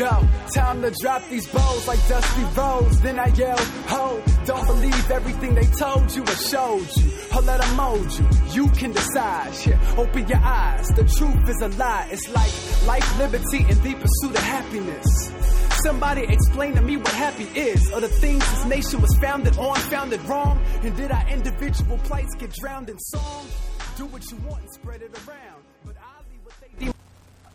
Yo, 0.00 0.26
time 0.54 0.80
to 0.80 0.90
drop 1.02 1.22
these 1.28 1.46
bows 1.48 1.86
like 1.86 2.08
Dusty 2.08 2.42
Rose. 2.58 3.02
Then 3.02 3.18
I 3.18 3.26
yell, 3.34 3.58
ho, 3.58 4.22
don't 4.46 4.66
believe 4.66 5.10
everything 5.10 5.54
they 5.54 5.66
told 5.66 6.10
you 6.16 6.22
or 6.22 6.36
showed 6.36 6.88
you. 6.96 7.10
Or 7.36 7.42
let 7.42 7.60
them 7.60 7.76
mold 7.76 8.10
you. 8.18 8.26
You 8.50 8.68
can 8.70 8.92
decide. 8.92 9.52
Yeah, 9.66 9.78
open 9.98 10.26
your 10.26 10.38
eyes. 10.38 10.88
The 10.96 11.04
truth 11.04 11.46
is 11.50 11.60
a 11.60 11.68
lie. 11.76 12.08
It's 12.10 12.26
like 12.30 12.86
life, 12.86 13.18
liberty, 13.18 13.58
and 13.58 13.82
the 13.82 13.92
pursuit 13.92 14.36
of 14.36 14.42
happiness. 14.42 15.32
Somebody 15.84 16.22
explain 16.22 16.76
to 16.76 16.80
me 16.80 16.96
what 16.96 17.08
happy 17.08 17.44
is, 17.54 17.92
or 17.92 18.00
the 18.00 18.08
things 18.08 18.38
this 18.38 18.64
nation 18.64 19.02
was 19.02 19.14
founded 19.20 19.58
on, 19.58 19.76
founded 19.76 20.22
wrong. 20.22 20.64
And 20.82 20.96
did 20.96 21.10
our 21.10 21.28
individual 21.28 21.98
plights 21.98 22.34
get 22.36 22.54
drowned 22.54 22.88
in 22.88 22.98
song? 22.98 23.46
Do 23.98 24.06
what 24.06 24.22
you 24.30 24.38
want 24.48 24.62
and 24.62 24.72
spread 24.72 25.02
it 25.02 25.14
around. 25.28 25.59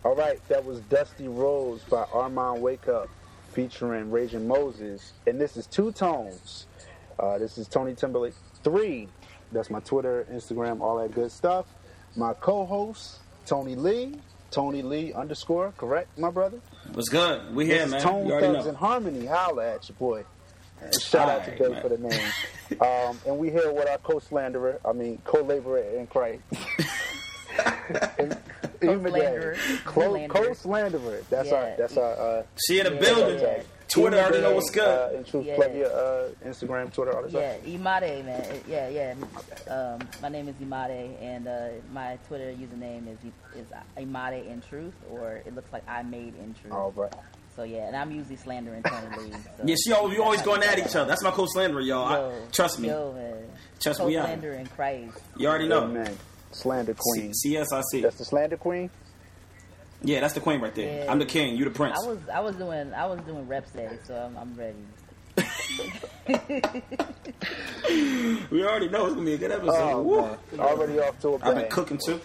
All 0.06 0.14
right, 0.16 0.40
that 0.50 0.64
was 0.64 0.82
Dusty 0.82 1.28
Rose 1.28 1.82
by 1.90 2.05
Armand 2.14 2.62
Wake 2.62 2.88
Up 2.88 3.10
featuring 3.54 4.12
Raging 4.12 4.48
Moses. 4.48 5.13
And 5.26 5.41
this 5.41 5.58
is 5.58 5.66
Two 5.66 5.91
Tones. 5.91 6.68
Uh, 7.20 7.40
this 7.40 7.58
is 7.58 7.68
Tony 7.68 7.96
Timberlake 7.96 8.36
3. 8.63 9.08
That's 9.52 9.72
my 9.72 9.80
Twitter, 9.80 10.27
Instagram, 10.32 10.82
all 10.82 10.99
that 11.02 11.12
good 11.16 11.32
stuff. 11.32 11.66
My 12.16 12.34
co 12.36 12.66
host, 12.68 13.18
Tony 13.48 13.73
Lee. 13.76 14.20
Tony 14.52 14.84
Lee 14.84 15.12
underscore, 15.12 15.73
correct, 15.76 16.18
my 16.20 16.30
brother? 16.30 16.60
What's 16.94 17.10
good? 17.10 17.54
We 17.55 17.66
here, 17.66 17.80
This 17.80 17.85
is 17.88 17.91
man. 17.94 18.02
Tone 18.02 18.30
Thugs 18.30 18.68
and 18.68 18.77
Harmony. 18.77 19.26
Holla 19.26 19.74
at 19.74 19.90
your 19.90 19.96
boy. 19.98 20.24
And 20.82 20.94
shout 21.02 21.27
out 21.30 21.46
to 21.46 21.52
Alright, 21.52 21.58
Dave 21.60 21.72
man. 21.72 21.82
for 21.82 21.90
the 21.90 21.98
name. 21.98 22.80
um, 23.10 23.20
and 23.26 23.38
we 23.40 23.49
here 23.49 23.74
with 23.74 23.90
our 23.90 23.98
co-slanderer, 23.98 24.80
I 24.85 24.94
mean 24.94 25.20
co-laborer 25.26 25.80
in 25.98 26.05
Christ. 26.08 26.44
And 28.18 28.38
Co-slanderer. 28.82 29.55
Clo- 29.86 30.04
Slanderer. 30.13 30.27
Co-slanderer. 30.30 31.23
That's 31.30 31.52
our. 31.52 31.73
That's 31.77 31.98
our. 31.98 32.13
Uh, 32.40 32.44
She 32.68 32.80
in 32.80 32.86
the 32.86 32.94
Yeah, 32.94 33.00
building. 33.00 33.40
yeah. 33.40 33.62
Twitter 33.88 34.18
already 34.18 34.41
know 34.41 34.52
what's 34.55 34.70
Uh, 34.72 34.73
good. 35.09 35.16
and 35.16 35.26
truth, 35.27 35.46
Yeah. 35.46 35.55
plug 35.55 35.76
your 35.76 35.91
uh, 35.91 36.29
Instagram, 36.44 36.91
Twitter, 36.91 37.16
all 37.16 37.21
that 37.24 37.32
Yeah, 37.32 37.54
stuff. 37.54 37.66
Imade, 37.66 38.26
man. 38.26 38.62
Yeah, 38.68 38.90
yeah. 38.90 39.13
Um, 39.74 39.99
my 40.21 40.27
name 40.29 40.49
is 40.49 40.55
Imade, 40.55 41.16
and 41.21 41.48
uh, 41.48 41.68
my 41.94 42.18
Twitter 42.27 42.52
username 42.52 43.07
is 43.07 43.20
is 43.55 43.68
Imade 43.98 44.48
in 44.48 44.62
Truth, 44.62 44.96
or 45.12 45.41
it 45.46 45.54
looks 45.55 45.72
like 45.72 45.84
I 45.88 46.01
made 46.04 46.34
in 46.35 46.55
Truth. 46.62 46.74
All 46.74 46.91
right. 46.96 47.13
So 47.55 47.63
yeah, 47.63 47.88
and 47.88 47.96
I'm 47.96 48.12
usually 48.12 48.35
slandering 48.35 48.84
Tony 48.84 49.18
Lee. 49.18 49.32
So. 49.32 49.63
Yeah, 49.63 49.76
she 49.82 49.94
always, 49.94 50.18
we 50.18 50.22
always 50.22 50.41
going 50.41 50.62
at 50.63 50.77
each 50.77 50.94
other. 50.96 51.05
That's 51.05 51.24
my 51.24 51.32
co-slanderer, 51.32 51.79
y'all. 51.82 52.05
I, 52.32 52.32
trust 52.51 52.79
me. 52.79 52.90
Yo, 52.90 53.13
man. 53.13 53.46
Trust 53.79 54.04
me, 54.04 54.13
yeah. 54.13 54.22
Co-slander 54.22 54.51
in 54.54 54.66
Christ. 54.68 55.18
You 55.38 55.48
already 55.48 55.68
know. 55.70 55.84
Amen. 55.84 56.18
Slander 56.55 56.95
queen. 56.98 57.34
C- 57.34 57.55
CSIC. 57.55 58.01
That's 58.01 58.17
the 58.17 58.25
slander 58.25 58.57
queen. 58.57 58.89
Yeah, 60.01 60.21
that's 60.21 60.34
the 60.34 60.39
queen 60.39 60.61
right 60.61 60.73
there. 60.73 61.03
Yeah. 61.05 61.11
I'm 61.11 61.20
the 61.20 61.25
king. 61.25 61.55
You 61.57 61.65
the 61.65 61.71
prince. 61.71 61.99
I 62.01 62.07
was 62.07 62.20
I 62.34 62.39
was 62.39 62.55
doing 62.55 62.93
I 62.93 63.05
was 63.07 63.20
doing 63.21 63.45
rep 63.48 63.71
day, 63.73 63.89
so 64.06 64.16
I'm, 64.16 64.38
I'm 64.38 64.56
ready. 64.56 64.78
we 68.51 68.63
already 68.63 68.88
know 68.89 69.06
it's 69.06 69.16
gonna 69.16 69.25
be 69.25 69.33
a 69.33 69.38
good 69.38 69.51
episode. 69.51 69.91
Oh, 69.91 70.01
Woo. 70.01 70.22
man. 70.22 70.38
Already 70.59 71.00
off 71.00 71.19
to 71.22 71.29
a 71.29 71.33
I've 71.41 71.56
been 71.56 71.69
cooking 71.69 72.00
too. 72.03 72.19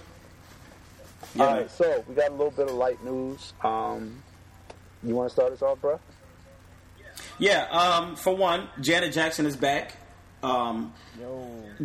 Yeah, 1.34 1.44
All 1.44 1.54
man. 1.56 1.68
so 1.68 2.04
we 2.08 2.14
got 2.14 2.28
a 2.28 2.32
little 2.32 2.50
bit 2.52 2.68
of 2.68 2.74
light 2.74 3.02
news. 3.04 3.52
Um, 3.64 4.22
you 5.02 5.14
want 5.16 5.28
to 5.28 5.32
start 5.32 5.52
us 5.52 5.62
off, 5.62 5.80
bro? 5.80 5.98
Yeah, 7.38 7.64
um, 7.70 8.16
for 8.16 8.34
one, 8.36 8.68
Janet 8.80 9.12
Jackson 9.12 9.46
is 9.46 9.56
back. 9.56 9.96
Um, 10.42 10.94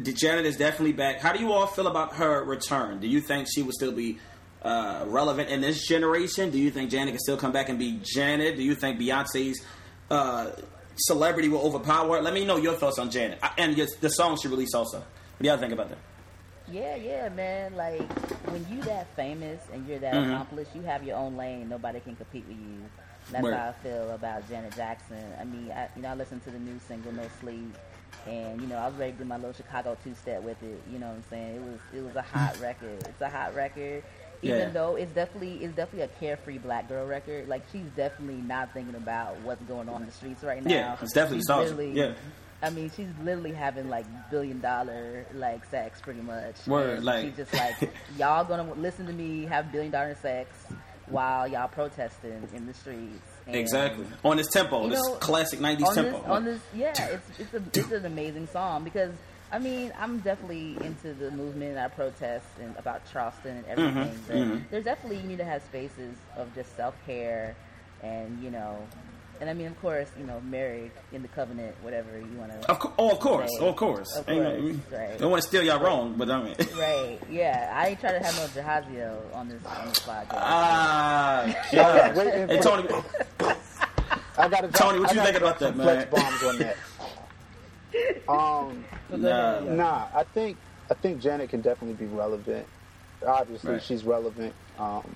Janet 0.02 0.46
is 0.46 0.58
definitely 0.58 0.94
back. 0.94 1.20
How 1.20 1.34
do 1.34 1.40
you 1.40 1.52
all 1.52 1.68
feel 1.68 1.88
about 1.88 2.16
her 2.16 2.44
return? 2.44 3.00
Do 3.00 3.08
you 3.08 3.22
think 3.22 3.48
she 3.54 3.62
will 3.64 3.74
still 3.74 3.92
be 3.92 4.20
uh, 4.62 5.04
relevant 5.08 5.50
in 5.50 5.62
this 5.62 5.86
generation? 5.88 6.52
Do 6.52 6.58
you 6.60 6.72
think 6.72 6.90
Janet 6.90 7.14
can 7.14 7.20
still 7.20 7.38
come 7.38 7.52
back 7.52 7.70
and 7.70 7.78
be 7.80 8.00
Janet? 8.04 8.56
Do 8.56 8.64
you 8.64 8.76
think 8.76 9.00
Beyonce's 9.00 9.62
uh, 10.10 10.52
celebrity 10.96 11.50
will 11.50 11.62
overpower? 11.62 12.18
her? 12.18 12.22
Let 12.22 12.34
me 12.34 12.46
know 12.46 12.58
your 12.58 12.74
thoughts 12.76 12.98
on 13.00 13.10
Janet 13.12 13.40
and 13.58 13.78
your, 13.78 13.88
the 14.02 14.10
song 14.10 14.38
she 14.42 14.48
released 14.48 14.76
also. 14.76 15.00
What 15.00 15.06
do 15.42 15.48
y'all 15.50 15.58
think 15.58 15.74
about 15.74 15.90
that? 15.90 15.98
yeah, 16.72 16.96
yeah, 16.96 17.30
man. 17.30 17.76
Like 17.76 18.02
when 18.50 18.66
you 18.72 18.82
that 18.84 19.14
famous 19.16 19.62
and 19.72 19.88
you're 19.88 20.00
that 20.00 20.14
Mhm. 20.16 20.32
accomplished, 20.34 20.72
you 20.74 20.82
have 20.82 21.04
your 21.04 21.16
own 21.18 21.38
lane. 21.38 21.70
Nobody 21.70 22.00
can 22.00 22.16
compete 22.16 22.44
with 22.48 22.58
you. 22.58 22.82
That's 23.32 23.44
Word. 23.44 23.54
how 23.54 23.70
I 23.70 23.72
feel 23.84 24.10
about 24.12 24.48
Janet 24.50 24.76
Jackson. 24.76 25.24
I 25.40 25.44
mean, 25.44 25.72
I, 25.72 25.90
you 25.96 26.02
know, 26.02 26.10
I 26.10 26.16
listen 26.16 26.40
to 26.40 26.50
the 26.52 26.58
new 26.58 26.80
single 26.88 27.12
"No 27.12 27.24
Sleep," 27.40 27.76
and 28.28 28.60
you 28.62 28.68
know, 28.68 28.78
I 28.78 28.88
was 28.88 28.96
ready 28.98 29.12
to 29.14 29.18
do 29.20 29.26
my 29.26 29.36
little 29.38 29.54
Chicago 29.54 29.98
two-step 30.04 30.42
with 30.44 30.62
it. 30.64 30.82
You 30.92 31.00
know 31.00 31.08
what 31.08 31.16
I'm 31.16 31.24
saying? 31.30 31.56
It 31.56 31.62
was 31.62 31.80
it 31.96 32.04
was 32.06 32.16
a 32.16 32.22
hot 32.22 32.60
record. 32.62 33.04
It's 33.08 33.22
a 33.22 33.30
hot 33.30 33.56
record. 33.56 34.04
Even 34.42 34.60
Yeah. 34.60 34.70
though 34.70 34.96
it's 34.96 35.12
definitely 35.14 35.64
it's 35.64 35.76
definitely 35.76 36.02
a 36.04 36.20
carefree 36.20 36.58
black 36.58 36.88
girl 36.90 37.06
record. 37.06 37.48
Like 37.48 37.64
she's 37.72 37.86
definitely 37.96 38.42
not 38.42 38.74
thinking 38.74 38.96
about 38.96 39.40
what's 39.42 39.62
going 39.64 39.90
on 39.90 40.02
in 40.02 40.08
the 40.08 40.14
streets 40.14 40.44
right 40.44 40.64
now. 40.64 40.72
Yeah, 40.74 40.98
it's 41.02 41.14
definitely 41.14 41.40
She's 41.40 41.50
literally- 41.50 41.92
Yeah. 41.94 42.14
I 42.64 42.70
mean, 42.70 42.90
she's 42.96 43.10
literally 43.22 43.52
having 43.52 43.90
like 43.90 44.06
billion 44.32 44.60
dollar 44.60 45.26
like 45.34 45.66
sex, 45.66 46.02
pretty 46.02 46.22
much. 46.22 46.66
Word, 46.68 46.96
And 46.98 47.06
like- 47.06 47.26
she's 47.28 47.38
just 47.38 47.54
like, 47.54 47.92
y'all 48.18 48.44
gonna 48.44 48.74
listen 48.76 49.06
to 49.08 49.14
me 49.14 49.46
have 49.46 49.72
billion 49.72 49.92
dollar 49.92 50.16
sex 50.16 50.50
while 51.08 51.48
y'all 51.48 51.68
protesting 51.68 52.48
in 52.54 52.66
the 52.66 52.74
streets. 52.74 53.28
Exactly. 53.48 54.06
On 54.24 54.38
this 54.38 54.48
tempo, 54.48 54.84
You 54.84 54.92
this 54.92 55.02
know, 55.08 55.16
classic 55.16 55.60
90s 55.60 55.86
on 55.86 55.96
tempo. 55.96 56.12
This, 56.20 56.28
on 56.28 56.46
this, 56.46 56.60
yeah, 56.74 57.08
it's 57.08 57.40
it's, 57.40 57.54
a, 57.54 57.58
it's 57.80 57.92
an 57.92 58.06
amazing 58.06 58.48
song 58.48 58.84
because 58.84 59.14
I 59.52 59.60
mean 59.60 59.94
I'm 59.98 60.20
definitely 60.20 60.78
into 60.82 61.14
the 61.14 61.32
movement. 61.32 61.72
And 61.72 61.80
I 61.80 61.88
protest 61.88 62.48
and 62.60 62.76
about 62.78 63.02
Charleston 63.12 63.58
and 63.58 63.66
everything. 63.68 64.20
but 64.28 64.36
mhm. 64.36 64.70
there's 64.72 64.86
definitely 64.86 65.18
you 65.18 65.28
need 65.28 65.38
to 65.38 65.46
have 65.46 65.62
spaces 65.64 66.16
of 66.36 66.54
just 66.56 66.76
self 66.76 66.96
care 67.06 67.56
and 68.02 68.42
you 68.44 68.52
know. 68.52 68.78
And 69.42 69.50
I 69.50 69.54
mean, 69.54 69.68
of 69.68 69.80
course, 69.82 70.08
you 70.18 70.26
know, 70.26 70.40
married 70.42 70.92
in 71.12 71.22
the 71.22 71.28
covenant, 71.28 71.76
whatever 71.82 72.18
you 72.18 72.38
want 72.38 72.52
to. 72.54 72.72
Of, 72.72 72.80
co- 72.80 72.94
oh, 72.98 73.12
of 73.12 73.20
course, 73.20 73.50
Right. 73.60 73.68
of 73.68 73.76
course. 73.76 74.16
Of 74.16 74.26
course, 74.26 74.62
we- 74.62 74.80
right. 74.96 75.18
Don't 75.20 75.30
want 75.30 75.42
to 75.44 75.48
steal 75.48 75.62
y'all 75.64 75.80
wrong, 75.84 76.16
but 76.18 76.30
I 76.32 76.42
mean. 76.42 76.56
Right. 76.78 77.20
Yeah. 77.30 77.72
I 77.76 77.90
ain't 77.90 78.00
trying 78.00 78.20
to 78.22 78.26
have 78.26 78.36
no 78.38 78.62
Jahaziel 78.62 79.36
on 79.36 79.50
this 79.50 79.64
on 79.66 79.88
this 79.88 80.00
podcast. 80.00 80.28
Ah, 80.32 81.46
Yeah, 81.72 82.14
Hey, 82.48 82.60
Tony, 82.62 82.88
I 84.38 84.48
got 84.50 84.62
to 84.62 84.68
Tony, 84.70 85.00
what 85.00 85.14
you 85.14 85.22
think 85.22 85.38
about 85.38 85.60
that, 85.60 85.76
man? 85.76 85.86
Flex 86.08 86.12
man? 86.12 86.24
bombs 86.32 86.44
on 86.44 86.58
that. 86.60 86.78
Um, 88.28 88.84
nah. 89.10 89.60
nah, 89.62 90.08
I 90.14 90.24
think 90.24 90.58
I 90.92 90.96
think 90.96 91.22
Janet 91.22 91.50
can 91.50 91.62
definitely 91.62 92.06
be 92.06 92.12
relevant. 92.14 92.68
Obviously, 93.26 93.74
Right. 93.74 93.82
she's 93.84 94.04
relevant. 94.04 94.54
Um, 94.78 95.16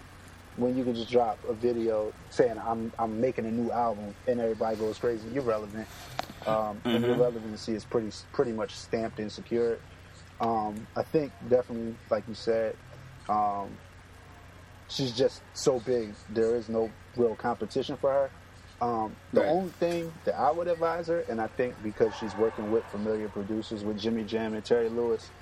when 0.60 0.76
you 0.76 0.84
can 0.86 0.96
just 0.96 1.10
drop 1.12 1.42
a 1.48 1.54
video 1.56 2.16
saying 2.30 2.58
I'm 2.64 2.92
I'm 3.00 3.20
making 3.22 3.46
a 3.46 3.52
new 3.52 3.72
album 3.72 4.16
and 4.28 4.40
everybody 4.42 4.78
goes 4.78 5.00
crazy, 5.00 5.30
you're 5.30 5.44
relevant. 5.44 5.90
Um, 6.46 6.84
And 6.94 7.06
your 7.06 7.16
Mhm. 7.16 7.20
relevancy 7.20 7.74
is 7.76 7.86
pretty 7.86 8.12
pretty 8.34 8.54
much 8.54 8.76
stamped 8.76 9.20
and 9.20 9.32
secured. 9.32 9.82
Um, 10.40 10.88
I 10.96 11.04
think 11.04 11.36
definitely, 11.46 12.00
like 12.10 12.28
you 12.28 12.36
said, 12.36 12.78
um, 13.30 13.80
she's 14.88 15.14
just 15.14 15.44
so 15.54 15.80
big. 15.80 16.16
There 16.28 16.56
is 16.56 16.70
no 16.70 16.96
real 17.16 17.36
competition 17.36 17.98
for 17.98 18.12
her. 18.12 18.34
Um, 18.82 19.18
the 19.34 19.42
Right. 19.42 19.50
only 19.50 19.74
thing 19.74 20.22
that 20.26 20.36
I 20.36 20.52
would 20.52 20.68
advise 20.70 21.08
her, 21.10 21.22
and 21.22 21.42
I 21.42 21.48
think 21.48 21.82
because 21.82 22.16
she's 22.16 22.36
working 22.36 22.70
with 22.70 22.88
familiar 22.90 23.30
producers 23.30 23.84
with 23.84 23.98
Jimmy 23.98 24.24
Jam 24.26 24.54
and 24.54 24.66
Terry 24.66 24.90
Lewis, 24.90 25.34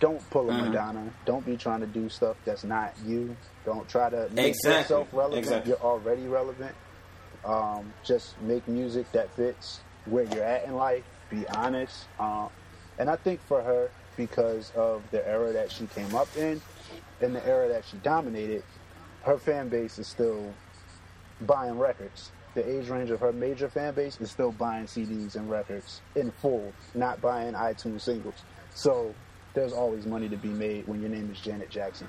don't 0.00 0.28
pull 0.30 0.50
a 0.50 0.52
Mhm. 0.52 0.66
Madonna. 0.68 1.12
Don't 1.24 1.44
be 1.44 1.56
trying 1.56 1.80
to 1.80 1.86
do 1.86 2.08
stuff 2.08 2.36
that's 2.44 2.64
not 2.64 2.94
you. 3.04 3.36
Don't 3.64 3.88
try 3.88 4.10
to 4.10 4.28
make 4.30 4.48
Exactly. 4.54 4.80
yourself 4.80 5.08
relevant. 5.12 5.38
Exactly. 5.38 5.70
You're 5.70 5.80
already 5.80 6.26
relevant. 6.26 6.74
Um, 7.44 7.92
just 8.02 8.40
make 8.40 8.66
music 8.68 9.10
that 9.12 9.30
fits 9.30 9.80
where 10.06 10.24
you're 10.24 10.44
at 10.44 10.64
in 10.64 10.74
life. 10.76 11.04
Be 11.30 11.46
honest. 11.48 12.06
Um, 12.18 12.48
and 12.98 13.10
I 13.10 13.16
think 13.16 13.40
for 13.42 13.62
her, 13.62 13.90
because 14.16 14.70
of 14.76 15.02
the 15.10 15.26
era 15.26 15.52
that 15.52 15.70
she 15.72 15.86
came 15.88 16.14
up 16.14 16.28
in 16.36 16.60
and 17.20 17.34
the 17.34 17.44
era 17.46 17.68
that 17.68 17.84
she 17.84 17.96
dominated, 17.98 18.62
her 19.22 19.38
fan 19.38 19.68
base 19.68 19.98
is 19.98 20.06
still 20.06 20.52
buying 21.40 21.78
records. 21.78 22.30
The 22.54 22.66
age 22.78 22.88
range 22.88 23.10
of 23.10 23.18
her 23.20 23.32
major 23.32 23.68
fan 23.68 23.94
base 23.94 24.20
is 24.20 24.30
still 24.30 24.52
buying 24.52 24.86
CDs 24.86 25.34
and 25.34 25.50
records 25.50 26.00
in 26.14 26.30
full, 26.30 26.72
not 26.94 27.20
buying 27.20 27.54
iTunes 27.54 28.02
singles. 28.02 28.36
So 28.74 29.14
there's 29.54 29.72
always 29.72 30.04
money 30.06 30.28
to 30.28 30.36
be 30.36 30.48
made 30.48 30.86
when 30.86 31.00
your 31.00 31.10
name 31.10 31.30
is 31.32 31.40
Janet 31.40 31.70
Jackson. 31.70 32.08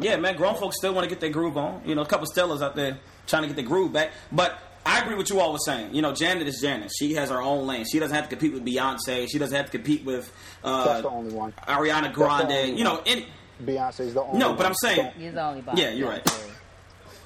Yeah, 0.00 0.16
man, 0.16 0.36
grown 0.36 0.54
folks 0.56 0.76
still 0.76 0.92
want 0.94 1.04
to 1.04 1.08
get 1.08 1.20
their 1.20 1.30
groove 1.30 1.56
on. 1.56 1.82
You 1.84 1.94
know, 1.94 2.02
a 2.02 2.06
couple 2.06 2.26
Stellas 2.26 2.62
out 2.62 2.74
there 2.74 2.98
trying 3.26 3.42
to 3.42 3.48
get 3.48 3.56
their 3.56 3.64
groove 3.64 3.92
back. 3.92 4.10
But 4.32 4.58
I 4.84 5.00
agree 5.00 5.14
with 5.14 5.30
you 5.30 5.38
all 5.40 5.52
was 5.52 5.64
saying. 5.64 5.94
You 5.94 6.02
know, 6.02 6.12
Janet 6.12 6.48
is 6.48 6.60
Janet. 6.60 6.90
She 6.98 7.14
has 7.14 7.30
her 7.30 7.40
own 7.40 7.66
lane. 7.66 7.84
She 7.90 7.98
doesn't 7.98 8.14
have 8.14 8.24
to 8.28 8.30
compete 8.36 8.54
with 8.54 8.64
Beyonce. 8.64 9.28
She 9.30 9.38
doesn't 9.38 9.54
have 9.56 9.66
to 9.66 9.72
compete 9.72 10.04
with 10.04 10.32
That's 10.64 11.02
the 11.02 11.08
uh, 11.08 11.12
only 11.12 11.32
one. 11.32 11.52
Ariana 11.66 12.02
That's 12.02 12.16
the 12.16 12.24
only 12.24 12.44
Grande. 12.46 12.78
You 12.78 12.84
know, 12.84 12.94
one. 12.94 13.02
any, 13.06 13.26
Beyonce's 13.62 14.14
the 14.14 14.22
only 14.22 14.38
No, 14.38 14.48
one. 14.48 14.56
but 14.56 14.66
I'm 14.66 14.74
saying- 14.74 15.12
He's 15.16 15.32
the 15.34 15.42
only 15.42 15.60
by 15.62 15.74
Yeah, 15.74 15.90
you're 15.90 16.08
right. 16.08 16.40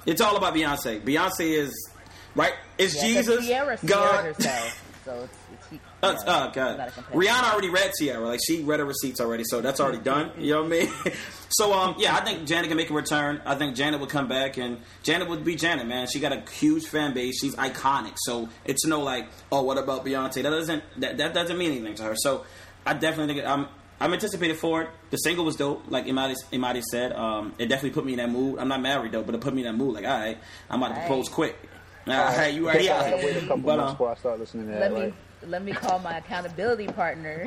It's 0.05 0.21
all 0.21 0.35
about 0.35 0.53
Beyonce. 0.53 1.01
Beyonce 1.01 1.57
is 1.57 1.89
right. 2.35 2.53
It's 2.77 2.93
Yeah, 2.95 3.01
'cause 3.01 3.09
Jesus, 3.09 3.45
Sierra 3.45 3.77
God. 3.85 4.25
herself. 4.25 4.83
so 5.05 5.13
it's, 5.23 5.37
it's 5.71 5.83
he, 6.03 6.09
Oh, 6.09 6.19
you 6.19 6.25
know, 6.25 6.51
god, 6.51 6.53
gotta. 6.53 6.91
Rihanna 7.13 7.51
already 7.53 7.69
read 7.69 7.91
Ciara. 7.99 8.25
Like 8.27 8.39
she 8.45 8.61
read 8.63 8.79
her 8.79 8.85
receipts 8.85 9.19
already, 9.21 9.43
so 9.45 9.61
that's 9.61 9.79
already 9.79 9.99
done. 9.99 10.31
You 10.37 10.53
know 10.53 10.63
what 10.63 10.73
I 10.73 10.75
mean? 10.85 10.89
so 11.49 11.73
um, 11.73 11.95
yeah, 11.97 12.15
I 12.15 12.21
think 12.23 12.45
Janet 12.47 12.67
can 12.67 12.77
make 12.77 12.89
a 12.89 12.93
return. 12.93 13.41
I 13.45 13.55
think 13.55 13.75
Janet 13.75 13.99
would 13.99 14.09
come 14.09 14.27
back, 14.27 14.57
and 14.57 14.79
Janet 15.03 15.29
would 15.29 15.43
be 15.43 15.55
Janet, 15.55 15.87
man. 15.87 16.07
She 16.07 16.19
got 16.19 16.31
a 16.33 16.43
huge 16.51 16.85
fan 16.87 17.13
base. 17.13 17.39
She's 17.39 17.55
iconic. 17.55 18.13
So 18.17 18.49
it's 18.65 18.85
no 18.85 19.01
like, 19.01 19.29
oh, 19.51 19.63
what 19.63 19.77
about 19.77 20.05
Beyonce? 20.05 20.35
That 20.43 20.49
doesn't 20.51 20.83
that, 20.97 21.17
that 21.17 21.33
doesn't 21.33 21.57
mean 21.57 21.71
anything 21.71 21.95
to 21.95 22.03
her. 22.03 22.15
So 22.17 22.45
I 22.85 22.93
definitely 22.93 23.35
think 23.35 23.47
I'm. 23.47 23.67
I'm 24.01 24.11
anticipated 24.11 24.57
for 24.57 24.81
it. 24.81 24.89
The 25.11 25.17
single 25.17 25.45
was 25.45 25.55
dope, 25.55 25.83
like 25.87 26.07
Imadi, 26.07 26.35
Imadi 26.51 26.81
said. 26.81 27.13
Um, 27.13 27.53
it 27.57 27.67
definitely 27.67 27.91
put 27.91 28.03
me 28.05 28.13
in 28.13 28.17
that 28.17 28.29
mood. 28.29 28.59
I'm 28.59 28.67
not 28.67 28.81
married 28.81 29.13
though, 29.13 29.21
but 29.23 29.33
it 29.33 29.39
put 29.39 29.53
me 29.53 29.61
in 29.61 29.67
that 29.67 29.77
mood. 29.81 29.93
Like, 29.93 30.03
all 30.03 30.19
right, 30.19 30.37
I'm 30.69 30.81
about 30.81 30.89
to 30.95 30.99
Right. 30.99 31.07
propose 31.07 31.29
quick. 31.29 31.55
All 32.07 32.13
right, 32.13 32.53
you 32.53 32.67
I 32.67 32.71
already 32.71 32.89
I 32.89 32.97
out 32.97 33.05
had 33.05 33.09
to 33.11 33.15
wait 33.25 33.29
a 33.29 33.39
here. 33.39 33.41
couple 33.47 33.57
But, 33.59 33.77
months 33.77 33.89
uh, 33.91 33.93
before 33.93 34.11
I 34.11 34.15
start 34.15 34.39
listening 34.39 34.65
to 34.65 34.71
that. 34.73 34.79
Let 34.81 34.93
me 34.93 35.01
right? 35.03 35.13
Let 35.47 35.63
me 35.63 35.71
call 35.71 35.99
my 35.99 36.17
accountability 36.17 36.87
partner. 36.87 37.45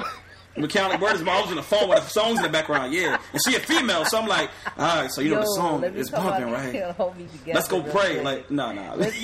Mechanic 0.58 0.98
Bird 1.00 1.16
is 1.16 1.20
I 1.22 1.40
was 1.42 1.50
on 1.50 1.56
the 1.56 1.62
phone 1.62 1.88
with 1.90 2.02
the 2.02 2.08
songs 2.08 2.38
in 2.38 2.42
the 2.44 2.48
background, 2.48 2.94
yeah. 2.94 3.18
And 3.32 3.40
she 3.46 3.54
a 3.56 3.60
female, 3.60 4.06
so 4.06 4.18
I'm 4.18 4.26
like, 4.26 4.48
all 4.78 5.02
right, 5.02 5.10
so 5.10 5.20
you 5.20 5.30
know 5.30 5.40
the 5.40 5.46
song 5.48 5.84
is 5.84 6.08
call 6.08 6.30
bumping, 6.30 6.50
right? 6.50 6.72
Together 6.72 7.24
Let's 7.48 7.68
go 7.68 7.82
pray. 7.82 8.14
quick. 8.14 8.24
Like, 8.24 8.50
no, 8.50 8.72
no. 8.72 8.94
Let's, 8.96 9.16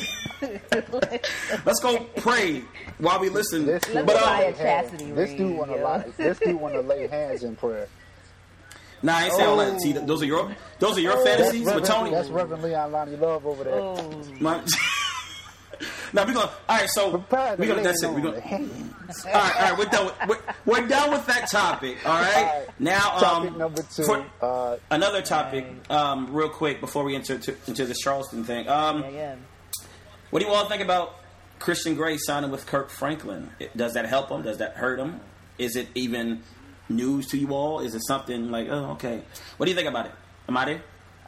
Let's 1.64 1.80
go 1.80 2.00
pray 2.16 2.62
while 2.98 3.18
we 3.20 3.28
listen. 3.30 3.64
This 3.64 3.82
dude 3.84 4.04
But 4.04 4.16
um, 4.16 5.14
this 5.14 5.32
dude 5.32 5.56
want 5.56 5.70
to 5.70 5.76
yo. 5.78 5.82
lie. 5.84 6.04
This 6.16 6.38
dude 6.38 6.56
want 6.60 6.74
to 6.74 6.80
lay 6.82 7.06
hands 7.06 7.44
in 7.44 7.56
prayer. 7.56 7.88
nah, 9.02 9.16
I 9.16 9.24
ain't 9.24 9.32
saying 9.34 9.48
all 9.48 9.56
that. 9.56 9.80
See, 9.80 9.92
those 9.92 10.20
are 10.22 10.26
your 10.26 10.54
those 10.80 10.98
are 10.98 11.00
your 11.00 11.14
That's 11.14 11.26
fantasies 11.28 11.64
Reverend, 11.64 11.80
with 11.80 11.90
Tony. 11.90 12.10
that's 12.10 12.28
Reverend 12.28 12.62
Leon 12.62 12.92
Lonnie 12.92 13.16
Love 13.16 13.46
over 13.46 13.64
there. 13.64 13.74
Oh, 13.74 14.22
My- 14.40 14.62
now 16.12 16.26
we're 16.26 16.34
gonna 16.34 16.50
all 16.68 16.76
right. 16.78 16.88
So 16.88 17.10
we 17.10 17.18
to 17.18 17.66
gonna 17.66 17.82
that's 17.82 18.02
it. 18.02 18.08
We 18.10 18.16
on 18.16 18.22
gonna 18.22 18.40
hands. 18.40 19.24
all 19.26 19.32
right. 19.32 19.56
All 19.56 19.62
right, 19.70 19.78
we're 19.78 19.84
done. 19.86 20.06
With, 20.28 20.46
we're, 20.66 20.80
we're 20.80 20.88
done 20.88 21.10
with 21.10 21.26
that 21.26 21.50
topic. 21.50 21.96
All 22.06 22.12
right. 22.20 22.36
All 22.36 22.44
right. 22.60 22.68
Now, 22.80 22.98
Topic 23.18 23.50
um, 23.52 23.58
number 23.58 23.82
two. 23.82 24.04
for- 24.04 24.26
uh, 24.40 24.76
another 24.90 25.22
topic, 25.22 25.66
um, 25.90 26.32
real 26.32 26.48
quick 26.48 26.80
before 26.80 27.04
we 27.04 27.14
enter 27.14 27.38
to, 27.38 27.56
into 27.66 27.84
the 27.86 27.94
Charleston 27.94 28.44
thing. 28.44 28.68
Um, 28.68 29.02
yeah, 29.02 29.08
yeah. 29.10 29.36
What 30.30 30.40
do 30.40 30.46
you 30.48 30.52
all 30.52 30.66
think 30.68 30.82
about 30.82 31.16
Christon 31.58 31.96
Gray 31.96 32.16
signing 32.16 32.50
with 32.50 32.66
Kirk 32.66 32.90
Franklin? 32.90 33.50
Does 33.76 33.94
that 33.94 34.06
help 34.06 34.30
him? 34.30 34.42
Does 34.42 34.58
that 34.58 34.74
hurt 34.76 34.98
him? 34.98 35.20
Is 35.58 35.76
it 35.76 35.88
even 35.94 36.42
news 36.88 37.26
to 37.28 37.38
you 37.38 37.50
all? 37.54 37.80
Is 37.80 37.94
it 37.94 38.02
something 38.06 38.50
like, 38.50 38.68
oh, 38.70 38.92
okay? 38.92 39.22
What 39.56 39.66
do 39.66 39.70
you 39.70 39.76
think 39.76 39.88
about 39.88 40.06
it? 40.06 40.12
Am 40.48 40.56
I 40.56 40.64
there? 40.64 40.82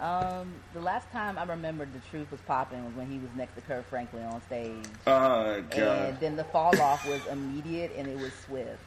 Um, 0.05 0.53
the 0.75 0.81
last 0.81 1.11
time 1.13 1.39
I 1.39 1.45
remembered 1.45 1.89
the 1.95 2.01
truth 2.11 2.31
was 2.31 2.41
popping 2.43 2.85
was 2.85 2.95
when 2.95 3.07
he 3.11 3.17
was 3.19 3.31
next 3.37 3.55
to 3.55 3.63
Kirk 3.63 3.89
Franklin 3.89 4.25
on 4.25 4.43
stage, 4.43 4.85
Oh, 5.07 5.63
god! 5.71 6.09
and 6.11 6.21
then 6.21 6.37
the 6.37 6.45
fall 6.45 6.79
off 6.79 7.09
was 7.09 7.25
immediate 7.27 7.93
and 7.97 8.07
it 8.07 8.19
was 8.19 8.33
swift. 8.45 8.79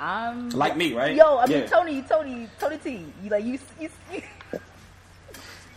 I'm 0.00 0.50
Like 0.50 0.76
me, 0.76 0.92
right? 0.92 1.14
Yo, 1.14 1.38
I 1.38 1.46
mean 1.46 1.58
Yeah. 1.60 1.66
Tony, 1.66 2.02
Tony, 2.02 2.48
Tony 2.58 2.78
T. 2.78 3.04
You 3.22 3.30
like 3.30 3.44
you, 3.44 3.60
you, 3.78 3.88
you 4.10 4.20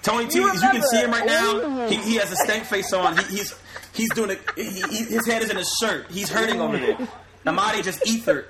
Tony 0.02 0.28
T, 0.28 0.40
You 0.40 0.52
you 0.54 0.60
can 0.60 0.82
see 0.82 0.98
him 1.02 1.12
right 1.12 1.26
now, 1.26 1.88
he, 1.88 1.96
he 1.98 2.16
has 2.16 2.32
a 2.32 2.36
stank 2.38 2.64
face 2.66 2.92
on. 2.92 3.16
He, 3.18 3.24
he's 3.38 3.60
he's 3.94 4.10
doing 4.16 4.32
a, 4.32 4.60
he, 4.60 4.82
he, 4.90 5.04
his 5.06 5.28
head 5.28 5.44
is 5.44 5.52
in 5.52 5.58
his 5.58 5.72
shirt. 5.80 6.10
He's 6.10 6.30
hurting 6.32 6.60
over 6.60 6.78
there. 6.80 6.98
Amadi 7.46 7.84
just 7.84 8.02
ethered. 8.08 8.48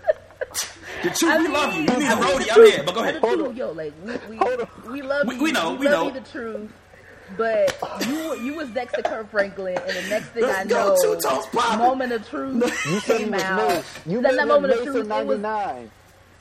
The 1.03 1.09
truth, 1.11 1.23
I 1.31 1.37
we 1.39 1.47
love 1.47 1.73
you. 1.73 1.81
You 1.81 1.87
need 1.87 1.91
a 1.91 2.07
I 2.07 2.15
mean, 2.15 2.23
roadie. 2.23 2.47
I'm 2.51 2.65
here, 2.65 2.83
but 2.85 2.95
go 2.95 3.01
the 3.03 3.09
ahead. 3.09 3.21
truth, 3.23 3.55
yo, 3.55 3.71
like 3.71 3.93
we 4.03 4.11
we, 4.29 4.35
Hold 4.37 4.59
on. 4.61 4.91
we 4.91 5.01
love 5.01 5.27
We- 5.27 5.35
you. 5.35 5.43
we 5.43 5.51
know, 5.51 5.73
we 5.75 5.87
love 5.87 5.93
know. 5.93 6.13
you 6.13 6.19
the 6.19 6.29
truth. 6.29 6.71
But 7.37 7.77
you 8.07 8.35
you 8.41 8.55
was 8.55 8.69
next 8.69 8.93
to 8.93 9.03
Kirk 9.03 9.29
Franklin, 9.29 9.77
and 9.77 9.89
the 10.05 10.09
next 10.09 10.29
thing 10.29 10.43
Let's 10.43 10.57
I 10.59 10.65
go, 10.65 10.95
know, 10.95 11.15
two 11.15 11.21
toes 11.21 11.45
popping. 11.47 11.77
moment 11.79 12.11
of 12.11 12.27
truth 12.27 12.85
you 12.91 13.01
came 13.01 13.31
was 13.31 13.43
out. 13.43 13.67
Mace. 13.69 13.99
You 14.07 14.13
Then 14.13 14.23
made 14.23 14.39
that 14.39 14.47
moment 14.47 14.73
of 14.73 14.79
truth, 14.83 14.95
it 14.95 14.99
was 14.99 15.07
99. 15.07 15.91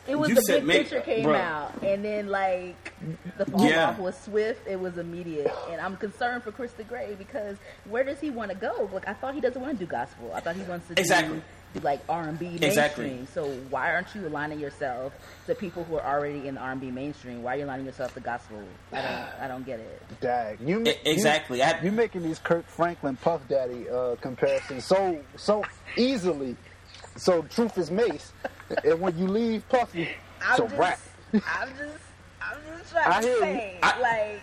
It 0.09 0.19
was 0.19 0.31
You 0.31 0.35
the 0.37 0.45
big 0.47 0.65
make- 0.65 0.79
picture 0.89 1.01
came 1.03 1.27
bruh. 1.27 1.39
out, 1.39 1.83
and 1.83 2.03
then 2.03 2.29
like 2.29 2.95
the 3.37 3.45
fall 3.45 3.67
Yeah. 3.67 3.91
off 3.91 3.99
was 3.99 4.19
swift. 4.19 4.67
It 4.67 4.81
was 4.81 4.97
immediate, 4.97 5.53
and 5.71 5.79
I'm 5.79 5.99
concerned 5.99 6.43
for 6.43 6.51
Christon 6.53 6.89
Gray 6.89 7.15
because 7.19 7.59
where 7.85 8.03
does 8.03 8.19
he 8.19 8.31
want 8.31 8.51
to 8.51 8.57
go? 8.57 8.89
Like 8.91 9.07
I 9.07 9.13
thought 9.13 9.35
he 9.35 9.43
doesn't 9.43 9.61
want 9.61 9.79
to 9.79 9.85
do 9.85 9.91
gospel. 9.91 10.33
I 10.35 10.41
thought 10.41 10.57
he 10.57 10.63
wants 10.63 10.89
to 10.89 10.95
do 10.95 11.01
Exactly. 11.03 11.37
do 11.37 11.43
like 11.83 12.01
R&B 12.09 12.45
mainstream. 12.45 12.63
Exactly. 12.71 13.27
So 13.33 13.49
why 13.71 13.93
aren't 13.95 14.15
you 14.15 14.27
aligning 14.27 14.59
yourself 14.59 15.13
to 15.47 15.55
people 15.55 15.85
who 15.85 15.97
are 15.97 16.05
already 16.19 16.49
in 16.49 16.55
the 16.57 16.61
R&B 16.61 16.91
mainstream? 16.91 17.43
Why 17.43 17.55
are 17.55 17.59
you 17.59 17.65
aligning 17.65 17.87
yourself 17.87 18.15
to 18.15 18.21
gospel? 18.21 18.63
I 18.93 19.03
don't. 19.03 19.43
I 19.45 19.49
don't 19.49 19.65
get 19.67 19.81
it. 19.81 20.21
Dag. 20.21 20.59
You, 20.61 20.83
E- 20.87 20.95
exactly. 21.05 21.59
You, 21.59 21.65
I- 21.65 21.81
you 21.83 21.93
making 21.93 22.23
these 22.23 22.39
Kirk 22.39 22.67
Franklin 22.67 23.17
Puff 23.17 23.47
Daddy 23.49 23.89
uh, 23.89 24.17
comparisons 24.21 24.85
so 24.87 25.21
so 25.37 25.65
easily. 25.97 26.57
So 27.17 27.43
truth 27.43 27.77
is 27.79 27.91
Mace, 27.91 28.33
and 28.85 29.01
when 29.01 29.17
you 29.19 29.27
leave 29.27 29.69
Puffy, 29.69 30.09
I'm 30.45 30.57
so 30.57 30.67
just, 30.69 30.79
rap. 30.79 31.01
I'm 31.35 31.69
just. 31.77 31.99
I'm 32.41 32.57
just 32.79 32.91
trying 32.93 33.13
I 33.13 33.21
to 33.21 33.27
hear 33.27 33.35
you. 33.37 33.41
say, 33.41 33.79
I- 33.83 34.01
like. 34.01 34.41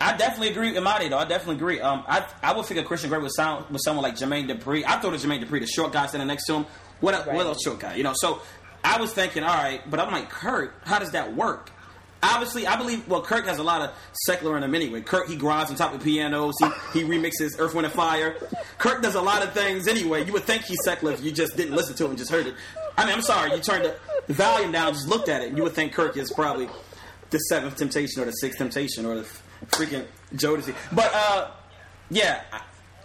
I 0.00 0.16
definitely 0.16 0.48
agree 0.50 0.72
with 0.72 0.82
Imadi 0.82 1.08
though. 1.08 1.18
I 1.18 1.24
definitely 1.24 1.56
agree. 1.56 1.80
Um, 1.80 2.04
I 2.06 2.26
I 2.42 2.54
would 2.54 2.66
figure 2.66 2.82
Christon 2.82 3.08
Gray 3.08 3.18
would 3.18 3.32
sound 3.34 3.70
with 3.70 3.80
someone 3.84 4.02
like 4.02 4.16
Jermaine 4.16 4.48
Dupri. 4.48 4.84
I 4.86 4.98
thought 5.00 5.14
of 5.14 5.20
Jermaine 5.22 5.42
Dupri, 5.44 5.60
the 5.60 5.66
short 5.66 5.92
guy 5.92 6.06
standing 6.06 6.28
next 6.28 6.44
to 6.46 6.54
him. 6.54 6.66
What 7.00 7.14
a, 7.14 7.18
what 7.30 7.46
Right. 7.46 7.56
a 7.56 7.58
short 7.58 7.80
guy, 7.80 7.94
you 7.96 8.02
know. 8.02 8.12
So 8.16 8.42
I 8.84 9.00
was 9.00 9.12
thinking, 9.12 9.42
all 9.42 9.54
right, 9.54 9.88
but 9.90 9.98
I'm 10.00 10.12
like, 10.12 10.28
Kirk, 10.30 10.74
how 10.86 10.98
does 10.98 11.12
that 11.12 11.34
work? 11.34 11.70
Obviously, 12.22 12.66
I 12.66 12.76
believe. 12.76 13.06
Well, 13.08 13.22
Kirk 13.22 13.46
has 13.46 13.58
a 13.58 13.62
lot 13.62 13.82
of 13.82 13.90
secular 14.26 14.56
in 14.56 14.62
him 14.62 14.74
anyway. 14.74 15.00
Kirk 15.00 15.28
he 15.28 15.36
grinds 15.36 15.70
on 15.70 15.76
top 15.76 15.94
of 15.94 16.02
pianos. 16.02 16.54
He 16.92 17.00
he 17.00 17.06
remixes 17.08 17.56
Earth, 17.58 17.74
Wind, 17.74 17.86
and 17.86 17.94
Fire. 17.94 18.36
Kirk 18.78 19.02
does 19.02 19.14
a 19.14 19.20
lot 19.22 19.42
of 19.42 19.52
things 19.52 19.86
anyway. 19.88 20.24
You 20.24 20.32
would 20.32 20.44
think 20.44 20.62
he's 20.62 20.78
secular 20.84 21.12
if 21.14 21.22
you 21.22 21.30
just 21.32 21.56
didn't 21.56 21.74
listen 21.74 21.94
to 21.96 22.04
him, 22.04 22.10
and 22.10 22.18
just 22.18 22.30
heard 22.30 22.46
it. 22.46 22.54
I 22.98 23.04
mean, 23.06 23.14
I'm 23.14 23.22
sorry, 23.22 23.52
you 23.54 23.60
turned 23.60 23.84
the, 23.84 23.96
the 24.26 24.32
volume 24.34 24.72
down, 24.72 24.92
just 24.94 25.06
looked 25.08 25.28
at 25.28 25.42
it, 25.42 25.48
and 25.48 25.56
you 25.58 25.62
would 25.64 25.74
think 25.74 25.92
Kirk 25.92 26.16
is 26.16 26.32
probably 26.32 26.68
the 27.30 27.38
seventh 27.38 27.76
temptation 27.76 28.22
or 28.22 28.24
the 28.24 28.32
sixth 28.32 28.58
temptation 28.58 29.04
or 29.04 29.16
the 29.16 29.28
freaking 29.66 30.04
Jodeci. 30.34 30.74
But 30.92 31.10
uh, 31.14 31.50
yeah, 32.10 32.42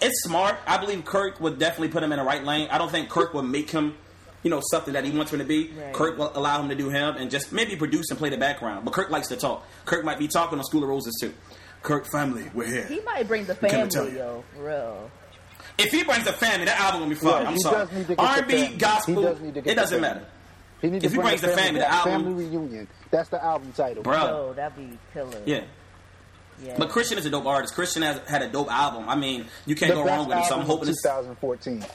it's 0.02 0.24
smart. 0.24 0.58
I 0.66 0.78
believe 0.78 1.06
Kirk 1.06 1.40
would 1.40 1.60
definitely 1.60 1.90
put 1.90 2.04
him 2.04 2.12
in 2.12 2.20
the 2.20 2.26
right 2.26 2.44
lane. 2.44 2.68
I 2.72 2.78
don't 2.78 2.92
think 2.92 3.10
Kirk 3.10 3.34
would 3.34 3.44
make 3.44 3.70
him, 3.70 3.96
you 4.44 4.50
know, 4.50 4.62
something 4.72 4.94
that 4.94 5.06
he 5.06 5.12
wants 5.12 5.32
him 5.34 5.40
to 5.40 5.46
be. 5.46 5.70
Right. 5.72 5.94
Kirk 5.94 6.18
will 6.18 6.32
allow 6.36 6.62
him 6.62 6.70
to 6.70 6.76
do 6.76 6.90
him 6.90 7.16
and 7.18 7.30
just 7.32 7.52
maybe 7.52 7.76
produce 7.76 8.10
and 8.10 8.18
play 8.20 8.30
the 8.30 8.38
background. 8.38 8.86
But 8.86 8.94
Kirk 8.94 9.10
likes 9.10 9.28
to 9.30 9.36
talk. 9.38 9.66
Kirk 9.86 10.04
might 10.06 10.20
be 10.20 10.28
talking 10.28 10.58
on 10.58 10.66
School 10.66 10.84
of 10.84 10.90
Roses 10.90 11.14
too. 11.22 11.34
Kirk 11.84 12.06
family, 12.12 12.50
we're 12.54 12.68
here. 12.68 12.86
He 12.86 13.00
might 13.02 13.28
bring 13.28 13.46
the 13.46 13.56
Can 13.56 13.90
tell 13.90 14.04
family, 14.04 14.12
you? 14.12 14.18
yo, 14.20 14.44
for 14.56 14.64
real. 14.66 15.12
If 15.80 15.92
he 15.92 16.04
brings 16.04 16.26
the 16.26 16.34
family, 16.34 16.66
that 16.66 16.80
album 16.80 17.02
will 17.02 17.10
be 17.10 17.16
fire. 17.16 17.42
Yeah, 17.42 17.50
I'm 17.50 17.58
sorry. 17.58 17.76
does 17.86 17.92
need 17.92 18.08
to 18.08 18.16
get 18.16 18.18
the 18.18 18.24
R&B, 18.24 18.78
gospel, 18.78 19.22
does 19.24 19.40
need 19.42 19.54
to 19.56 19.62
get 19.62 19.72
it 19.72 19.76
doesn't 19.76 20.00
matter. 20.02 20.28
He 20.80 20.90
need 20.92 21.00
to 21.02 21.06
If 21.08 21.12
he 21.14 21.18
bring 21.18 21.28
brings 21.30 21.42
the 21.42 21.48
family, 21.50 21.80
the 21.80 21.92
album- 21.92 22.24
family 22.24 22.46
reunion. 22.46 22.88
That's 23.10 23.30
the 23.30 23.44
album 23.44 23.72
title. 23.76 24.04
Bro. 24.04 24.16
Yo, 24.26 24.54
that'd 24.54 24.78
be 24.78 24.98
killer. 25.14 25.42
Yeah. 25.46 25.64
Yeah. 26.64 26.76
But 26.78 26.90
Christon 26.90 27.18
is 27.18 27.26
a 27.26 27.30
dope 27.30 27.46
artist. 27.46 27.76
Christon 27.76 28.04
has 28.04 28.20
had 28.28 28.42
a 28.42 28.48
dope 28.48 28.72
album. 28.72 29.10
I 29.10 29.16
mean, 29.16 29.46
you 29.66 29.76
can't 29.76 29.92
The 29.92 30.02
go 30.02 30.06
wrong 30.06 30.28
with 30.28 30.38
it. 30.38 30.46
So 30.46 30.56
I'm 30.60 30.66
hoping 30.66 30.84
of 30.84 30.88
this. 30.88 31.02
2014. 31.02 31.86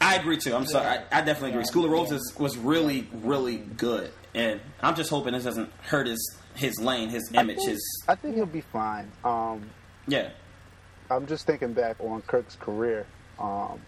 I 0.00 0.16
agree 0.16 0.36
too. 0.36 0.54
I'm 0.54 0.66
sorry. 0.66 0.86
I, 0.86 1.18
I 1.18 1.20
definitely 1.22 1.50
agree. 1.50 1.60
Yeah. 1.62 1.66
School 1.66 1.84
of 1.84 1.90
Roses 1.90 2.34
was 2.38 2.56
really, 2.56 3.06
really 3.12 3.58
good, 3.58 4.10
and 4.34 4.60
I'm 4.82 4.96
just 4.96 5.10
hoping 5.10 5.32
this 5.32 5.44
doesn't 5.44 5.70
hurt 5.82 6.06
his 6.06 6.38
his 6.54 6.78
lane, 6.80 7.08
his 7.08 7.30
image, 7.32 7.56
I 7.56 7.60
think, 7.60 7.70
his 7.70 8.04
I 8.08 8.14
think 8.14 8.34
he'll 8.34 8.46
be 8.46 8.60
fine. 8.60 9.10
Um, 9.24 9.70
yeah. 10.06 10.30
I'm 11.10 11.26
just 11.26 11.46
thinking 11.46 11.72
back 11.72 11.96
on 12.00 12.22
Kirk's 12.22 12.56
career. 12.56 13.06
Um, 13.38 13.80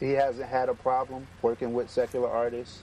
he 0.00 0.10
hasn't 0.10 0.48
had 0.48 0.68
a 0.68 0.74
problem 0.74 1.26
working 1.40 1.72
with 1.72 1.90
secular 1.90 2.28
artists. 2.28 2.82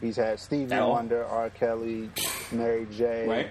He's 0.00 0.16
had 0.16 0.38
Stevie 0.38 0.76
Wonder, 0.76 1.24
R. 1.24 1.50
Kelly, 1.50 2.10
Mary 2.52 2.86
J. 2.92 3.26
Right. 3.26 3.50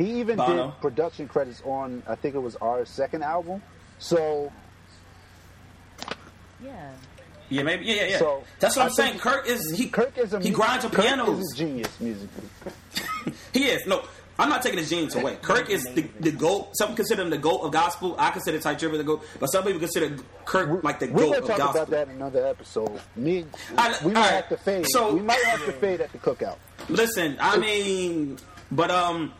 He 0.00 0.18
even 0.20 0.36
Bono. 0.38 0.66
did 0.70 0.80
production 0.80 1.28
credits 1.28 1.60
on, 1.64 2.02
I 2.08 2.14
think 2.14 2.34
it 2.34 2.38
was 2.38 2.56
our 2.56 2.84
second 2.86 3.22
album. 3.22 3.62
So, 3.98 4.50
yeah. 6.64 6.92
Yeah, 7.48 7.62
maybe. 7.64 7.84
Yeah, 7.84 7.94
yeah, 7.94 8.04
yeah. 8.06 8.18
So, 8.18 8.44
That's 8.60 8.76
what 8.76 8.82
I 8.84 8.86
I'm 8.86 8.92
saying. 8.92 9.18
Kirk 9.18 9.46
is 9.48 9.74
he. 9.76 9.88
Kirk 9.88 10.16
is 10.16 10.32
a 10.32 10.40
he 10.40 10.50
mu- 10.50 10.56
grinds 10.56 10.84
on 10.84 10.90
Kirk 10.92 11.04
pianos. 11.04 11.40
is 11.40 11.52
a 11.52 11.56
genius 11.56 12.00
musically. 12.00 12.48
He 13.52 13.64
is. 13.64 13.84
No, 13.86 14.04
I'm 14.38 14.48
not 14.48 14.62
taking 14.62 14.78
his 14.78 14.88
genius 14.88 15.14
away. 15.16 15.36
Kirk 15.42 15.68
is 15.68 15.82
the, 15.84 16.02
the 16.20 16.30
goat. 16.30 16.70
Some 16.74 16.94
consider 16.94 17.22
him 17.22 17.30
the 17.30 17.36
goat 17.38 17.62
of 17.62 17.72
gospel. 17.72 18.14
I 18.18 18.30
consider 18.30 18.60
Tye 18.60 18.76
Tribbett 18.76 18.98
the 18.98 19.04
goat, 19.04 19.24
but 19.40 19.48
some 19.48 19.64
people 19.64 19.80
consider 19.80 20.16
Kirk 20.44 20.82
like 20.84 21.00
the 21.00 21.08
We're 21.08 21.22
goat 21.24 21.30
gonna 21.32 21.38
of 21.52 21.58
talk 21.58 21.70
about 21.74 21.90
that 21.90 22.08
in 22.08 22.14
another 22.14 22.46
episode. 22.46 23.00
Me, 23.16 23.44
I- 23.76 23.98
we 24.04 24.12
might 24.12 24.20
all 24.20 24.22
right. 24.24 24.32
have 24.34 24.48
to 24.50 24.56
fade. 24.56 24.86
So- 24.88 25.12
we 25.14 25.20
might 25.20 25.42
have 25.42 25.64
to 25.66 25.72
fade 25.72 26.00
at 26.00 26.12
the 26.12 26.18
cookout. 26.18 26.56
Listen, 26.88 27.36
I 27.40 27.58
mean, 27.58 28.38
but 28.70 28.90
um, 28.92 29.32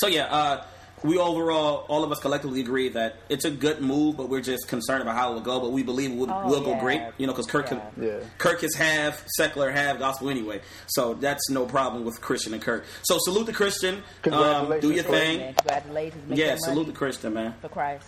so 0.00 0.06
yeah, 0.06 0.24
uh, 0.24 0.64
we 1.02 1.16
overall, 1.18 1.86
all 1.88 2.04
of 2.04 2.12
us 2.12 2.18
collectively 2.20 2.60
agree 2.60 2.90
that 2.90 3.16
it's 3.30 3.44
a 3.46 3.50
good 3.50 3.80
move, 3.80 4.16
but 4.18 4.28
we're 4.28 4.42
just 4.42 4.68
concerned 4.68 5.00
about 5.02 5.16
how 5.16 5.30
it 5.30 5.34
will 5.34 5.40
go. 5.40 5.58
But 5.60 5.72
we 5.72 5.82
believe 5.82 6.10
it 6.10 6.16
will, 6.18 6.30
Oh, 6.30 6.46
will 6.48 6.60
go 6.62 6.78
great, 6.78 7.00
you 7.16 7.26
know, 7.26 7.32
because 7.32 7.46
Kirk, 7.46 7.70
Yeah. 7.70 7.80
Yeah. 7.98 8.18
Kirk 8.38 8.62
is 8.62 8.74
half 8.74 9.24
secular, 9.36 9.70
half 9.70 9.98
gospel 9.98 10.28
anyway, 10.28 10.60
so 10.88 11.14
that's 11.14 11.48
no 11.48 11.64
problem 11.64 12.04
with 12.04 12.20
Christon 12.20 12.52
and 12.52 12.60
Kirk. 12.62 12.84
So 13.02 13.16
salute 13.20 13.46
the 13.46 13.52
Christon, 13.52 14.02
um, 14.30 14.78
do 14.80 14.90
your 14.92 15.04
Kirk. 15.04 15.12
thing, 15.12 15.38
Man, 15.38 15.54
congratulations. 15.54 16.28
Make 16.28 16.38
yeah, 16.38 16.46
that 16.48 16.60
salute 16.60 16.76
money 16.88 16.92
the 16.92 16.98
Christon 16.98 17.32
man, 17.32 17.54
for 17.62 17.68
Christ. 17.68 18.06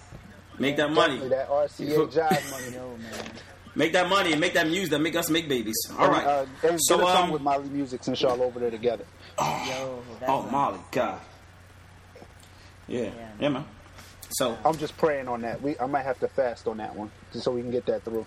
make 0.59 0.77
that 0.77 0.91
money. 0.93 1.19
That 1.29 1.49
RCA 1.49 2.13
job 2.13 2.31
money. 2.51 2.75
Yo, 2.75 2.97
man. 2.97 3.31
Make 3.75 3.95
that 3.95 4.07
money 4.11 4.33
and 4.33 4.41
make 4.41 4.53
that 4.53 4.67
music 4.67 4.91
that 4.91 4.99
make 5.01 5.17
us 5.17 5.31
make 5.31 5.49
babies. 5.49 5.79
All 5.99 6.11
right. 6.11 6.27
Uh, 6.27 6.45
and 6.63 6.79
so 6.83 6.99
get 6.99 7.09
a 7.09 7.13
song 7.15 7.25
um, 7.25 7.31
with 7.31 7.41
Mali 7.41 7.71
Music 7.71 8.05
since 8.05 8.21
y'all 8.21 8.43
over 8.43 8.61
there 8.61 8.71
together. 8.71 9.07
Yo, 9.41 9.45
oh 10.29 10.43
nice. 10.43 10.53
Molly, 10.53 10.79
God. 10.91 11.19
Yeah. 12.89 13.01
Yeah. 13.03 13.11
yeah, 13.41 13.49
man. 13.49 13.65
So 14.31 14.57
I'm 14.65 14.77
just 14.79 14.97
praying 14.97 15.29
on 15.29 15.43
that. 15.43 15.61
We 15.63 15.79
I 15.79 15.87
might 15.87 16.05
have 16.05 16.19
to 16.21 16.29
fast 16.29 16.67
on 16.67 16.79
that 16.79 16.95
one 16.97 17.11
just 17.33 17.45
so 17.45 17.53
we 17.53 17.61
can 17.61 17.71
get 17.71 17.87
that 17.87 18.05
through. 18.05 18.27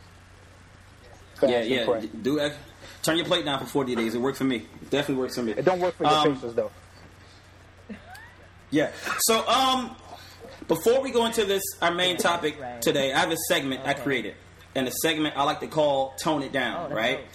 Fast 1.35 1.51
yeah, 1.51 1.61
yeah. 1.61 1.85
pray. 1.85 2.07
Do 2.07 2.39
ex- 2.39 2.55
turn 3.01 3.17
your 3.17 3.25
plate 3.25 3.43
down 3.45 3.59
for 3.59 3.65
40 3.65 3.95
days. 3.95 4.15
It 4.15 4.19
worked 4.21 4.37
for 4.37 4.43
me. 4.45 4.65
Definitely 4.89 5.15
works 5.15 5.35
for 5.35 5.43
me. 5.43 5.51
It 5.53 5.65
don't 5.65 5.79
work 5.79 5.95
for 5.97 6.03
your 6.05 6.13
Um, 6.13 6.35
Pacers 6.35 6.53
though. 6.53 6.71
Yeah. 8.71 8.91
So, 9.19 9.47
um, 9.47 9.95
before 10.67 11.01
we 11.01 11.11
go 11.11 11.25
into 11.25 11.45
this, 11.45 11.63
our 11.81 11.93
main 11.93 12.17
topic 12.17 12.59
Right. 12.59 12.81
today, 12.81 13.13
I 13.13 13.19
have 13.19 13.31
a 13.31 13.37
segment 13.47 13.81
I 13.85 13.93
created, 13.93 14.35
and 14.73 14.87
the 14.87 14.91
segment 14.91 15.37
I 15.37 15.43
like 15.43 15.59
to 15.61 15.67
call 15.67 16.13
"Tone 16.21 16.41
It 16.41 16.49
Oh, 16.49 16.53
Down." 16.53 16.89
that's 16.89 16.93
right? 16.95 17.17
dope. 17.19 17.27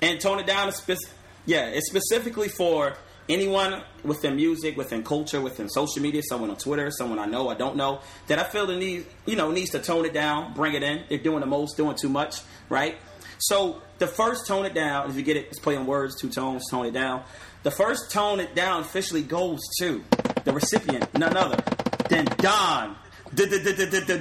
And 0.00 0.20
tone 0.20 0.38
it 0.38 0.46
down 0.46 0.68
is 0.68 0.76
spec- 0.76 0.96
yeah, 1.44 1.66
it's 1.66 1.88
specifically 1.90 2.48
for 2.48 2.94
anyone 3.28 3.82
within 4.02 4.36
music, 4.36 4.76
within 4.76 5.02
culture, 5.02 5.40
within 5.40 5.68
social 5.68 6.02
media, 6.02 6.22
someone 6.22 6.50
on 6.50 6.56
Twitter, 6.56 6.90
someone 6.90 7.18
I 7.18 7.26
know, 7.26 7.48
I 7.48 7.54
don't 7.54 7.76
know, 7.76 8.00
that 8.26 8.38
I 8.38 8.44
feel 8.44 8.66
the 8.66 8.76
need, 8.76 9.06
you 9.26 9.36
know, 9.36 9.50
needs 9.50 9.70
to 9.70 9.78
tone 9.78 10.04
it 10.04 10.12
down, 10.12 10.54
bring 10.54 10.74
it 10.74 10.82
in. 10.82 11.04
They're 11.08 11.18
doing 11.18 11.40
the 11.40 11.46
most, 11.46 11.76
doing 11.76 11.96
too 11.96 12.08
much, 12.08 12.40
right? 12.68 12.96
So 13.38 13.82
the 13.98 14.06
first 14.06 14.46
tone 14.46 14.64
it 14.64 14.74
down, 14.74 15.10
if 15.10 15.16
you 15.16 15.22
get 15.22 15.36
it, 15.36 15.46
it's 15.46 15.58
play 15.58 15.76
on 15.76 15.86
words, 15.86 16.20
two 16.20 16.28
tones, 16.28 16.64
tone 16.70 16.86
it 16.86 16.92
down. 16.92 17.22
The 17.62 17.70
first 17.70 18.10
tone 18.10 18.40
it 18.40 18.54
down 18.54 18.82
officially 18.82 19.22
goes 19.22 19.60
to 19.80 20.02
the 20.44 20.52
recipient, 20.52 21.16
none 21.16 21.36
other 21.36 21.62
than 22.08 22.24
Don, 22.38 22.96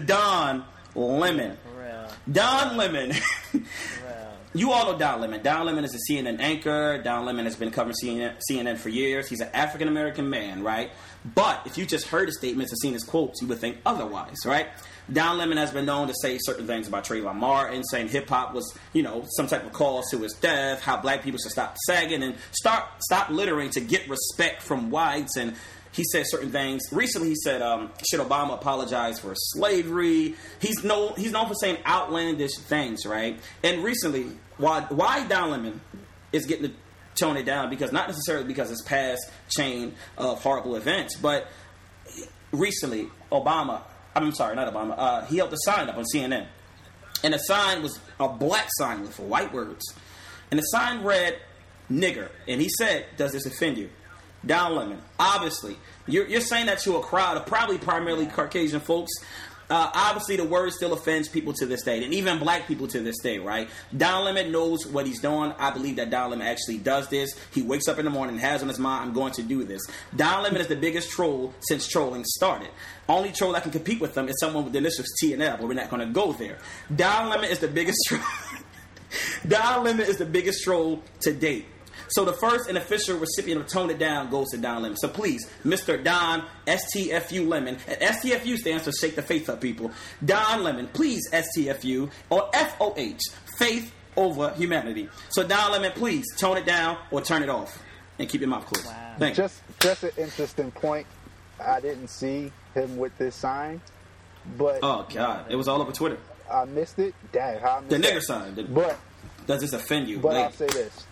Don 0.06 0.66
Lemon. 0.96 1.58
Don 2.32 2.78
Lemon. 2.78 3.14
You 4.54 4.72
all 4.72 4.92
know 4.92 4.98
Don 4.98 5.20
Lemon. 5.20 5.44
Don 5.44 5.66
Lemon 5.66 5.84
is 5.84 5.94
a 5.94 6.12
CNN 6.12 6.40
anchor. 6.40 7.02
Don 7.04 7.26
Lemon 7.26 7.46
has 7.46 7.58
been 7.58 7.70
covering 7.70 7.96
CNN, 8.02 8.36
CNN 8.50 8.78
for 8.78 8.88
years. 8.88 9.28
He's 9.28 9.42
an 9.42 9.50
African 9.54 9.90
American 9.90 10.30
man, 10.30 10.64
right? 10.64 10.90
But 11.36 11.62
if 11.66 11.78
you 11.78 11.86
just 11.86 12.08
heard 12.08 12.30
his 12.30 12.38
statements 12.38 12.72
and 12.72 12.80
seen 12.80 12.94
his 12.94 13.04
quotes, 13.04 13.42
you 13.42 13.48
would 13.50 13.60
think 13.60 13.78
otherwise, 13.86 14.38
right? 14.46 14.68
Don 15.12 15.38
Lemon 15.38 15.58
has 15.58 15.72
been 15.72 15.86
known 15.86 16.08
to 16.08 16.14
say 16.22 16.38
certain 16.40 16.66
things 16.66 16.88
about 16.88 17.04
Trayvon 17.04 17.36
Martin, 17.36 17.84
saying 17.84 18.08
hip 18.08 18.30
hop 18.30 18.54
was, 18.54 18.78
you 18.94 19.04
know, 19.04 19.26
some 19.36 19.48
type 19.48 19.66
of 19.66 19.74
cause 19.74 20.10
to 20.12 20.18
his 20.20 20.34
death, 20.34 20.82
how 20.82 20.98
black 20.98 21.24
people 21.24 21.40
should 21.40 21.52
stop 21.52 21.78
sagging 21.86 22.24
and 22.24 22.36
start 22.52 22.86
stop 23.02 23.30
littering 23.30 23.70
to 23.72 23.82
get 23.82 24.08
respect 24.10 24.62
from 24.62 24.90
whites 24.90 25.36
and 25.36 25.56
he 25.92 26.04
said 26.12 26.26
certain 26.28 26.52
things. 26.52 26.82
Recently, 26.92 27.30
he 27.30 27.36
said, 27.36 27.62
um, 27.62 27.92
"Should 28.10 28.20
Obama 28.20 28.54
apologize 28.54 29.20
for 29.20 29.34
slavery?" 29.36 30.36
He's 30.62 30.84
no, 30.84 31.14
he's 31.14 31.32
known 31.32 31.48
for 31.48 31.56
saying 31.56 31.78
outlandish 31.86 32.56
things, 32.56 33.06
right? 33.06 33.40
And 33.64 33.84
recently, 33.84 34.32
why 34.58 34.82
why 34.90 35.26
Don 35.28 35.52
Lemon 35.52 35.82
is 36.32 36.46
getting 36.46 36.70
to 36.70 36.76
tone 37.16 37.38
it 37.38 37.46
down 37.46 37.70
because 37.70 37.92
not 37.92 38.08
necessarily 38.08 38.46
because 38.46 38.70
his 38.70 38.82
past 38.84 39.30
chain 39.50 39.96
of 40.18 40.42
horrible 40.42 40.76
events, 40.76 41.16
but 41.18 41.48
recently, 42.52 43.10
Obama. 43.32 43.82
I'm 44.16 44.34
sorry, 44.34 44.56
not 44.56 44.72
Obama. 44.74 44.96
Uh, 44.98 45.26
he 45.26 45.38
held 45.38 45.54
a 45.54 45.58
sign 45.60 45.90
up 45.90 45.98
on 45.98 46.04
CNN, 46.14 46.48
and 47.24 47.34
the 47.34 47.40
sign 47.40 47.84
was 47.84 48.00
a 48.20 48.28
black 48.28 48.68
sign 48.78 49.02
with 49.02 49.20
white 49.20 49.54
words, 49.54 49.84
and 50.50 50.60
the 50.60 50.64
sign 50.64 51.04
read 51.04 51.38
"nigger," 51.92 52.30
and 52.48 52.62
he 52.62 52.70
said, 52.78 53.06
"Does 53.16 53.34
this 53.34 53.46
offend 53.46 53.78
you?" 53.78 53.90
Don 54.48 54.76
Lemon. 54.76 55.02
Obviously, 55.20 55.78
you're, 56.08 56.28
you're 56.28 56.42
saying 56.42 56.68
that 56.68 56.80
to 56.80 56.96
a 56.96 57.02
crowd 57.02 57.38
of 57.38 57.46
probably 57.46 57.78
primarily 57.78 58.26
Caucasian 58.26 58.80
folks. 58.80 59.12
Uh, 59.70 59.92
obviously, 59.94 60.38
the 60.38 60.46
word 60.46 60.72
still 60.72 60.94
offends 60.94 61.28
people 61.28 61.52
to 61.52 61.66
this 61.66 61.84
day, 61.84 62.02
and 62.02 62.14
even 62.14 62.40
black 62.40 62.68
people 62.68 62.88
to 62.88 63.02
this 63.02 63.20
day, 63.20 63.38
right? 63.38 63.70
Don 63.96 64.24
Lemon 64.24 64.50
knows 64.50 64.88
what 64.88 65.06
he's 65.06 65.20
doing. 65.20 65.54
I 65.60 65.72
believe 65.72 65.98
that 65.98 66.10
Don 66.10 66.30
Lemon 66.30 66.48
actually 66.48 66.78
does 66.78 67.10
this. 67.10 67.36
He 67.54 67.62
wakes 67.62 67.90
up 67.90 68.00
in 68.00 68.06
the 68.06 68.12
morning 68.12 68.38
has 68.38 68.62
on 68.62 68.70
his 68.70 68.80
mind, 68.80 69.10
I'm 69.10 69.14
going 69.14 69.34
to 69.34 69.44
do 69.44 69.66
this. 69.66 69.82
Don 70.16 70.44
Lemon 70.44 70.62
is 70.62 70.68
the 70.68 70.78
biggest 70.78 71.10
troll 71.10 71.54
since 71.60 71.86
trolling 71.86 72.24
started. 72.24 72.70
Only 73.10 73.34
troll 73.34 73.52
that 73.54 73.64
can 73.64 73.72
compete 73.72 74.00
with 74.00 74.14
them 74.14 74.30
is 74.30 74.40
someone 74.40 74.64
with 74.64 74.72
the 74.72 74.80
initials 74.80 75.08
T 75.20 75.34
and 75.34 75.44
L, 75.44 75.58
but 75.58 75.68
we're 75.68 75.74
not 75.74 75.90
going 75.90 76.08
to 76.08 76.14
go 76.14 76.32
there. 76.32 76.60
Don 76.96 77.30
Lemon 77.30 77.50
is 77.50 77.60
the 77.60 77.68
biggest 77.68 78.00
troll. 78.08 78.22
Don 79.46 79.84
Lemon 79.84 80.06
is 80.06 80.18
the 80.18 80.26
biggest 80.26 80.64
troll 80.64 81.04
to 81.22 81.34
date. 81.34 81.66
So 82.10 82.26
the 82.26 82.34
first 82.34 82.70
and 82.70 82.78
official 82.78 83.18
recipient 83.18 83.62
of 83.62 83.68
Tone 83.68 83.90
It 83.90 84.00
Down 84.00 84.30
goes 84.30 84.48
to 84.52 84.58
Don 84.58 84.82
Lemon. 84.82 84.98
So 84.98 85.08
please, 85.08 85.50
Mr. 85.66 86.02
Don 86.04 86.44
STFU 86.66 87.48
Lemon. 87.48 87.78
And 87.88 88.00
STFU 88.00 88.58
stands 88.58 88.84
for 88.86 88.92
Shake 88.92 89.16
the 89.16 89.22
Faith 89.22 89.50
Up 89.50 89.62
People. 89.62 89.92
Don 90.24 90.64
Lemon, 90.64 90.88
please 90.94 91.30
STFU 91.32 92.10
or 92.30 92.50
FOH, 92.54 93.18
Faith 93.58 93.94
Over 94.16 94.52
Humanity. 94.52 95.10
So 95.30 95.46
Don 95.48 95.72
Lemon, 95.72 95.92
please 95.94 96.26
tone 96.38 96.58
it 96.58 96.66
down 96.66 96.98
or 97.12 97.22
turn 97.22 97.44
it 97.44 97.50
off. 97.50 97.78
And 98.20 98.28
keep 98.28 98.42
your 98.42 98.50
mouth 98.50 98.66
closed. 98.66 98.88
Wow. 98.88 99.16
Thank 99.20 99.38
you. 99.38 99.44
Just 99.44 99.62
just 99.80 100.04
an 100.04 100.10
interesting 100.18 100.72
point. 100.72 101.06
I 101.64 101.80
didn't 101.80 102.08
see 102.08 102.52
him 102.74 102.98
with 102.98 103.16
this 103.20 103.36
sign, 103.36 103.80
but 104.58 104.80
Oh 104.82 105.06
God, 105.14 105.46
it 105.50 105.56
was 105.56 105.68
all 105.68 105.82
over 105.82 105.92
Twitter. 105.92 106.18
I 106.52 106.66
missed 106.66 106.98
it. 106.98 107.14
Dang, 107.32 107.60
how 107.60 107.78
I 107.78 107.80
missed 107.82 107.90
The 107.90 107.98
nigger 107.98 108.22
sign. 108.22 108.68
But 108.74 108.98
Does 109.46 109.62
this 109.62 109.74
offend 109.74 110.08
you? 110.08 110.18
but 110.20 110.34
Like, 110.34 110.46
I'll 110.46 110.52
say 110.52 110.66
this: 110.68 111.06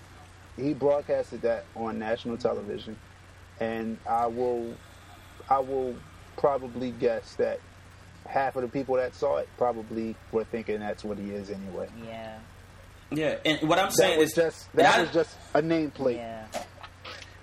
he 0.57 0.73
broadcasted 0.73 1.41
that 1.43 1.65
on 1.75 1.99
national 1.99 2.37
television, 2.37 2.97
and 3.59 3.97
I 4.09 4.27
will 4.27 4.73
I 5.49 5.59
will 5.59 5.95
probably 6.37 6.91
guess 6.91 7.35
that 7.35 7.59
half 8.25 8.55
of 8.55 8.63
the 8.63 8.67
people 8.67 8.95
that 8.95 9.15
saw 9.15 9.37
it 9.37 9.47
probably 9.57 10.15
were 10.31 10.43
thinking 10.45 10.79
that's 10.79 11.03
what 11.03 11.17
he 11.17 11.29
is 11.31 11.49
anyway. 11.49 11.87
Yeah. 12.05 12.37
yeah, 13.11 13.35
and 13.45 13.69
what 13.69 13.77
I'm 13.79 13.91
saying 13.91 14.17
was 14.19 14.29
is 14.29 14.35
just 14.35 14.67
and 14.73 14.79
that 14.81 14.95
I- 14.97 15.01
was 15.01 15.11
just 15.11 15.37
a 15.53 15.61
nameplate. 15.61 16.15
Yeah. 16.17 16.47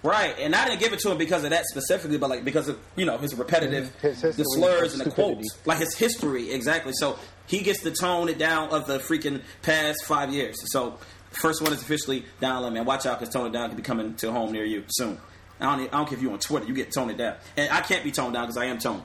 Right, 0.05 0.35
and 0.41 0.53
I 0.57 0.65
didn't 0.65 0.81
give 0.81 0.93
it 0.93 0.99
to 1.01 1.13
him 1.13 1.17
because 1.19 1.45
of 1.45 1.51
that 1.51 1.65
specifically, 1.67 2.19
but 2.19 2.29
like 2.29 2.45
because 2.45 2.67
of 2.67 2.77
you 2.97 3.05
know 3.05 3.19
his 3.19 3.37
repetitive, 3.37 3.85
mm, 3.99 4.01
His 4.01 4.21
history 4.21 4.33
the 4.33 4.45
slurs 4.45 4.95
of 4.95 5.01
and 5.01 5.07
the 5.07 5.15
stupidity. 5.15 5.35
quotes, 5.53 5.67
like 5.67 5.79
his 5.79 5.97
history 5.97 6.51
exactly. 6.51 6.93
So 6.97 7.21
he 7.47 7.61
gets 7.61 7.83
to 7.85 7.93
tone 7.93 8.29
it 8.29 8.37
down 8.37 8.71
of 8.71 8.89
the 8.89 8.99
freaking 8.99 9.43
past 9.63 10.05
five 10.05 10.33
years. 10.33 10.57
So 10.73 10.99
first 11.33 11.63
one 11.63 11.73
is 11.73 11.83
officially 11.83 12.25
Don 12.41 12.63
Lemon. 12.63 12.85
Watch 12.85 13.07
out, 13.07 13.19
because 13.19 13.33
tone 13.33 13.47
it 13.47 13.53
down 13.53 13.69
could 13.69 13.77
be 13.77 13.83
coming 13.83 14.15
to 14.17 14.29
a 14.29 14.33
home 14.33 14.53
near 14.53 14.65
you 14.65 14.85
soon. 14.89 15.19
I 15.61 15.77
don't, 15.77 15.89
I 15.95 15.97
don't 15.99 16.07
care 16.09 16.17
if 16.17 16.23
you're 16.23 16.33
on 16.33 16.39
Twitter, 16.41 16.67
you 16.67 16.75
get 16.75 16.93
toned 16.93 17.17
down, 17.19 17.37
and 17.57 17.71
I 17.71 17.81
can't 17.83 18.03
be 18.03 18.11
toned 18.11 18.35
down 18.35 18.45
because 18.45 18.57
I 18.57 18.65
am 18.67 18.79
toned. 18.79 19.03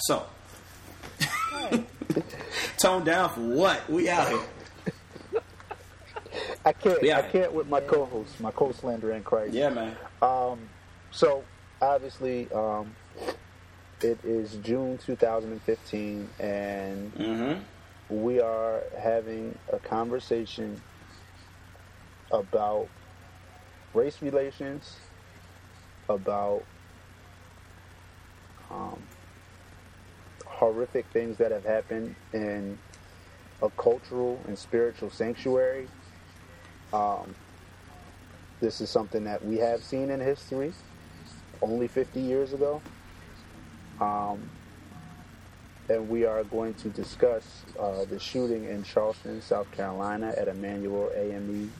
So 0.00 0.26
toned 2.78 3.04
down 3.04 3.30
for 3.30 3.40
what? 3.40 3.88
We 3.88 4.08
out 4.08 4.28
here. 4.28 5.40
I 6.64 6.72
can't 6.72 7.02
Yeah. 7.02 7.18
I 7.18 7.22
can't 7.22 7.52
with 7.52 7.68
my 7.68 7.80
co-host, 7.80 8.40
my 8.40 8.50
co-slander 8.50 9.12
in 9.12 9.22
Christ. 9.22 9.54
Yeah, 9.54 9.70
man. 9.70 9.96
So 11.10 11.44
obviously, 11.80 12.50
um, 12.52 12.94
it 14.00 14.18
is 14.24 14.56
June 14.62 14.98
2015, 14.98 16.28
and 16.40 17.14
Mm-hmm. 17.14 18.22
we 18.24 18.40
are 18.40 18.82
having 18.98 19.56
a 19.72 19.78
conversation 19.78 20.80
about 22.32 22.88
race 23.94 24.22
relations, 24.22 24.96
about 26.08 26.64
um, 28.70 28.98
horrific 30.46 31.06
things 31.12 31.36
that 31.38 31.50
have 31.50 31.64
happened 31.64 32.14
in 32.32 32.78
a 33.60 33.70
cultural 33.70 34.40
and 34.46 34.58
spiritual 34.58 35.10
sanctuary. 35.10 35.88
Um, 36.92 37.34
this 38.60 38.80
is 38.80 38.90
something 38.90 39.24
that 39.24 39.44
we 39.44 39.58
have 39.58 39.82
seen 39.82 40.10
in 40.10 40.20
history 40.20 40.72
only 41.60 41.88
50 41.88 42.20
years 42.20 42.52
ago. 42.52 42.80
Um, 44.00 44.48
and 45.88 46.08
we 46.08 46.24
are 46.24 46.44
going 46.44 46.74
to 46.74 46.88
discuss 46.88 47.64
uh, 47.78 48.04
the 48.04 48.18
shooting 48.18 48.64
in 48.64 48.82
Charleston, 48.82 49.42
South 49.42 49.70
Carolina 49.72 50.32
at 50.36 50.48
Emanuel 50.48 51.10
AME. 51.14 51.72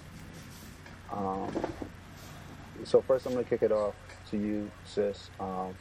Um, 1.12 1.54
so 2.84 3.02
first 3.02 3.26
I'm 3.26 3.32
going 3.34 3.44
to 3.44 3.50
kick 3.50 3.62
it 3.62 3.72
off 3.72 3.96
to 4.26 4.38
you, 4.38 4.72
sis. 4.84 5.30
Um, 5.40 5.76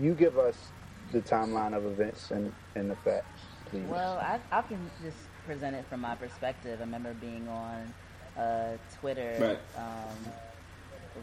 you 0.00 0.14
give 0.14 0.38
us 0.38 0.72
the 1.12 1.22
timeline 1.22 1.76
of 1.76 1.86
events 1.86 2.30
and, 2.30 2.54
and 2.74 2.90
the 2.90 2.96
facts, 2.96 3.40
please. 3.66 3.88
Well, 3.88 4.18
I, 4.18 4.40
I 4.52 4.62
can 4.62 4.90
just 5.02 5.18
present 5.44 5.76
it 5.76 5.86
from 5.88 6.00
my 6.00 6.16
perspective. 6.16 6.80
I 6.80 6.84
remember 6.84 7.14
being 7.14 7.48
on 7.48 7.94
uh, 8.36 8.78
Twitter 9.00 9.40
Right. 9.40 9.60
um, 9.76 10.32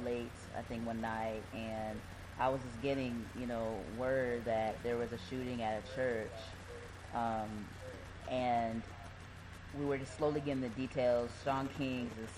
late, 0.03 0.31
I 0.57 0.61
think, 0.63 0.85
one 0.85 1.01
night, 1.01 1.43
and 1.53 2.01
I 2.39 2.49
was 2.49 2.61
just 2.63 2.81
getting, 2.81 3.25
you 3.35 3.47
know, 3.47 3.85
word 3.97 4.45
that 4.45 4.83
there 4.83 4.97
was 4.97 5.11
a 5.11 5.17
shooting 5.17 5.61
at 5.63 5.83
a 5.85 5.95
church, 5.95 6.31
um, 7.13 7.65
and 8.29 8.83
we 9.77 9.85
were 9.85 9.97
just 9.97 10.15
slowly 10.17 10.41
getting 10.41 10.61
the 10.61 10.69
details. 10.69 11.31
Shaun 11.43 11.67
King 11.77 12.09
is 12.23 12.29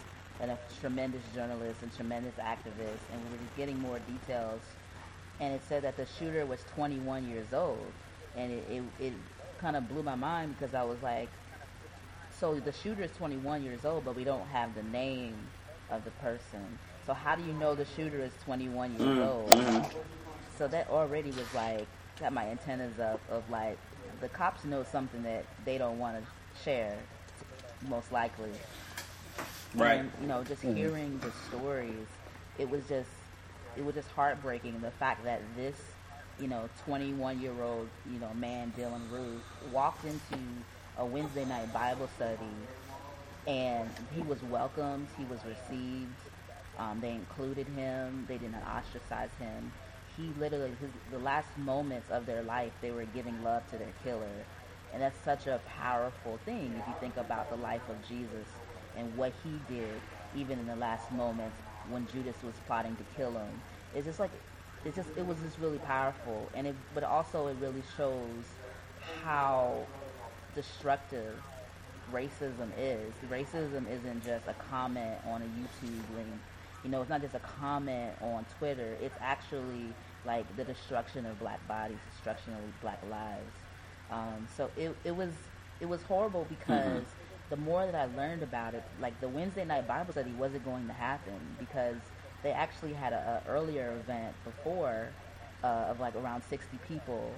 a 0.50 0.58
tremendous 0.80 1.24
journalist 1.34 1.82
and 1.82 1.96
tremendous 1.96 2.36
activist, 2.36 3.02
and 3.12 3.24
we 3.24 3.32
were 3.32 3.44
just 3.44 3.56
getting 3.56 3.78
more 3.80 4.00
details. 4.00 4.62
And 5.40 5.54
it 5.54 5.62
said 5.68 5.84
that 5.84 5.98
the 5.98 6.06
shooter 6.06 6.46
was 6.46 6.64
21 6.76 7.28
years 7.28 7.54
old, 7.54 7.92
and 8.36 8.52
it, 8.52 8.64
it, 8.70 8.84
it 9.00 9.14
kind 9.60 9.76
of 9.76 9.88
blew 9.90 10.04
my 10.04 10.16
mind 10.16 10.56
because 10.58 10.74
I 10.74 10.84
was 10.84 11.02
like, 11.02 11.30
so 12.40 12.56
the 12.56 12.72
shooter 12.72 13.04
is 13.04 13.12
21 13.18 13.64
years 13.64 13.86
old, 13.86 14.06
but 14.06 14.16
we 14.16 14.24
don't 14.24 14.48
have 14.48 14.76
the 14.76 14.84
name 14.84 15.36
of 15.90 16.04
the 16.04 16.12
person. 16.12 16.78
So 17.06 17.14
how 17.14 17.36
do 17.36 17.44
you 17.44 17.54
know 17.54 17.76
the 17.76 17.86
shooter 17.86 18.20
is 18.22 18.34
21 18.44 18.94
years 18.94 19.02
Mm, 19.02 19.20
old? 19.20 19.50
mhm. 19.52 19.86
So 20.58 20.68
that 20.68 20.90
already 20.90 21.32
was 21.32 21.54
like 21.54 21.88
got 22.20 22.32
my 22.34 22.46
antennas 22.48 23.00
up 23.00 23.20
of 23.30 23.50
like 23.50 23.78
the 24.22 24.30
cops 24.30 24.64
know 24.66 24.84
something 24.84 25.24
that 25.24 25.46
they 25.66 25.78
don't 25.78 26.00
want 26.00 26.18
to 26.24 26.62
share, 26.64 26.98
most 27.90 28.12
likely. 28.12 28.52
Right. 29.76 30.00
And, 30.00 30.12
you 30.22 30.28
know, 30.28 30.44
just 30.44 30.62
hearing 30.62 31.20
the 31.20 31.32
stories, 31.50 32.06
it 32.58 32.70
was 32.70 32.88
just 32.88 33.10
it 33.76 33.84
was 33.84 33.96
just 33.96 34.10
heartbreaking. 34.12 34.80
The 34.82 34.92
fact 34.92 35.24
that 35.24 35.42
this, 35.56 35.76
you 36.40 36.48
know, 36.48 36.70
21 36.86 37.42
year 37.42 37.54
old, 37.62 37.90
you 38.12 38.20
know, 38.20 38.34
man, 38.36 38.72
Dylann 38.78 39.10
Roof, 39.12 39.42
walked 39.72 40.06
into 40.06 40.44
a 40.98 41.06
Wednesday 41.06 41.46
night 41.46 41.74
Bible 41.74 42.08
study, 42.16 42.38
and 43.48 43.90
he 44.16 44.22
was 44.22 44.42
welcomed. 44.44 45.08
He 45.18 45.26
was 45.26 45.40
received. 45.46 46.12
Um, 46.78 47.00
they 47.02 47.12
included 47.12 47.68
him. 47.68 48.26
They 48.28 48.38
did 48.38 48.52
not 48.52 48.64
ostracize 48.64 49.30
him. 49.40 49.72
He 50.18 50.30
literally, 50.40 50.72
his, 50.80 50.90
the 51.12 51.20
last 51.20 51.48
moments 51.58 52.10
of 52.12 52.26
their 52.26 52.44
life, 52.44 52.72
they 52.82 52.92
were 52.92 53.06
giving 53.06 53.44
love 53.44 53.68
to 53.72 53.78
their 53.78 53.94
killer. 54.04 54.46
And 54.94 55.02
that's 55.02 55.20
such 55.26 55.48
a 55.48 55.60
powerful 55.68 56.40
thing 56.46 56.74
if 56.80 56.88
you 56.88 56.94
think 57.00 57.18
about 57.18 57.50
the 57.50 57.56
life 57.56 57.82
of 57.90 57.96
Jesus 58.08 58.48
and 58.96 59.16
what 59.18 59.34
he 59.44 59.60
did, 59.74 60.00
even 60.36 60.60
in 60.60 60.68
the 60.68 60.76
last 60.76 61.12
moments 61.12 61.58
when 61.90 62.08
Judas 62.08 62.36
was 62.44 62.54
plotting 62.68 62.96
to 62.96 63.04
kill 63.18 63.32
him. 63.32 63.62
It's 63.96 64.06
just 64.06 64.20
like, 64.20 64.32
it's 64.86 64.96
just, 64.96 65.10
it 65.18 65.26
was 65.26 65.38
just 65.40 65.58
really 65.60 65.80
powerful. 65.80 66.48
And 66.54 66.68
it, 66.68 66.76
but 66.94 67.04
also 67.04 67.48
it 67.48 67.58
really 67.60 67.84
shows 67.98 68.44
how 69.24 69.86
destructive 70.56 71.36
racism 72.12 72.70
is. 72.78 73.14
Racism 73.30 73.90
isn't 73.90 74.24
just 74.24 74.48
a 74.48 74.54
comment 74.70 75.16
on 75.28 75.42
a 75.42 75.46
YouTube 75.46 76.16
link. 76.16 76.30
You 76.84 76.92
know, 76.92 77.02
it's 77.02 77.10
not 77.10 77.22
just 77.22 77.34
a 77.34 77.40
comment 77.40 78.14
on 78.22 78.46
Twitter. 78.60 78.96
It's 79.02 79.16
actually 79.22 79.94
like 80.26 80.46
the 80.56 80.64
destruction 80.64 81.26
of 81.26 81.40
black 81.40 81.66
bodies, 81.68 81.98
destruction 82.12 82.54
of 82.54 82.82
black 82.82 83.00
lives. 83.10 83.63
Um, 84.14 84.48
so 84.56 84.70
it, 84.78 84.96
it 85.04 85.16
was 85.16 85.34
it 85.82 85.88
was 85.88 86.04
horrible 86.04 86.46
because 86.50 87.04
the 87.50 87.58
more 87.58 87.86
that 87.86 87.96
I 87.96 88.06
learned 88.16 88.44
about 88.44 88.76
it, 88.76 88.84
like 89.02 89.20
the 89.22 89.30
Wednesday 89.30 89.66
night 89.66 89.88
Bible 89.88 90.14
study 90.14 90.32
wasn't 90.34 90.66
going 90.66 90.88
to 90.88 90.94
happen 90.94 91.40
because 91.60 91.98
they 92.44 92.52
actually 92.52 92.94
had 92.94 93.14
a, 93.14 93.44
a 93.48 93.52
earlier 93.52 93.94
event 94.00 94.36
before 94.46 95.10
uh, 95.64 95.88
of 95.90 96.00
like 96.00 96.16
around 96.16 96.44
60 96.44 96.80
people 96.88 97.32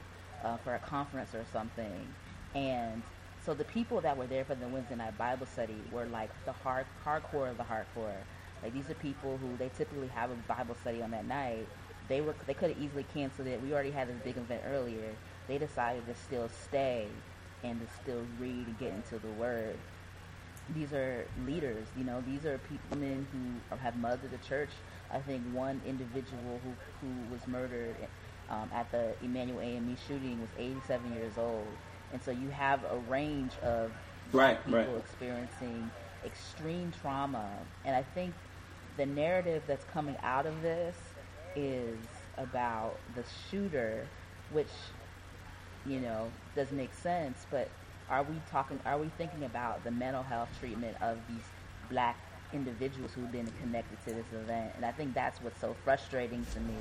uh, 0.43 0.57
for 0.57 0.75
a 0.75 0.79
conference 0.79 1.33
or 1.33 1.45
something, 1.53 2.07
and 2.55 3.03
so 3.45 3.53
the 3.53 3.65
people 3.65 4.01
that 4.01 4.17
were 4.17 4.27
there 4.27 4.45
for 4.45 4.55
the 4.55 4.67
Wednesday 4.67 4.95
night 4.95 5.17
Bible 5.17 5.47
study 5.47 5.77
were 5.91 6.07
like 6.07 6.31
the 6.45 6.53
hard 6.53 6.87
hardcore 7.05 7.51
of 7.51 7.57
the 7.57 7.63
hardcore. 7.63 8.15
Like 8.63 8.73
these 8.73 8.89
are 8.89 8.95
people 8.95 9.37
who 9.37 9.57
they 9.57 9.69
typically 9.77 10.09
have 10.09 10.31
a 10.31 10.35
Bible 10.35 10.75
study 10.81 11.01
on 11.01 11.11
that 11.11 11.25
night. 11.25 11.67
They 12.09 12.21
were 12.21 12.35
they 12.47 12.53
could 12.53 12.71
have 12.71 12.81
easily 12.81 13.05
canceled 13.13 13.47
it. 13.47 13.61
We 13.61 13.73
already 13.73 13.91
had 13.91 14.09
this 14.09 14.17
big 14.23 14.37
event 14.37 14.63
earlier. 14.67 15.15
They 15.47 15.57
decided 15.57 16.05
to 16.07 16.15
still 16.15 16.49
stay 16.49 17.07
and 17.63 17.79
to 17.79 17.87
still 18.01 18.25
read 18.39 18.67
and 18.67 18.77
get 18.79 18.93
into 18.93 19.19
the 19.19 19.31
Word. 19.31 19.77
These 20.69 20.93
are 20.93 21.25
leaders, 21.45 21.87
you 21.95 22.03
know. 22.03 22.21
These 22.21 22.45
are 22.45 22.57
people 22.57 22.97
men 22.97 23.27
who 23.31 23.75
have 23.77 23.95
mothered 23.97 24.31
the 24.31 24.37
church. 24.39 24.69
I 25.11 25.19
think 25.19 25.43
one 25.53 25.81
individual 25.85 26.59
who 26.63 26.73
who 27.01 27.31
was 27.31 27.45
murdered 27.47 27.95
um, 28.49 28.69
at 28.73 28.91
the 28.91 29.13
Emanuel 29.23 29.61
AME 29.61 29.95
shooting 30.07 30.39
was 30.41 30.49
87 30.57 31.13
years 31.13 31.37
old, 31.37 31.67
and 32.11 32.21
so 32.23 32.31
you 32.31 32.49
have 32.49 32.83
a 32.85 32.97
range 33.09 33.51
of 33.61 33.91
Right, 34.31 34.63
people 34.65 34.77
right. 34.77 34.89
experiencing 34.97 35.91
extreme 36.25 36.91
trauma, 37.01 37.47
and 37.85 37.95
I 37.95 38.01
think 38.01 38.33
the 38.97 39.05
narrative 39.05 39.63
that's 39.67 39.85
coming 39.85 40.17
out 40.23 40.45
of 40.45 40.61
this 40.61 40.95
is 41.55 41.97
about 42.37 42.97
the 43.15 43.23
shooter, 43.49 44.07
which 44.51 44.69
you 45.85 45.99
know 45.99 46.29
doesn't 46.55 46.75
make 46.77 46.93
sense. 46.93 47.45
But 47.51 47.69
are 48.09 48.23
we 48.23 48.35
talking? 48.51 48.79
Are 48.85 48.97
we 48.97 49.09
thinking 49.17 49.43
about 49.43 49.83
the 49.83 49.91
mental 49.91 50.23
health 50.23 50.49
treatment 50.59 50.97
of 51.01 51.17
these 51.27 51.43
black 51.89 52.17
individuals 52.53 53.11
who've 53.13 53.31
been 53.31 53.51
connected 53.61 53.97
to 54.07 54.13
this 54.13 54.25
event? 54.33 54.73
And 54.75 54.85
I 54.85 54.91
think 54.91 55.13
that's 55.13 55.41
what's 55.41 55.59
so 55.59 55.75
frustrating 55.83 56.45
to 56.53 56.59
me. 56.61 56.75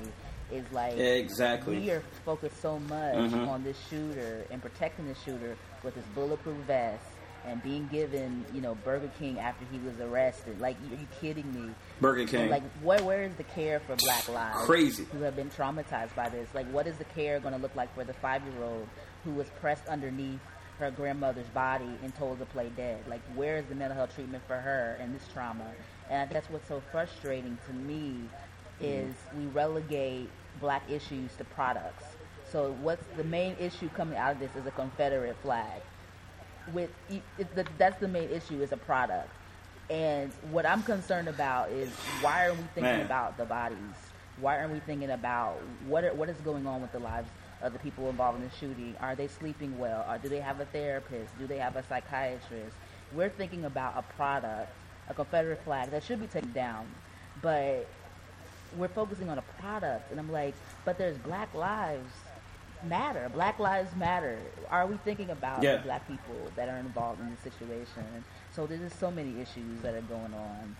Is 0.52 0.64
like 0.72 0.98
Exactly. 0.98 1.79
we 1.79 1.90
are 1.90 2.02
focused 2.24 2.61
so 2.61 2.79
much 2.81 3.14
Mhm. 3.14 3.48
on 3.48 3.64
this 3.64 3.79
shooter 3.88 4.44
and 4.50 4.61
protecting 4.61 5.09
the 5.09 5.14
shooter 5.14 5.57
with 5.83 5.94
his 5.94 6.05
bulletproof 6.14 6.57
vest 6.66 7.02
and 7.46 7.62
being 7.62 7.88
given, 7.88 8.44
you 8.54 8.61
know, 8.61 8.74
Burger 8.85 9.11
King 9.18 9.38
after 9.38 9.64
he 9.70 9.78
was 9.78 9.98
arrested. 10.00 10.61
Like, 10.61 10.76
are 10.90 10.94
you 10.94 11.07
kidding 11.20 11.52
me? 11.52 11.74
Burger 12.00 12.26
King. 12.26 12.50
Like, 12.50 12.62
where 12.83 13.02
where 13.02 13.22
is 13.22 13.35
the 13.37 13.44
care 13.44 13.80
for 13.80 13.96
Black 13.96 14.28
lives? 14.28 14.66
Crazy. 14.66 15.04
Who 15.12 15.20
have 15.20 15.37
been 15.37 15.50
traumatized 15.50 16.14
by 16.14 16.28
this? 16.28 16.48
Like, 16.54 16.66
what 16.70 16.87
is 16.87 16.96
the 16.96 17.04
care 17.04 17.40
going 17.40 17.54
to 17.54 17.61
look 17.61 17.74
like 17.76 17.94
for 17.94 18.04
the 18.04 18.14
five 18.14 18.42
year 18.44 18.62
old 18.62 18.88
who 19.24 19.33
was 19.33 19.46
pressed 19.61 19.87
underneath 19.88 20.40
her 20.78 20.90
grandmother's 20.90 21.48
body 21.48 21.90
and 22.02 22.14
told 22.14 22.38
to 22.38 22.46
play 22.46 22.70
dead? 22.76 23.04
Like, 23.09 23.22
where 23.35 23.59
is 23.59 23.66
the 23.66 23.74
mental 23.74 23.96
health 23.96 24.14
treatment 24.14 24.42
for 24.46 24.57
her 24.57 24.96
and 25.00 25.14
this 25.14 25.26
trauma? 25.33 25.70
And 26.11 26.30
that's 26.30 26.48
what's 26.50 26.68
so 26.68 26.83
frustrating 26.92 27.59
to 27.66 27.72
me 27.72 28.16
is 28.80 29.14
mm-hmm. 29.14 29.40
we 29.40 29.46
relegate 29.52 30.28
black 30.61 30.83
issues 30.90 31.35
to 31.37 31.44
products. 31.44 32.04
So 32.50 32.76
what's 32.83 33.04
the 33.16 33.24
main 33.24 33.57
issue 33.59 33.88
coming 33.90 34.16
out 34.16 34.33
of 34.33 34.38
this 34.38 34.50
is 34.57 34.66
a 34.66 34.70
Confederate 34.70 35.37
flag. 35.42 35.83
With 36.72 36.90
it, 37.11 37.22
it, 37.38 37.55
the, 37.55 37.66
that's 37.79 37.98
the 38.00 38.09
main 38.09 38.31
issue 38.31 38.62
is 38.62 38.72
a 38.72 38.77
product. 38.77 39.29
And 39.90 40.33
what 40.50 40.64
I'm 40.64 40.83
concerned 40.83 41.29
about 41.29 41.70
is 41.70 41.90
why 42.20 42.46
are 42.46 42.53
we 42.53 42.62
thinking 42.74 42.83
Man. 42.83 43.00
about 43.03 43.37
the 43.37 43.44
bodies? 43.44 43.79
Why 44.40 44.59
aren't 44.59 44.72
we 44.72 44.81
thinking 44.81 45.11
about 45.11 45.61
what 45.87 46.05
are, 46.05 46.14
what 46.14 46.29
is 46.29 46.37
going 46.38 46.66
on 46.66 46.81
with 46.81 46.92
the 46.92 46.98
lives 46.98 47.29
of 47.62 47.72
the 47.72 47.79
people 47.79 48.09
involved 48.09 48.42
in 48.42 48.48
the 48.48 48.55
shooting? 48.57 48.96
Are 49.00 49.14
they 49.14 49.29
sleeping 49.29 49.79
well? 49.79 50.05
Or 50.09 50.18
do 50.18 50.29
they 50.29 50.40
have 50.40 50.61
a 50.61 50.64
therapist? 50.66 51.38
Do 51.38 51.46
they 51.46 51.59
have 51.59 51.77
a 51.77 51.85
psychiatrist? 51.85 52.74
We're 53.12 53.29
thinking 53.29 53.66
about 53.66 53.94
a 53.96 54.03
product, 54.14 54.72
a 55.09 55.14
Confederate 55.14 55.62
flag 55.64 55.90
that 55.90 56.03
should 56.03 56.20
be 56.20 56.27
taken 56.27 56.53
down, 56.53 56.87
but 57.42 57.87
we're 58.77 58.88
focusing 58.88 59.29
on 59.29 59.38
a 59.38 59.42
product. 59.61 60.11
And 60.11 60.18
I'm 60.18 60.33
like, 60.33 60.55
but 60.85 60.98
there's 60.98 61.16
Black 61.18 61.55
Lives 61.55 62.11
Matter. 62.87 63.31
Black 63.33 63.59
Lives 63.59 63.94
Matter. 63.97 64.38
Are 64.70 64.87
we 64.87 64.97
thinking 65.05 65.31
about 65.31 65.62
Yeah. 65.62 65.77
the 65.77 65.83
black 65.83 66.07
people 66.09 66.37
that 66.57 66.68
are 66.68 66.79
involved 66.79 67.20
in 67.20 67.31
the 67.31 67.51
situation? 67.51 68.25
So 68.55 68.66
there's 68.66 68.81
just 68.81 68.99
so 69.01 69.11
many 69.11 69.40
issues 69.40 69.81
that 69.83 69.94
are 69.94 70.01
going 70.03 70.33
on. 70.35 70.77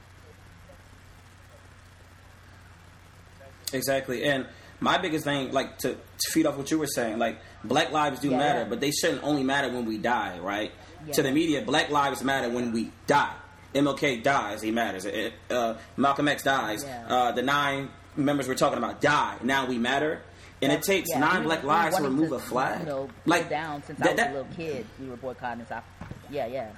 Exactly. 3.73 4.25
And 4.25 4.47
my 4.81 4.99
biggest 4.99 5.25
thing, 5.25 5.53
like 5.53 5.79
to, 5.79 5.95
to 5.95 6.31
feed 6.33 6.47
off 6.47 6.57
what 6.57 6.71
you 6.71 6.79
were 6.79 6.87
saying, 6.87 7.19
like 7.19 7.38
black 7.64 7.90
lives 7.90 8.21
do 8.21 8.31
Yeah. 8.31 8.38
matter, 8.38 8.64
but 8.69 8.81
they 8.81 8.90
shouldn't 8.90 9.23
only 9.25 9.43
matter 9.43 9.69
when 9.73 9.85
we 9.85 9.99
die, 9.99 10.38
right? 10.38 10.73
Yeah. 11.07 11.12
To 11.14 11.23
the 11.23 11.33
media, 11.33 11.62
black 11.62 11.90
lives 11.90 12.23
matter 12.23 12.49
when 12.49 12.73
we 12.73 12.93
die. 13.07 13.33
MLK 13.75 14.23
dies, 14.23 14.62
he 14.62 14.71
matters. 14.71 15.05
It- 15.05 15.33
uh, 15.51 15.75
Malcolm 15.97 16.29
X 16.29 16.45
dies. 16.45 16.85
Uh, 16.85 17.33
the 17.33 17.43
nine 17.43 17.90
members 18.17 18.47
we're 18.47 18.55
talking 18.55 18.79
about 18.79 19.01
die. 19.01 19.37
Now 19.43 19.67
we 19.67 19.79
matter. 19.79 20.23
And 20.64 20.72
it 20.72 20.83
takes 20.83 21.11
Yeah, 21.11 21.38
we- 21.38 21.44
black 21.44 21.62
we 21.62 21.68
lives 21.68 21.96
to 21.96 22.03
remove 22.03 22.33
a 22.33 22.38
flag. 22.38 22.81
You 22.81 22.87
know, 22.87 23.09
like 23.27 23.48
down 23.48 23.83
since 23.85 24.00
I 24.00 24.05
that- 24.05 24.11
was 24.12 24.16
that- 24.18 24.31
a 24.31 24.35
little 24.35 24.53
kid, 24.55 24.87
we 25.00 25.09
were 25.09 25.16
boycotting 25.16 25.66
South. 25.66 25.85
Yeah, 26.31 26.46
yeah. 26.46 26.68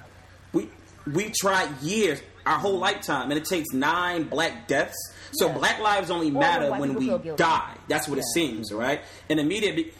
we 0.53 0.69
we 1.13 1.31
tried 1.39 1.69
years, 1.81 2.21
our 2.45 2.57
whole 2.57 2.73
mm-hmm. 2.73 2.81
lifetime, 2.81 3.31
and 3.31 3.37
it 3.39 3.45
takes 3.45 3.73
nine 3.73 4.23
black 4.25 4.67
deaths. 4.67 4.97
So 5.33 5.47
Yeah. 5.47 5.53
black 5.57 5.79
lives 5.79 6.11
only 6.11 6.31
matter 6.31 6.69
when 6.71 6.95
we 6.95 7.17
die. 7.35 7.73
That's 7.87 8.07
what 8.09 8.19
it 8.19 8.25
seems, 8.33 8.73
right? 8.73 9.01
And 9.29 9.39
the 9.39 9.43
media, 9.43 9.73
be, 9.73 9.93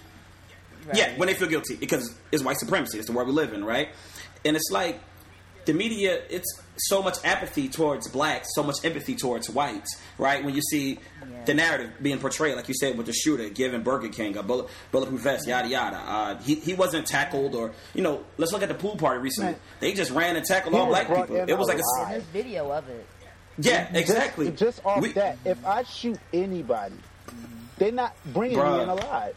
Right. 0.86 0.97
yeah, 0.97 1.17
when 1.17 1.28
they 1.28 1.34
feel 1.34 1.47
guilty 1.47 1.76
because 1.76 2.13
it's 2.32 2.43
white 2.43 2.58
supremacy. 2.58 2.97
It's 2.97 3.08
the 3.08 3.13
world 3.13 3.28
we 3.30 3.34
live 3.34 3.54
in, 3.54 3.63
right? 3.63 3.89
And 4.43 4.56
it's 4.58 4.69
like 4.69 5.00
the 5.65 5.73
media. 5.73 6.21
It's 6.30 6.47
so 6.80 7.02
much 7.02 7.18
apathy 7.24 7.68
towards 7.70 8.08
blacks, 8.08 8.50
so 8.54 8.63
much 8.63 8.78
empathy 8.84 9.16
towards 9.16 9.50
whites, 9.50 9.90
right? 10.18 10.44
When 10.44 10.54
you 10.56 10.62
see 10.62 11.00
Yeah. 11.22 11.44
the 11.46 11.54
narrative 11.54 11.92
being 12.02 12.20
portrayed, 12.20 12.56
like 12.56 12.68
you 12.68 12.76
said, 12.80 12.98
with 12.98 13.08
the 13.08 13.13
shooter 13.13 13.50
giving 13.50 13.82
Burger 13.84 14.10
King 14.10 14.38
a 14.38 14.44
bullet, 14.44 14.68
bulletproof 14.92 15.22
vest, 15.22 15.48
yada 15.48 15.68
yada. 15.68 15.98
Uh, 15.98 16.38
he 16.42 16.56
he 16.56 16.74
wasn't 16.74 17.08
tackled, 17.08 17.56
or 17.56 17.74
you 17.94 18.02
know, 18.04 18.24
let's 18.38 18.52
look 18.52 18.62
at 18.63 18.70
the 18.70 18.76
pool 18.76 18.96
party 18.96 19.20
recently. 19.20 19.52
Man. 19.54 19.60
They 19.80 19.94
just 19.94 20.12
ran 20.12 20.36
and 20.36 20.46
tackled 20.46 20.74
He 20.76 20.80
all 20.80 20.88
black 20.88 21.08
people. 21.08 21.36
It 21.36 21.58
was 21.58 21.68
like 21.68 21.80
a 21.80 21.82
alive. 21.82 22.04
And 22.04 22.22
there's 22.22 22.24
video 22.26 22.72
of 22.72 22.88
it. 22.90 23.06
yeah, 23.58 23.86
Just- 23.86 23.96
exactly. 23.96 24.52
Just, 24.52 24.86
off 24.86 25.02
We- 25.02 25.13
that, 25.13 25.38
if 25.46 25.66
I 25.66 25.84
shoot 25.84 26.20
anybody, 26.34 26.96
they're 27.78 27.92
not 27.92 28.16
bringing 28.34 28.58
Bruh. 28.58 28.78
me 28.78 28.84
in 28.84 28.90
alive. 28.90 29.36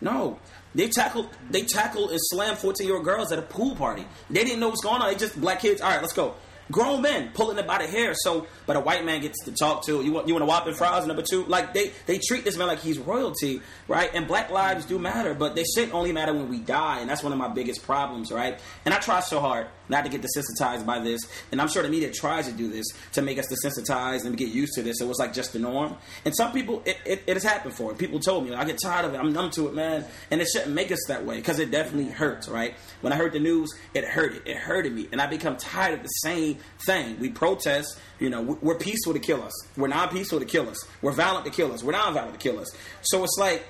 No, 0.00 0.38
they 0.74 0.88
tackled 0.88 1.28
they 1.50 1.62
tackled 1.62 2.10
and 2.10 2.20
slammed 2.22 2.58
fourteen 2.58 2.86
year 2.86 2.96
old 2.96 3.04
girls 3.04 3.32
at 3.32 3.38
a 3.38 3.42
pool 3.42 3.74
party. 3.76 4.06
They 4.28 4.44
didn't 4.44 4.60
know 4.60 4.68
what's 4.68 4.82
going 4.82 5.00
on. 5.00 5.08
They 5.08 5.14
just 5.18 5.40
black 5.40 5.60
kids. 5.60 5.80
All 5.80 5.90
right, 5.90 6.00
let's 6.02 6.12
go. 6.12 6.34
Grown 6.70 7.02
men 7.02 7.30
pulling 7.34 7.58
it 7.58 7.66
by 7.66 7.78
the 7.78 7.86
hair. 7.86 8.14
So, 8.14 8.46
but 8.66 8.76
a 8.76 8.80
white 8.80 9.04
man 9.04 9.20
gets 9.20 9.44
to 9.44 9.52
talk 9.52 9.84
to 9.86 10.02
you. 10.02 10.12
Want 10.12 10.28
you 10.28 10.34
want 10.34 10.42
to 10.42 10.46
whopping 10.46 10.74
fries 10.74 11.06
number 11.06 11.22
two? 11.22 11.44
Like 11.44 11.74
they 11.74 11.92
they 12.06 12.18
treat 12.18 12.44
this 12.44 12.56
man 12.56 12.66
like 12.66 12.80
he's 12.80 12.98
royalty, 12.98 13.60
right? 13.88 14.10
And 14.12 14.26
black 14.26 14.50
lives 14.50 14.84
do 14.84 14.98
matter, 14.98 15.34
but 15.34 15.54
they 15.54 15.64
shit 15.64 15.92
only 15.94 16.12
matter 16.12 16.32
when 16.32 16.48
we 16.48 16.58
die, 16.58 17.00
and 17.00 17.08
that's 17.08 17.22
one 17.22 17.32
of 17.32 17.38
my 17.38 17.48
biggest 17.48 17.82
problems, 17.82 18.32
right? 18.32 18.58
And 18.84 18.92
I 18.92 18.98
try 18.98 19.20
so 19.20 19.40
hard 19.40 19.68
not 19.88 20.04
to 20.04 20.10
get 20.10 20.20
desensitized 20.20 20.84
by 20.84 20.98
this, 20.98 21.20
and 21.52 21.60
I'm 21.60 21.68
sure 21.68 21.82
the 21.82 21.88
media 21.88 22.10
tries 22.10 22.48
to 22.48 22.52
do 22.52 22.68
this 22.68 22.86
to 23.12 23.22
make 23.22 23.38
us 23.38 23.46
desensitized 23.46 24.24
and 24.24 24.36
get 24.36 24.48
used 24.48 24.74
to 24.74 24.82
this. 24.82 25.00
It 25.00 25.06
was 25.06 25.18
like 25.18 25.32
just 25.32 25.52
the 25.52 25.58
norm, 25.58 25.96
and 26.24 26.34
some 26.34 26.52
people 26.52 26.82
it, 26.84 26.98
it, 27.04 27.22
it 27.26 27.34
has 27.34 27.44
happened 27.44 27.74
for. 27.74 27.92
It. 27.92 27.98
People 27.98 28.20
told 28.20 28.48
me 28.48 28.54
I 28.54 28.64
get 28.64 28.78
tired 28.82 29.04
of 29.04 29.14
it. 29.14 29.18
I'm 29.18 29.32
numb 29.32 29.50
to 29.52 29.68
it, 29.68 29.74
man, 29.74 30.04
and 30.30 30.40
it 30.40 30.48
shouldn't 30.48 30.72
make 30.72 30.90
us 30.90 31.00
that 31.08 31.24
way 31.24 31.36
because 31.36 31.58
it 31.58 31.70
definitely 31.70 32.10
hurts, 32.10 32.48
right? 32.48 32.74
When 33.00 33.12
I 33.12 33.16
heard 33.16 33.32
the 33.32 33.40
news, 33.40 33.72
it 33.94 34.04
hurted. 34.04 34.42
It 34.46 34.56
hurted 34.56 34.92
me, 34.92 35.08
and 35.12 35.20
I 35.20 35.26
become 35.26 35.56
tired 35.56 35.94
of 35.94 36.02
the 36.02 36.08
same 36.08 36.55
thing. 36.86 37.18
We 37.20 37.30
protest. 37.30 37.98
You 38.18 38.30
know, 38.30 38.42
we're 38.42 38.78
peaceful 38.78 39.12
to 39.12 39.18
kill 39.18 39.42
us. 39.42 39.52
We're 39.76 39.88
not 39.88 40.10
peaceful 40.10 40.38
to 40.40 40.44
kill 40.46 40.68
us. 40.68 40.78
We're 41.02 41.12
violent 41.12 41.44
to 41.46 41.50
kill 41.50 41.72
us. 41.72 41.82
We're 41.82 41.92
not 41.92 42.12
violent 42.14 42.38
to 42.38 42.48
kill 42.50 42.58
us. 42.60 42.68
So 43.02 43.22
it's 43.24 43.36
like, 43.38 43.64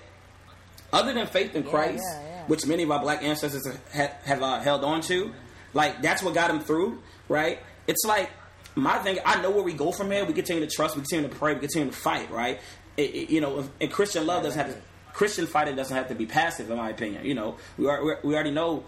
other 0.93 1.13
than 1.13 1.27
faith 1.27 1.55
in 1.55 1.65
Yeah, 1.65 1.71
Christ, 1.71 2.05
yeah, 2.07 2.23
yeah. 2.23 2.45
which 2.47 2.67
many 2.67 2.83
of 2.85 2.91
our 2.91 3.01
black 3.01 3.23
ancestors 3.23 3.67
have, 3.93 4.11
have 4.25 4.43
uh, 4.43 4.61
held 4.61 4.85
on 4.85 5.01
to, 5.03 5.33
like 5.75 6.01
that's 6.01 6.23
what 6.23 6.35
got 6.35 6.49
them 6.49 6.61
through, 6.61 7.03
right? 7.29 7.59
It's 7.87 8.05
like 8.07 8.31
my 8.77 8.99
thing. 8.99 9.19
I 9.25 9.41
know 9.43 9.51
where 9.51 9.63
we 9.65 9.73
go 9.73 9.91
from 9.93 10.11
here. 10.11 10.25
We 10.25 10.33
continue 10.33 10.65
to 10.65 10.71
trust. 10.73 10.95
We 10.97 11.03
continue 11.03 11.29
to 11.29 11.35
pray. 11.35 11.55
We 11.55 11.61
continue 11.61 11.91
to 11.91 11.97
fight, 11.97 12.31
right? 12.31 12.61
It, 12.97 13.15
it- 13.15 13.31
you 13.31 13.41
know, 13.41 13.69
and 13.81 13.91
Christian 13.91 14.27
love 14.27 14.43
doesn't 14.45 14.59
have 14.65 14.75
to. 14.75 14.81
Christian 15.13 15.47
fighting 15.47 15.77
doesn't 15.77 15.97
have 15.97 16.09
to 16.09 16.15
be 16.15 16.27
passive, 16.27 16.71
in 16.71 16.77
my 16.77 16.91
opinion. 16.91 17.25
You 17.25 17.33
know, 17.35 17.57
we 17.79 17.89
are, 17.89 18.19
we 18.23 18.35
already 18.35 18.51
know 18.51 18.85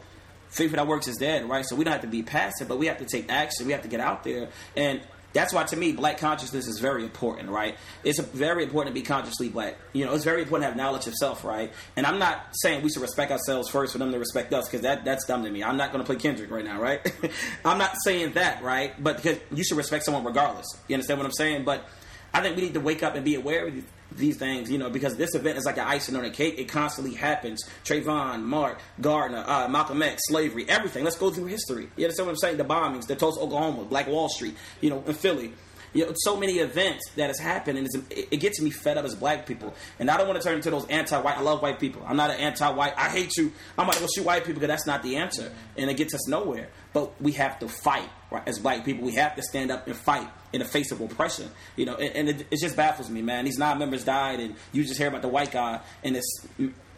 faith 0.49 0.73
that 0.73 0.87
works 0.87 1.09
is 1.09 1.17
dead, 1.17 1.49
right? 1.49 1.65
So 1.65 1.77
we 1.77 1.85
don't 1.85 1.93
have 1.93 2.03
to 2.03 2.09
be 2.09 2.23
passive, 2.23 2.69
but 2.69 2.79
we 2.79 2.87
have 2.87 2.99
to 2.99 3.05
take 3.05 3.31
action. 3.31 3.67
We 3.67 3.73
have 3.73 3.83
to 3.83 3.89
get 3.89 4.01
out 4.01 4.25
there, 4.25 4.49
and 4.77 5.01
that's 5.33 5.53
why 5.53 5.65
to 5.65 5.77
me, 5.77 5.93
black 5.93 6.19
consciousness 6.19 6.67
is 6.67 6.79
very 6.79 7.05
important, 7.05 7.51
right? 7.51 7.77
It's 8.03 8.19
very 8.19 8.65
important 8.65 8.95
to 8.95 9.01
be 9.01 9.05
consciously 9.05 9.49
black. 9.51 9.77
You 9.93 10.07
know, 10.07 10.15
it's 10.15 10.25
very 10.25 10.43
important 10.43 10.65
to 10.65 10.69
have 10.69 10.77
knowledge 10.77 11.07
of 11.07 11.15
self, 11.15 11.45
right? 11.45 11.71
And 11.97 12.07
I'm 12.07 12.19
not 12.19 12.47
saying 12.53 12.83
we 12.83 12.91
should 12.91 13.03
respect 13.03 13.31
ourselves 13.31 13.69
first 13.69 13.93
for 13.93 13.99
them 13.99 14.11
to 14.13 14.19
respect 14.19 14.53
us, 14.55 14.67
because 14.67 14.83
that 14.83 15.05
that's 15.05 15.27
dumb 15.27 15.45
to 15.45 15.51
me. 15.51 15.63
I'm 15.63 15.77
not 15.77 15.93
going 15.93 16.03
to 16.03 16.07
play 16.07 16.17
Kendrick 16.17 16.51
right 16.51 16.65
now, 16.65 16.81
right? 16.81 17.01
I'm 17.65 17.79
not 17.79 17.95
saying 18.03 18.33
that, 18.33 18.63
right? 18.63 18.93
But 19.03 19.17
because 19.17 19.39
you 19.53 19.65
should 19.65 19.77
respect 19.77 20.05
someone 20.05 20.25
regardless. 20.25 20.67
You 20.89 20.95
understand 20.95 21.19
what 21.19 21.27
I'm 21.27 21.33
saying? 21.33 21.65
But 21.65 21.87
I 22.33 22.41
think 22.41 22.57
we 22.57 22.63
need 22.63 22.75
to 22.75 22.81
wake 22.81 23.03
up 23.03 23.15
and 23.15 23.25
be 23.25 23.35
aware 23.35 23.67
of 23.67 23.85
these 24.13 24.37
things, 24.37 24.71
you 24.71 24.79
know, 24.79 24.91
because 24.91 25.17
this 25.17 25.35
event 25.35 25.59
is 25.59 25.65
like 25.65 25.77
an 25.77 25.87
icing 25.87 26.17
on 26.17 26.25
a 26.25 26.31
cake. 26.31 26.59
It 26.59 26.69
constantly 26.69 27.15
happens. 27.15 27.63
Trayvon, 27.85 28.43
Mark, 28.43 28.81
Gardner, 29.01 29.45
uh, 29.47 29.69
Malcolm 29.69 30.03
X, 30.03 30.23
slavery, 30.27 30.69
everything. 30.69 31.05
Let's 31.05 31.17
go 31.17 31.31
through 31.31 31.47
history. 31.47 31.89
You 31.97 32.05
understand 32.05 32.27
what 32.27 32.33
I'm 32.33 32.39
saying? 32.39 32.57
The 32.57 32.65
bombings, 32.65 33.07
the 33.07 33.17
Tulsa, 33.17 33.41
Oklahoma, 33.41 33.85
Black 33.85 34.09
Wall 34.09 34.29
Street, 34.29 34.57
you 34.81 34.91
know, 34.91 35.03
in 35.07 35.15
Philly. 35.15 35.53
You 35.95 36.05
know, 36.05 36.13
so 36.17 36.37
many 36.37 36.59
events 36.59 37.11
that 37.17 37.29
has 37.29 37.39
happened, 37.39 37.79
and 37.79 37.89
it, 38.11 38.29
it 38.31 38.37
gets 38.37 38.61
me 38.61 38.69
fed 38.69 38.99
up 38.99 39.07
as 39.07 39.15
black 39.15 39.47
people. 39.47 39.73
And 39.99 40.11
I 40.11 40.19
don't 40.19 40.29
want 40.29 40.39
to 40.39 40.47
turn 40.47 40.57
into 40.57 40.71
those 40.71 40.87
anti-white. 40.89 41.39
I 41.39 41.41
love 41.41 41.63
white 41.63 41.81
people. 41.81 42.03
I'm 42.07 42.17
not 42.17 42.31
an 42.31 42.37
anti-white. 42.37 42.93
I 42.95 43.09
hate 43.09 43.35
you. 43.39 43.53
I'm 43.79 43.91
to 43.91 43.99
go 43.99 44.07
shoot 44.07 44.27
white 44.27 44.45
people 44.45 44.61
because 44.61 44.69
that's 44.69 44.87
not 44.87 45.03
the 45.03 45.17
answer, 45.17 45.51
and 45.79 45.91
it 45.91 45.95
gets 45.95 46.13
us 46.15 46.29
nowhere. 46.29 46.69
But 46.93 47.21
we 47.23 47.33
have 47.33 47.59
to 47.61 47.69
fight, 47.69 48.09
right? 48.31 48.47
As 48.47 48.59
black 48.59 48.85
people, 48.85 49.07
we 49.07 49.13
have 49.15 49.35
to 49.37 49.43
stand 49.43 49.71
up 49.71 49.87
and 49.87 49.97
fight 49.97 50.29
in 50.53 50.61
the 50.61 50.65
face 50.65 50.91
of 50.93 51.01
oppression. 51.01 51.51
You 51.77 51.87
know, 51.87 51.95
and, 51.97 52.15
and 52.17 52.29
it, 52.29 52.47
it 52.51 52.59
just 52.61 52.77
baffles 52.77 53.11
me, 53.11 53.23
man. 53.23 53.45
These 53.45 53.59
nine 53.59 53.79
members 53.79 54.05
died, 54.05 54.41
and 54.41 54.55
you 54.73 54.83
just 54.85 54.99
hear 54.99 55.09
about 55.09 55.23
the 55.23 55.29
white 55.29 55.51
guy, 55.53 55.81
and 56.05 56.17
it's 56.17 56.47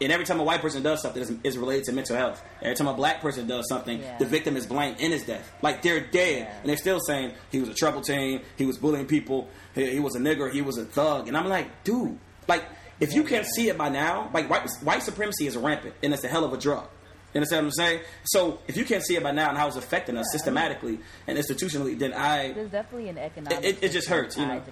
and 0.02 0.10
every 0.10 0.24
time 0.24 0.40
a 0.40 0.42
white 0.42 0.62
person 0.62 0.82
does 0.82 1.02
something, 1.02 1.20
it's, 1.20 1.32
it's 1.44 1.56
related 1.56 1.84
to 1.84 1.92
mental 1.92 2.16
health. 2.16 2.42
Every 2.62 2.74
time 2.74 2.88
a 2.88 2.94
black 2.94 3.20
person 3.20 3.46
does 3.46 3.68
something, 3.68 4.00
Yeah. 4.00 4.16
the 4.18 4.24
victim 4.24 4.56
is 4.56 4.66
blamed 4.66 4.98
in 4.98 5.10
his 5.12 5.24
death. 5.24 5.52
Like 5.62 5.82
they're 5.82 6.00
dead, 6.00 6.42
Yeah. 6.48 6.58
and 6.60 6.68
they're 6.70 6.76
still 6.78 7.00
saying 7.00 7.32
he 7.52 7.60
was 7.60 7.68
a 7.68 7.74
trouble 7.74 8.00
teen, 8.00 8.40
he 8.56 8.64
was 8.64 8.78
bullying 8.78 9.06
people, 9.06 9.48
he, 9.74 9.90
he 9.90 10.00
was 10.00 10.14
a 10.16 10.18
nigger, 10.20 10.50
he 10.50 10.62
was 10.62 10.78
a 10.78 10.84
thug, 10.86 11.28
and 11.28 11.36
I'm 11.36 11.48
like, 11.48 11.84
dude, 11.84 12.18
like 12.48 12.64
if 12.98 13.12
you 13.14 13.24
can't 13.24 13.46
see 13.46 13.68
it 13.68 13.76
by 13.76 13.88
now, 13.90 14.30
like 14.32 14.48
white 14.48 14.68
white 14.82 15.02
supremacy 15.02 15.46
is 15.46 15.56
rampant, 15.56 15.94
and 16.02 16.14
it's 16.14 16.24
a 16.24 16.28
hell 16.28 16.44
of 16.44 16.52
a 16.54 16.56
drug. 16.58 16.86
You 17.32 17.38
understand 17.38 17.66
what 17.66 17.68
I'm 17.68 17.72
saying? 17.86 18.00
So 18.24 18.58
if 18.66 18.76
you 18.76 18.84
can't 18.84 19.04
see 19.04 19.16
it 19.16 19.22
by 19.22 19.30
now 19.30 19.48
and 19.50 19.56
how 19.58 19.68
it's 19.68 19.76
affecting 19.76 20.16
us 20.16 20.26
systematically 20.32 20.98
and 21.28 21.38
institutionally, 21.38 21.96
then 21.98 22.12
I 22.12 22.52
There's 22.52 22.70
definitely 22.70 23.08
an 23.08 23.18
economic. 23.18 23.64
It- 23.64 23.82
it- 23.82 23.92
just 23.92 24.08
hurts, 24.08 24.36
you 24.36 24.46
know. 24.46 24.62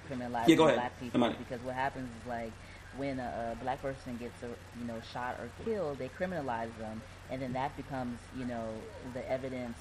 Yeah, 0.47 0.55
go 0.55 0.65
ahead. 0.65 0.75
black 0.77 0.99
people 0.99 1.19
Imani. 1.19 1.35
because 1.39 1.61
what 1.63 1.75
happens 1.75 2.09
is 2.21 2.27
like 2.27 2.51
when 2.97 3.19
a, 3.19 3.55
a 3.59 3.63
black 3.63 3.81
person 3.81 4.17
gets 4.17 4.41
a, 4.43 4.47
you 4.79 4.85
know 4.87 4.99
shot 5.13 5.37
or 5.39 5.49
killed, 5.63 5.99
they 5.99 6.09
criminalize 6.09 6.75
them, 6.79 7.01
and 7.29 7.41
then 7.41 7.53
that 7.53 7.75
becomes 7.77 8.17
you 8.37 8.45
know 8.45 8.65
the 9.13 9.29
evidence 9.31 9.77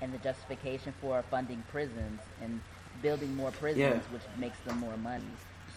and 0.00 0.12
the 0.14 0.18
justification 0.18 0.92
for 1.00 1.22
funding 1.30 1.62
prisons 1.70 2.20
and 2.42 2.60
building 3.02 3.34
more 3.36 3.50
prisons, 3.52 3.78
Yeah. 3.78 3.98
which 4.12 4.22
makes 4.38 4.58
them 4.60 4.78
more 4.78 4.96
money. 4.96 5.24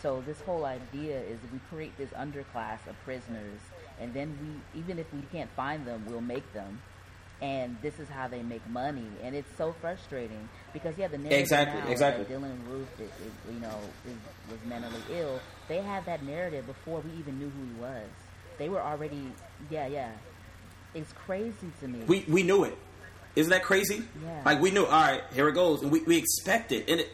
So 0.02 0.22
this 0.26 0.40
whole 0.42 0.66
idea 0.66 1.20
is 1.20 1.40
that 1.42 1.52
we 1.52 1.60
create 1.70 1.98
this 1.98 2.10
underclass 2.12 2.86
of 2.88 2.96
prisoners, 3.04 3.60
and 4.00 4.14
then 4.14 4.38
we, 4.74 4.80
even 4.80 5.00
if 5.00 5.12
we 5.14 5.22
can't 5.32 5.50
find 5.52 5.86
them, 5.86 6.06
we'll 6.08 6.22
make 6.22 6.52
them, 6.54 6.82
and 7.42 7.78
this 7.82 8.00
is 8.00 8.08
how 8.10 8.28
they 8.28 8.42
make 8.44 8.68
money, 8.70 9.06
and 9.24 9.36
it's 9.36 9.56
so 9.58 9.74
frustrating 9.82 10.48
because 10.74 10.98
yeah, 10.98 11.08
the 11.08 11.18
narrative 11.18 11.40
Exactly, 11.40 11.82
now 11.82 11.88
exactly. 11.90 12.24
that 12.26 12.34
Dylann 12.34 12.58
Roof, 12.70 12.88
you 13.00 13.60
know, 13.60 13.80
is, 14.06 14.16
was 14.52 14.60
mentally 14.68 15.02
ill. 15.12 15.40
They 15.68 15.82
had 15.82 16.06
that 16.06 16.24
narrative 16.24 16.66
before 16.66 17.02
we 17.02 17.12
even 17.20 17.40
knew 17.40 17.50
who 17.50 17.66
he 17.66 17.82
was. 17.82 18.08
They 18.58 18.70
were 18.70 18.82
already, 18.82 19.32
yeah, 19.70 19.88
yeah. 19.88 20.12
It's 20.94 21.12
crazy 21.12 21.72
to 21.82 21.88
me. 21.88 22.00
we 22.08 22.26
we 22.30 22.42
knew 22.44 22.64
it. 22.64 22.78
Isn't 23.36 23.52
that 23.52 23.64
crazy? 23.64 24.02
Yeah. 24.24 24.42
Like 24.46 24.62
we 24.62 24.72
knew. 24.72 24.86
All 24.86 24.92
right, 24.92 25.22
here 25.34 25.50
it 25.50 25.54
goes, 25.54 25.82
and 25.82 25.92
we, 25.92 26.00
we 26.02 26.18
expect 26.18 26.72
it, 26.72 26.90
and 26.90 27.02
it 27.02 27.10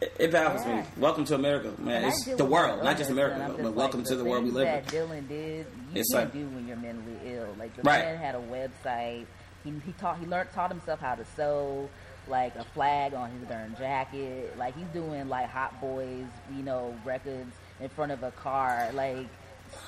it, 0.00 0.32
baffles 0.32 0.64
Yeah. 0.66 0.76
me. 0.80 0.86
Welcome 0.96 1.24
to 1.26 1.34
America, 1.34 1.72
man. 1.78 2.04
It's 2.04 2.24
the 2.24 2.44
world, 2.44 2.82
not 2.84 2.96
just 2.98 3.10
America, 3.10 3.36
but 3.56 3.62
just 3.62 3.74
welcome 3.74 4.00
like, 4.00 4.08
to 4.08 4.16
the 4.16 4.24
world 4.24 4.44
we 4.44 4.50
live 4.50 4.66
in. 4.68 4.74
That 4.74 4.86
Dylann 4.86 5.28
did, 5.28 5.66
you 5.92 6.00
It's 6.00 6.12
can't 6.12 6.24
like- 6.26 6.32
do 6.32 6.46
when 6.48 6.66
you're 6.68 6.76
mentally 6.76 7.16
ill. 7.26 7.48
Like 7.58 7.74
the 7.76 7.82
Right. 7.82 8.04
man 8.04 8.16
had 8.18 8.34
a 8.34 8.38
website. 8.38 9.26
He 9.64 9.72
he 9.84 9.92
taught 9.92 10.18
he 10.18 10.26
learned 10.26 10.50
taught 10.54 10.70
himself 10.70 11.00
how 11.00 11.14
to 11.16 11.24
sew 11.36 11.88
like 12.28 12.54
a 12.56 12.64
flag 12.64 13.14
on 13.14 13.30
his 13.30 13.48
darn 13.48 13.74
jacket. 13.78 14.56
Like 14.58 14.76
he's 14.76 14.86
doing 14.88 15.28
like 15.28 15.48
Hot 15.50 15.80
Boys, 15.80 16.26
you 16.54 16.62
know, 16.62 16.94
records 17.04 17.54
in 17.80 17.88
front 17.88 18.12
of 18.12 18.22
a 18.22 18.30
car. 18.30 18.90
Like 18.92 19.26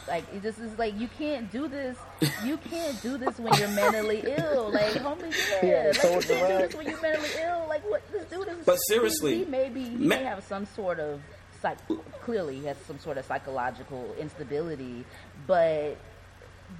like 0.09 0.25
it 0.35 0.43
just 0.43 0.59
is 0.59 0.77
like 0.79 0.99
you 0.99 1.09
can't 1.19 1.51
do 1.53 1.69
this. 1.69 1.97
You 2.45 2.57
can't 2.57 3.01
do 3.03 3.17
this 3.19 3.39
when 3.39 3.53
you're 3.59 3.69
mentally 3.69 4.23
ill. 4.39 4.71
Like 4.73 4.93
homie, 4.95 5.33
yeah, 5.63 5.69
Yeah, 5.69 5.87
like 5.87 5.95
so 5.97 6.09
you 6.15 6.21
can't 6.21 6.49
do 6.49 6.59
this 6.67 6.75
when 6.75 6.87
you're 6.89 7.01
mentally 7.01 7.29
ill. 7.43 7.67
Like 7.69 7.89
what? 7.91 8.03
This 8.13 8.25
dude 8.29 8.49
is. 8.49 8.65
But 8.65 8.77
seriously, 8.77 9.39
he, 9.39 9.45
maybe 9.45 9.85
he 9.85 9.91
me- 9.91 10.07
may 10.09 10.23
have 10.25 10.43
some 10.45 10.67
sort 10.67 10.99
of 11.01 11.21
psych. 11.61 11.79
Clearly, 12.23 12.59
he 12.61 12.67
has 12.67 12.77
some 12.87 12.99
sort 12.99 13.19
of 13.19 13.25
psychological 13.27 14.15
instability, 14.19 15.05
but 15.47 15.97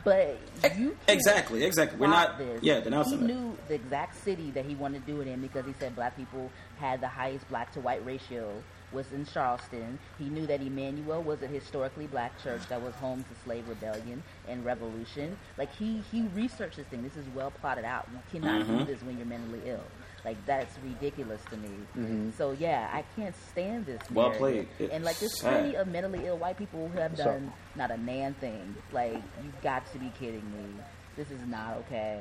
but 0.05 0.39
you 0.77 0.91
can't 0.91 0.97
Exactly, 1.09 1.65
exactly. 1.65 1.99
We're 1.99 2.07
not. 2.09 2.39
This. 2.39 2.63
Yeah, 2.63 2.77
he 2.77 2.83
denouncing 2.85 3.27
knew 3.27 3.57
the 3.69 3.75
exact 3.75 4.23
city 4.25 4.51
that 4.53 4.65
he 4.65 4.75
wanted 4.75 5.05
to 5.07 5.13
do 5.13 5.21
it 5.21 5.27
in 5.27 5.41
because 5.41 5.67
he 5.67 5.75
said 5.79 5.95
black 5.97 6.17
people 6.17 6.51
had 6.79 7.01
the 7.01 7.09
highest 7.09 7.49
black 7.49 7.73
to 7.73 7.81
white 7.81 8.05
ratio 8.07 8.51
was 8.93 9.11
in 9.13 9.25
Charleston. 9.27 9.99
He 10.19 10.29
knew 10.29 10.47
that 10.47 10.61
Emanuel 10.61 11.23
was 11.23 11.43
a 11.43 11.47
historically 11.47 12.07
black 12.07 12.41
church 12.43 12.63
that 12.69 12.81
was 12.83 12.95
home 12.97 13.23
to 13.25 13.41
slave 13.45 13.69
rebellion 13.69 14.23
and 14.49 14.65
revolution. 14.65 15.37
Like 15.59 15.75
he 15.77 16.03
he 16.11 16.23
researched 16.35 16.77
this 16.77 16.87
thing. 16.89 17.03
This 17.03 17.17
is 17.17 17.27
well 17.35 17.51
plotted 17.51 17.85
out. 17.85 18.09
You 18.13 18.19
cannot 18.41 18.63
Mm-hmm. 18.63 18.79
do 18.79 18.85
this 18.85 19.03
when 19.03 19.17
you're 19.17 19.27
mentally 19.27 19.61
ill. 19.67 19.85
Like 20.25 20.37
that's 20.45 20.77
ridiculous 20.85 21.41
to 21.51 21.57
me. 21.57 22.33
So 22.37 22.51
yeah, 22.53 22.91
I 22.93 23.05
can't 23.19 23.35
stand 23.51 23.87
this. 23.87 24.01
Well 24.11 24.33
played. 24.33 24.69
And 24.79 25.03
like 25.05 25.19
there's 25.19 25.33
It's 25.33 25.41
plenty 25.41 25.77
of 25.77 25.89
mentally 25.89 26.27
ill 26.27 26.37
white 26.37 26.59
people 26.59 26.89
who 26.89 26.99
have 26.99 27.17
So- 27.17 27.25
done 27.25 27.53
not 27.77 27.91
a 27.91 27.97
nan 27.97 28.35
thing. 28.35 28.75
Like 28.93 29.15
you've 29.43 29.61
got 29.63 29.91
to 29.93 29.99
be 29.99 30.11
kidding 30.19 30.45
me. 30.53 30.83
This 31.17 31.31
is 31.31 31.41
not 31.47 31.77
okay. 31.87 32.21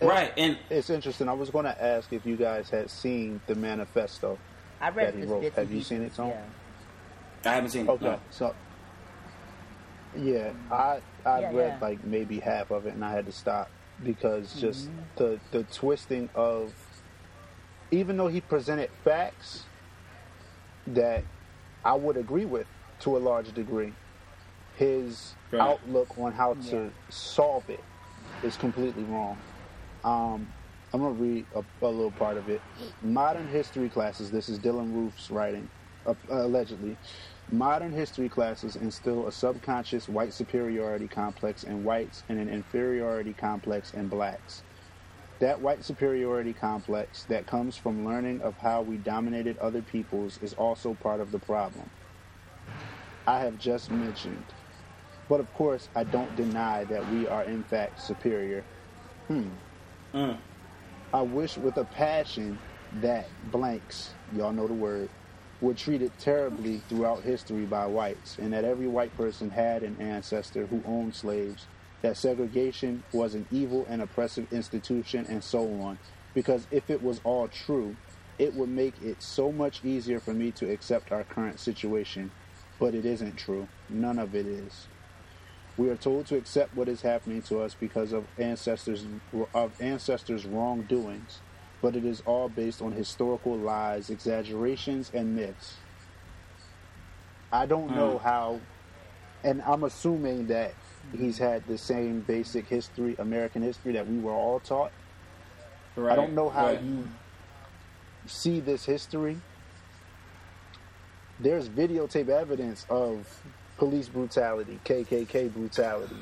Right, 0.00 0.32
and 0.36 0.58
It's 0.70 0.90
interesting. 0.90 1.28
I 1.28 1.32
was 1.32 1.50
going 1.50 1.64
to 1.64 1.84
ask 1.84 2.12
if 2.12 2.24
you 2.24 2.36
guys 2.36 2.70
had 2.70 2.90
seen 2.90 3.40
the 3.46 3.54
manifesto. 3.54 4.38
I 4.80 4.90
read 4.90 5.14
That 5.14 5.18
he 5.18 5.24
wrote. 5.26 5.52
Have 5.54 5.72
you 5.72 5.82
seen 5.82 6.02
it, 6.02 6.14
Tom? 6.14 6.28
Yeah. 6.28 6.44
I 7.44 7.54
haven't 7.54 7.70
seen 7.70 7.86
it. 7.86 7.90
Okay, 7.90 8.04
no. 8.04 8.20
so 8.30 8.54
yeah, 10.16 10.52
I 10.70 11.00
I 11.24 11.40
Yeah, 11.40 11.52
read 11.52 11.68
yeah. 11.74 11.78
like 11.80 12.04
maybe 12.04 12.40
half 12.40 12.70
of 12.70 12.86
it, 12.86 12.94
and 12.94 13.04
I 13.04 13.12
had 13.12 13.26
to 13.26 13.32
stop 13.32 13.70
because 14.02 14.54
just 14.60 14.88
Mm-hmm. 14.88 15.00
the 15.16 15.40
the 15.50 15.64
twisting 15.64 16.28
of 16.34 16.72
even 17.90 18.16
though 18.16 18.28
he 18.28 18.40
presented 18.40 18.90
facts 19.04 19.64
that 20.88 21.24
I 21.84 21.94
would 21.94 22.16
agree 22.16 22.44
with 22.44 22.66
to 23.00 23.16
a 23.16 23.18
large 23.18 23.52
degree, 23.52 23.92
his 24.76 25.34
Right. 25.50 25.60
outlook 25.60 26.18
on 26.18 26.32
how 26.32 26.54
to 26.54 26.76
Yeah. 26.76 26.90
solve 27.08 27.68
it 27.70 27.82
is 28.42 28.56
completely 28.56 29.04
wrong. 29.04 29.38
Um, 30.08 30.54
I'm 30.94 31.02
gonna 31.02 31.14
read 31.14 31.48
a, 31.54 31.64
a 31.82 31.88
little 31.88 32.12
part 32.12 32.38
of 32.38 32.48
it. 32.48 32.64
Modern 33.02 33.48
history 33.48 33.90
classes. 33.90 34.30
This 34.32 34.48
is 34.48 34.60
Dylann 34.60 34.92
Roof's 34.92 35.30
writing, 35.30 35.70
uh, 36.06 36.14
allegedly. 36.30 36.98
Modern 37.50 37.92
history 37.92 38.30
classes 38.30 38.76
instill 38.76 39.26
a 39.28 39.32
subconscious 39.32 40.08
white 40.08 40.34
superiority 40.34 41.08
complex 41.08 41.64
in 41.64 41.84
whites 41.84 42.24
and 42.28 42.40
an 42.40 42.48
inferiority 42.48 43.34
complex 43.34 43.92
in 43.92 44.08
blacks. 44.08 44.64
That 45.40 45.60
white 45.60 45.84
superiority 45.84 46.54
complex 46.54 47.26
that 47.28 47.46
comes 47.46 47.76
from 47.76 48.04
learning 48.06 48.42
of 48.42 48.56
how 48.62 48.82
we 48.82 48.98
dominated 48.98 49.58
other 49.58 49.82
peoples 49.82 50.38
is 50.38 50.54
also 50.54 50.94
part 50.94 51.20
of 51.20 51.32
the 51.32 51.40
problem. 51.40 51.90
I 53.26 53.40
have 53.40 53.58
just 53.58 53.90
mentioned. 53.90 54.54
But 55.28 55.40
of 55.40 55.52
course, 55.52 55.90
I 55.94 56.04
don't 56.04 56.36
deny 56.36 56.84
that 56.86 57.06
we 57.06 57.26
are 57.28 57.44
in 57.44 57.64
fact 57.64 58.00
superior. 58.00 58.68
Hmm. 59.28 59.56
Mm. 60.14 60.42
I 61.12 61.22
wish 61.24 61.58
with 61.58 61.76
a 61.78 61.86
passion 61.86 62.62
that 62.92 63.30
blanks, 63.42 64.16
y'all 64.30 64.54
know 64.54 64.68
the 64.68 64.74
word, 64.74 65.12
were 65.60 65.74
treated 65.74 66.18
terribly 66.18 66.86
throughout 66.88 67.24
history 67.24 67.66
by 67.66 67.88
whites, 67.88 68.36
and 68.38 68.54
that 68.54 68.64
every 68.64 68.88
white 68.88 69.14
person 69.16 69.50
had 69.50 69.82
an 69.84 70.00
ancestor 70.00 70.68
who 70.68 70.84
owned 70.86 71.16
slaves, 71.16 71.68
that 72.02 72.16
segregation 72.18 73.04
was 73.12 73.34
an 73.34 73.48
evil 73.50 73.86
and 73.90 74.02
oppressive 74.02 74.46
institution, 74.52 75.26
and 75.28 75.44
so 75.44 75.80
on. 75.82 76.00
Because 76.34 76.68
if 76.70 76.90
it 76.90 77.02
was 77.02 77.20
all 77.24 77.48
true, 77.48 77.98
it 78.38 78.54
would 78.54 78.70
make 78.70 79.00
it 79.00 79.22
so 79.22 79.52
much 79.52 79.84
easier 79.84 80.22
for 80.22 80.34
me 80.34 80.52
to 80.54 80.70
accept 80.70 81.12
our 81.12 81.24
current 81.26 81.60
situation. 81.60 82.34
But 82.80 82.94
it 82.96 83.06
isn't 83.06 83.36
true. 83.36 83.72
None 83.90 84.18
of 84.20 84.34
it 84.36 84.46
is. 84.46 84.88
We 85.78 85.88
are 85.88 85.96
told 85.96 86.26
to 86.26 86.36
accept 86.36 86.76
what 86.76 86.88
is 86.88 87.00
happening 87.00 87.40
to 87.42 87.60
us 87.60 87.74
because 87.78 88.12
of 88.12 88.26
ancestors 88.36 89.06
of 89.54 89.80
ancestors' 89.80 90.44
wrongdoings 90.44 91.40
but 91.80 91.94
it 91.94 92.04
is 92.04 92.22
all 92.26 92.48
based 92.48 92.82
on 92.82 92.92
historical 92.92 93.56
lies, 93.56 94.10
exaggerations, 94.10 95.10
and 95.14 95.36
myths. 95.36 95.76
I 97.52 97.66
don't 97.66 97.88
hmm. 97.88 97.94
know 97.94 98.18
how, 98.18 98.60
and 99.44 99.62
I'm 99.62 99.84
assuming 99.84 100.48
that 100.48 100.74
he's 101.16 101.38
had 101.38 101.66
the 101.66 101.78
same 101.78 102.20
basic 102.20 102.66
history, 102.66 103.14
American 103.18 103.62
history 103.62 103.92
that 103.92 104.08
we 104.08 104.18
were 104.18 104.32
all 104.32 104.60
taught. 104.60 104.92
Right. 105.96 106.12
I 106.12 106.16
don't 106.16 106.34
know 106.34 106.48
how 106.48 106.66
right. 106.66 106.82
you 106.82 107.08
see 108.26 108.60
this 108.60 108.84
history. 108.84 109.40
There's 111.40 111.68
videotape 111.68 112.28
evidence 112.28 112.84
of 112.90 113.42
police 113.78 114.08
brutality, 114.08 114.78
KKK 114.84 115.52
brutality 115.52 116.16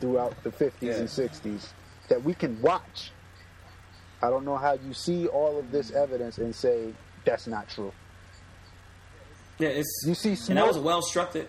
throughout 0.00 0.42
the 0.42 0.50
50s 0.50 0.72
Yeah. 0.80 0.94
and 0.94 1.08
60s 1.08 1.68
that 2.08 2.22
we 2.22 2.34
can 2.34 2.60
watch. 2.60 3.12
I 4.22 4.30
don't 4.30 4.44
know 4.44 4.56
how 4.56 4.72
you 4.72 4.92
see 4.92 5.28
all 5.28 5.58
of 5.58 5.70
this 5.70 5.88
mm-hmm. 5.88 5.98
evidence 5.98 6.38
and 6.38 6.54
say 6.54 6.92
that's 7.24 7.46
not 7.46 7.68
true. 7.68 7.92
Yeah, 9.58 9.68
it's 9.68 10.04
You 10.06 10.14
see 10.14 10.36
and 10.48 10.58
that 10.58 10.66
was 10.66 10.78
well 10.78 11.02
structured. 11.02 11.48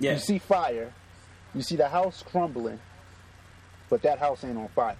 Yeah, 0.00 0.14
You 0.14 0.18
see 0.18 0.38
fire, 0.38 0.92
you 1.54 1.62
see 1.62 1.76
the 1.76 1.88
house 1.88 2.22
crumbling, 2.26 2.80
but 3.88 4.02
that 4.02 4.18
house 4.18 4.44
ain't 4.44 4.58
on 4.58 4.68
fire. 4.68 4.96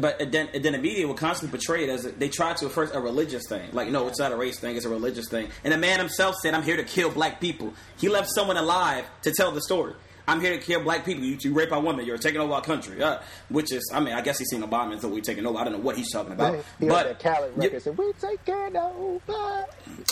But 0.00 0.30
then 0.32 0.48
then 0.52 0.72
the 0.72 0.78
media 0.78 1.06
will 1.06 1.14
constantly 1.14 1.56
portray 1.58 1.84
it 1.84 1.90
as 1.90 2.06
a, 2.06 2.12
they 2.12 2.28
try 2.28 2.52
to 2.54 2.68
first 2.68 2.94
a 2.94 3.00
religious 3.00 3.42
thing. 3.48 3.70
Like, 3.72 3.88
no, 3.88 4.08
it's 4.08 4.18
not 4.18 4.32
a 4.32 4.36
race 4.36 4.58
thing; 4.58 4.76
it's 4.76 4.86
a 4.86 4.88
religious 4.88 5.28
thing. 5.28 5.48
And 5.64 5.72
the 5.72 5.78
man 5.78 5.98
himself 5.98 6.34
said, 6.42 6.54
"I'm 6.54 6.62
here 6.62 6.76
to 6.76 6.84
kill 6.84 7.10
black 7.10 7.40
people." 7.40 7.74
He 7.98 8.08
left 8.08 8.28
someone 8.34 8.56
alive 8.56 9.04
to 9.22 9.32
tell 9.32 9.52
the 9.52 9.60
story. 9.60 9.94
I'm 10.28 10.40
here 10.40 10.52
to 10.56 10.58
kill 10.64 10.80
black 10.84 11.04
people. 11.04 11.24
You, 11.24 11.36
you 11.40 11.52
rape 11.52 11.72
our 11.72 11.80
women. 11.80 12.06
You're 12.06 12.16
taking 12.16 12.40
over 12.40 12.52
our 12.54 12.62
country. 12.62 13.02
Uh, 13.02 13.18
which 13.48 13.72
is, 13.72 13.90
I 13.92 13.98
mean, 13.98 14.14
I 14.14 14.20
guess 14.20 14.38
he's 14.38 14.48
seen 14.50 14.62
Obama 14.62 14.92
and 14.92 15.00
so 15.00 15.08
we 15.08 15.20
taking 15.20 15.44
over. 15.46 15.58
I 15.58 15.64
don't 15.64 15.72
know 15.72 15.78
what 15.80 15.96
he's 15.96 16.12
talking 16.12 16.32
about. 16.32 16.54
he 16.78 16.86
heard 16.86 17.18
but 17.18 17.18
Khaled 17.20 17.52
you- 17.56 17.62
record 17.62 17.74
and 17.74 17.82
said, 17.82 17.98
"We 17.98 18.12
taking 18.20 18.76
over." 18.76 19.66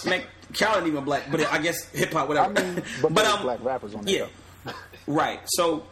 man, 0.04 0.22
Khaled 0.52 0.78
ain't 0.78 0.86
even 0.88 1.04
black, 1.04 1.30
but 1.30 1.40
I 1.52 1.58
guess 1.58 1.88
hip 1.90 2.12
hop, 2.12 2.24
I 2.24 2.28
whatever. 2.28 2.52
mean, 2.54 2.82
but, 3.00 3.14
but 3.14 3.24
um, 3.24 3.42
black 3.42 3.62
rappers 3.64 3.94
on 3.94 4.04
there. 4.04 4.26
yeah, 4.66 4.72
right. 5.06 5.40
So, 5.46 5.84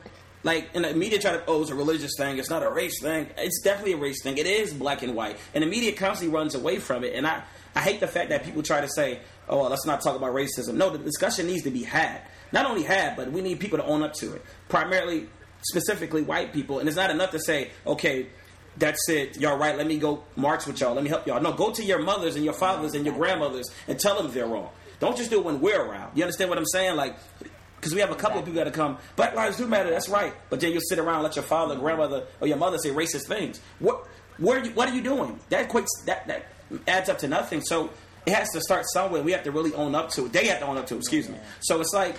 like, 0.45 0.71
and 0.75 0.85
the 0.85 0.95
media 0.95 1.19
try 1.19 1.33
to, 1.33 1.43
oh, 1.47 1.63
it's 1.63 1.71
a 1.71 1.75
religious 1.75 2.13
thing. 2.17 2.39
It's 2.39 2.51
not 2.51 2.63
a 2.63 2.71
race 2.71 3.01
thing. 3.03 3.29
It's 3.37 3.61
definitely 3.61 3.95
a 3.95 3.97
race 3.97 4.23
thing. 4.23 4.39
It 4.39 4.47
is 4.47 4.73
black 4.73 5.03
and 5.03 5.15
white, 5.15 5.39
and 5.55 5.63
the 5.63 5.69
media 5.69 5.93
constantly 5.93 6.37
runs 6.37 6.55
away 6.55 6.79
from 6.79 7.05
it. 7.05 7.15
And 7.15 7.27
I, 7.27 7.43
I 7.75 7.81
hate 7.81 8.01
the 8.01 8.07
fact 8.07 8.31
that 8.31 8.45
people 8.45 8.63
try 8.63 8.81
to 8.81 8.89
say, 8.89 9.21
oh, 9.49 9.61
well, 9.61 9.71
let's 9.71 9.87
not 9.87 10.01
talk 10.01 10.17
about 10.17 10.35
racism. 10.35 10.75
No, 10.75 10.91
the 10.91 10.99
discussion 10.99 11.47
needs 11.47 11.65
to 11.65 11.71
be 11.71 11.83
had. 11.83 12.21
Not 12.53 12.67
only 12.67 12.83
had, 12.83 13.17
but 13.17 13.31
we 13.33 13.41
need 13.41 13.61
people 13.61 13.79
to 13.79 13.85
own 13.85 14.03
up 14.03 14.15
to 14.15 14.33
it. 14.35 14.45
Primarily, 14.69 15.29
specifically, 15.63 16.23
white 16.23 16.53
people. 16.53 16.79
And 16.79 16.89
it's 16.89 16.97
not 16.97 17.11
enough 17.11 17.33
to 17.33 17.41
say, 17.41 17.71
okay. 17.87 18.29
That's 18.77 19.09
it. 19.09 19.41
Y'all 19.41 19.59
right. 19.59 19.77
Let 19.77 19.89
me 19.89 19.99
go 19.99 20.23
march 20.37 20.65
with 20.65 20.81
y'all. 20.81 20.95
Let 20.95 21.03
me 21.03 21.11
help 21.11 21.27
y'all. 21.27 21.41
No, 21.41 21.53
go 21.53 21.73
to 21.73 21.83
your 21.83 22.01
mothers 22.01 22.37
and 22.37 22.45
your 22.45 22.55
fathers 22.55 22.95
and 22.95 23.05
your 23.05 23.15
grandmothers 23.15 23.69
and 23.89 23.99
tell 23.99 24.23
them 24.23 24.33
they're 24.33 24.47
wrong. 24.47 24.71
Don't 25.01 25.17
just 25.17 25.31
do 25.31 25.41
it 25.41 25.45
when 25.45 25.61
we're 25.61 25.83
around. 25.83 26.17
You 26.17 26.23
understand 26.23 26.49
what 26.49 26.59
I'm 26.59 26.67
saying? 26.67 26.95
Like, 26.95 27.17
because 27.81 27.95
we 27.95 28.01
have 28.01 28.11
a 28.11 28.17
couple 28.17 28.39
of 28.39 28.45
people 28.45 28.63
that 28.63 28.73
come, 28.73 28.99
Black 29.17 29.35
lives 29.35 29.57
do 29.57 29.67
matter. 29.67 29.91
That's 29.91 30.09
right. 30.09 30.33
But 30.51 30.61
then 30.61 30.73
you'll 30.73 30.81
sit 30.81 30.99
around 30.99 31.17
and 31.17 31.25
let 31.25 31.37
your 31.37 31.45
father, 31.45 31.77
grandmother, 31.77 32.27
or 32.41 32.49
your 32.49 32.57
mother 32.57 32.79
say 32.79 32.91
racist 32.91 33.27
things. 33.27 33.61
What? 33.79 34.07
What 34.39 34.59
are 34.59 34.65
you? 34.65 34.73
What 34.73 34.89
are 34.89 34.95
you 34.95 35.03
doing? 35.03 35.39
That 35.51 35.69
equates. 35.69 35.89
That 36.07 36.27
that 36.27 36.47
adds 36.87 37.09
up 37.09 37.19
to 37.19 37.29
nothing. 37.29 37.61
So 37.61 37.91
it 38.27 38.35
has 38.35 38.51
to 38.51 38.61
start 38.61 38.85
somewhere. 38.93 39.23
We 39.23 39.33
have 39.33 39.45
to 39.45 39.53
really 39.53 39.75
own 39.75 39.95
up 39.95 40.11
to 40.11 40.27
it. 40.27 40.33
They 40.33 40.47
have 40.47 40.61
to 40.61 40.67
own 40.67 40.77
up 40.77 40.87
to 40.89 40.95
it. 40.95 40.99
Excuse 40.99 41.29
me. 41.29 41.39
So 41.61 41.81
it's 41.81 41.93
like. 41.93 42.17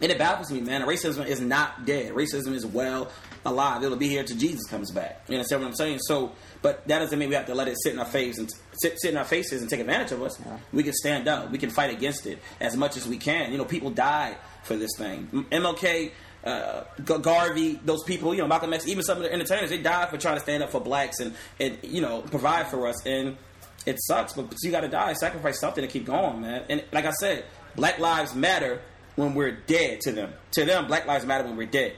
And 0.00 0.12
it 0.12 0.18
baffles 0.18 0.52
me, 0.52 0.60
man. 0.60 0.82
Racism 0.82 1.26
is 1.26 1.40
not 1.40 1.84
dead. 1.84 2.12
Racism 2.12 2.54
is 2.54 2.64
well 2.64 3.10
alive. 3.44 3.82
It'll 3.82 3.96
be 3.96 4.08
here 4.08 4.22
till 4.22 4.36
Jesus 4.36 4.64
comes 4.70 4.92
back. 4.92 5.24
You 5.26 5.34
understand 5.34 5.62
what 5.62 5.68
I'm 5.68 5.74
saying? 5.74 5.98
So, 6.02 6.30
but 6.62 6.86
that 6.86 7.00
doesn't 7.00 7.18
mean 7.18 7.28
we 7.28 7.34
have 7.34 7.46
to 7.46 7.54
let 7.56 7.66
it 7.66 7.76
sit 7.82 7.94
in 7.94 7.98
our 7.98 8.04
face 8.04 8.38
and 8.38 8.48
sit, 8.80 9.00
sit 9.00 9.10
in 9.10 9.16
our 9.16 9.24
faces 9.24 9.60
and 9.60 9.68
take 9.68 9.80
advantage 9.80 10.12
of 10.12 10.22
us. 10.22 10.40
We 10.72 10.84
can 10.84 10.92
stand 10.92 11.26
up. 11.26 11.50
We 11.50 11.58
can 11.58 11.70
fight 11.70 11.90
against 11.90 12.26
it 12.26 12.38
as 12.60 12.76
much 12.76 12.96
as 12.96 13.08
we 13.08 13.16
can. 13.16 13.50
You 13.50 13.58
know, 13.58 13.64
people 13.64 13.90
died 13.90 14.36
for 14.68 14.76
this 14.76 14.90
thing. 14.96 15.46
MLK, 15.50 16.12
uh, 16.44 16.82
Garvey, 17.04 17.80
those 17.84 18.04
people. 18.04 18.34
You 18.34 18.42
know, 18.42 18.46
Malcolm 18.46 18.72
X, 18.72 18.86
even 18.86 19.02
some 19.02 19.16
of 19.16 19.24
the 19.24 19.32
entertainers, 19.32 19.70
they 19.70 19.78
died 19.78 20.10
for 20.10 20.18
trying 20.18 20.36
to 20.36 20.42
stand 20.42 20.62
up 20.62 20.70
for 20.70 20.80
blacks 20.80 21.18
and 21.18 21.34
and 21.58 21.78
you 21.82 22.00
know 22.00 22.20
provide 22.22 22.68
for 22.68 22.86
us. 22.86 23.04
And 23.04 23.36
it 23.86 23.96
sucks, 24.02 24.34
but, 24.34 24.54
you 24.62 24.70
got 24.70 24.82
to 24.82 24.88
die, 24.88 25.14
sacrifice 25.14 25.58
something 25.58 25.82
to 25.82 25.88
keep 25.88 26.04
going, 26.04 26.42
man. 26.42 26.64
And 26.68 26.84
like 26.92 27.06
I 27.06 27.12
said, 27.12 27.46
Black 27.74 27.98
Lives 27.98 28.34
Matter 28.34 28.82
when 29.16 29.34
we're 29.34 29.52
dead 29.52 30.00
to 30.02 30.12
them. 30.12 30.32
To 30.52 30.64
them, 30.64 30.86
Black 30.86 31.06
Lives 31.06 31.24
Matter 31.24 31.44
when 31.44 31.56
we're 31.56 31.66
dead. 31.66 31.96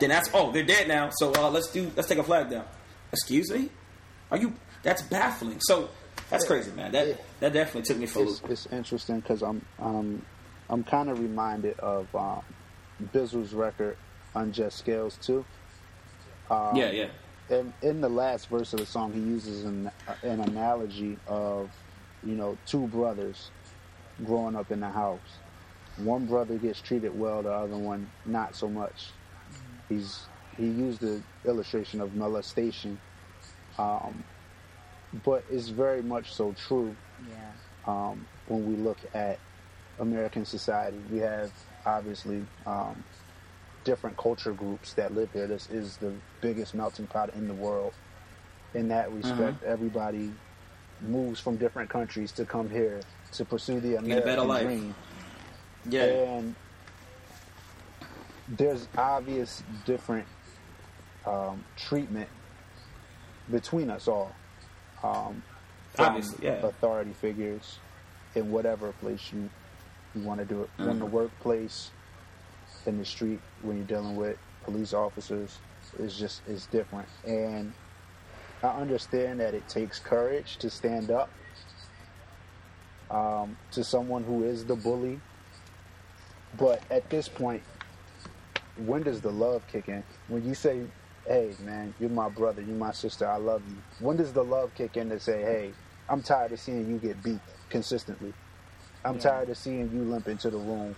Then 0.00 0.08
that's 0.08 0.30
oh, 0.34 0.50
they're 0.50 0.64
dead 0.64 0.88
now. 0.88 1.10
So 1.18 1.32
uh, 1.34 1.50
let's 1.50 1.70
do 1.70 1.90
let's 1.94 2.08
take 2.08 2.18
a 2.18 2.24
flag 2.24 2.50
down. 2.50 2.64
Excuse 3.12 3.50
me, 3.50 3.70
are 4.30 4.38
you? 4.38 4.54
That's 4.82 5.02
baffling. 5.02 5.60
So 5.60 5.90
that's 6.30 6.44
crazy, 6.44 6.70
man. 6.72 6.92
That 6.92 7.20
that 7.40 7.52
definitely 7.52 7.82
took 7.82 7.98
me 7.98 8.06
for 8.06 8.24
it's, 8.24 8.40
it's 8.48 8.66
interesting 8.66 9.20
because 9.20 9.42
I'm 9.42 9.64
um, 9.78 10.22
I'm 10.68 10.84
kind 10.84 11.08
of 11.10 11.20
reminded 11.20 11.78
of 11.80 12.14
um, 12.14 12.42
Bizzle's 13.12 13.54
record 13.54 13.96
"Unjust 14.34 14.78
Scales" 14.78 15.16
too. 15.16 15.44
Um, 16.50 16.76
Yeah, 16.76 16.90
yeah. 16.90 17.08
And 17.48 17.72
in 17.82 18.00
the 18.00 18.08
last 18.08 18.48
verse 18.48 18.72
of 18.72 18.80
the 18.80 18.86
song, 18.86 19.12
he 19.12 19.20
uses 19.20 19.64
an, 19.64 19.90
an 20.22 20.40
analogy 20.40 21.18
of 21.26 21.70
you 22.24 22.34
know 22.34 22.58
two 22.66 22.86
brothers 22.88 23.50
growing 24.24 24.56
up 24.56 24.70
in 24.72 24.80
the 24.80 24.90
house. 24.90 25.38
One 25.96 26.26
brother 26.26 26.56
gets 26.58 26.80
treated 26.80 27.16
well, 27.16 27.42
the 27.42 27.52
other 27.52 27.76
one 27.78 28.10
not 28.24 28.56
so 28.56 28.68
much. 28.68 29.12
He's 29.88 30.28
he 30.56 30.66
used 30.66 31.00
the 31.00 31.22
illustration 31.44 32.00
of 32.00 32.14
molestation, 32.14 32.98
um, 33.78 34.24
but 35.24 35.44
it's 35.50 35.68
very 35.68 36.02
much 36.02 36.32
so 36.32 36.52
true 36.54 36.96
Yeah. 37.28 37.52
um, 37.86 38.26
when 38.46 38.66
we 38.66 38.76
look 38.76 38.98
at 39.14 39.38
American 39.98 40.44
society. 40.44 40.98
We 41.10 41.18
have 41.18 41.50
obviously 41.84 42.44
um, 42.66 43.02
different 43.84 44.16
culture 44.16 44.52
groups 44.52 44.92
that 44.94 45.14
live 45.14 45.32
here. 45.32 45.46
This 45.46 45.70
is 45.70 45.96
the 45.98 46.12
biggest 46.40 46.74
melting 46.74 47.06
pot 47.06 47.34
in 47.34 47.48
the 47.48 47.54
world. 47.54 47.92
In 48.74 48.88
that 48.88 49.10
respect, 49.12 49.62
everybody 49.62 50.32
moves 51.00 51.40
from 51.40 51.56
different 51.56 51.88
countries 51.88 52.32
to 52.32 52.44
come 52.44 52.68
here 52.68 53.00
to 53.32 53.44
pursue 53.44 53.80
the 53.80 53.96
American 53.96 54.48
life. 54.48 54.66
dream. 54.66 54.94
Yeah, 55.88 56.02
And 56.04 56.54
there's 58.48 58.88
obvious 58.96 59.62
different 59.84 60.26
um, 61.26 61.64
treatment 61.76 62.28
between 63.50 63.90
us 63.90 64.08
all. 64.08 64.32
Um, 65.02 65.42
from 65.94 66.06
Obviously, 66.06 66.46
yeah. 66.46 66.66
authority 66.66 67.12
figures 67.12 67.78
in 68.34 68.50
whatever 68.50 68.92
place 69.00 69.32
you, 69.32 69.48
you 70.16 70.22
want 70.22 70.40
to 70.40 70.46
do 70.46 70.62
it. 70.64 70.70
In 70.84 70.98
Mm-hmm. 70.98 71.00
the 71.00 71.06
workplace, 71.06 71.92
in 72.86 72.98
the 72.98 73.06
street, 73.06 73.42
when 73.60 73.78
you're 73.78 73.86
dealing 73.86 74.16
with 74.16 74.38
police 74.64 74.94
officers, 74.94 75.62
it's 75.98 76.18
just 76.18 76.42
it's 76.46 76.66
different. 76.68 77.08
And 77.24 77.74
I 78.62 78.68
understand 78.68 79.40
that 79.40 79.54
it 79.54 79.68
takes 79.68 80.00
courage 80.00 80.58
to 80.58 80.70
stand 80.70 81.10
up 81.10 81.32
um, 83.10 83.58
to 83.72 83.84
someone 83.84 84.24
who 84.24 84.44
is 84.44 84.66
the 84.66 84.76
bully. 84.76 85.22
But 86.54 86.84
at 86.90 87.10
this 87.10 87.28
point, 87.28 87.64
when 88.76 89.04
does 89.04 89.20
the 89.22 89.32
love 89.32 89.66
kick 89.68 89.88
in? 89.88 90.04
When 90.28 90.44
you 90.44 90.54
say, 90.54 90.88
"Hey, 91.26 91.56
man, 91.60 91.94
you're 91.98 92.10
my 92.10 92.28
brother, 92.30 92.62
you're 92.62 92.76
my 92.76 92.92
sister, 92.92 93.28
I 93.30 93.36
love 93.38 93.66
you." 93.66 93.84
When 93.98 94.16
does 94.16 94.32
the 94.32 94.44
love 94.44 94.74
kick 94.74 94.96
in 94.96 95.10
to 95.10 95.20
say, 95.20 95.42
"Hey, 95.42 95.76
I'm 96.08 96.22
tired 96.22 96.52
of 96.52 96.60
seeing 96.60 96.88
you 96.88 96.98
get 96.98 97.22
beat 97.22 97.42
consistently. 97.70 98.34
I'm 99.06 99.14
Yeah. 99.16 99.20
tired 99.20 99.48
of 99.50 99.56
seeing 99.56 99.90
you 99.92 100.02
limp 100.04 100.28
into 100.28 100.50
the 100.50 100.58
room." 100.58 100.96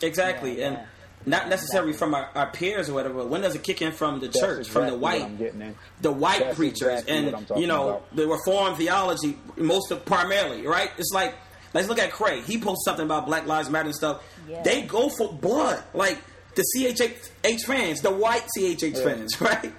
exactly. 0.00 0.58
Yeah, 0.58 0.66
and 0.68 0.76
yeah. 0.76 0.84
not 1.26 1.48
necessarily 1.48 1.92
from 1.92 2.14
our, 2.14 2.28
our 2.34 2.50
peers 2.50 2.88
or 2.90 2.94
whatever. 2.94 3.24
When 3.24 3.40
does 3.40 3.54
it 3.54 3.62
kick 3.62 3.82
in 3.82 3.92
from 3.92 4.20
the 4.20 4.26
That's 4.26 4.40
church, 4.40 4.68
from 4.68 4.86
the 4.86 4.96
white, 4.96 5.22
I'm 5.22 5.36
getting 5.36 5.60
in. 5.62 5.76
the 6.00 6.12
white 6.12 6.40
That's 6.40 6.56
preachers, 6.56 6.82
exactly 7.00 7.16
and 7.16 7.26
what 7.26 7.34
I'm 7.36 7.44
talking 7.46 7.62
you 7.62 7.68
know 7.68 7.88
about. 7.90 8.16
the 8.16 8.26
Reformed 8.26 8.76
theology, 8.76 9.38
most 9.56 9.90
of 9.90 10.04
primarily, 10.04 10.66
right? 10.66 10.90
It's 10.98 11.12
like 11.14 11.34
let's 11.74 11.88
look 11.88 11.98
at 11.98 12.10
Lecrae. 12.10 12.42
He 12.44 12.58
posted 12.58 12.84
something 12.84 13.04
about 13.04 13.26
Black 13.26 13.46
Lives 13.46 13.70
Matter 13.70 13.86
and 13.86 13.94
stuff. 13.94 14.22
Yeah. 14.48 14.62
They 14.62 14.82
go 14.82 15.08
for 15.08 15.32
blood, 15.32 15.82
like 15.94 16.18
the 16.54 16.64
CHH 16.76 17.60
fans, 17.66 18.00
the 18.02 18.10
white 18.10 18.44
CHH 18.56 18.96
Yeah. 18.98 19.04
fans, 19.04 19.40
right? 19.40 19.72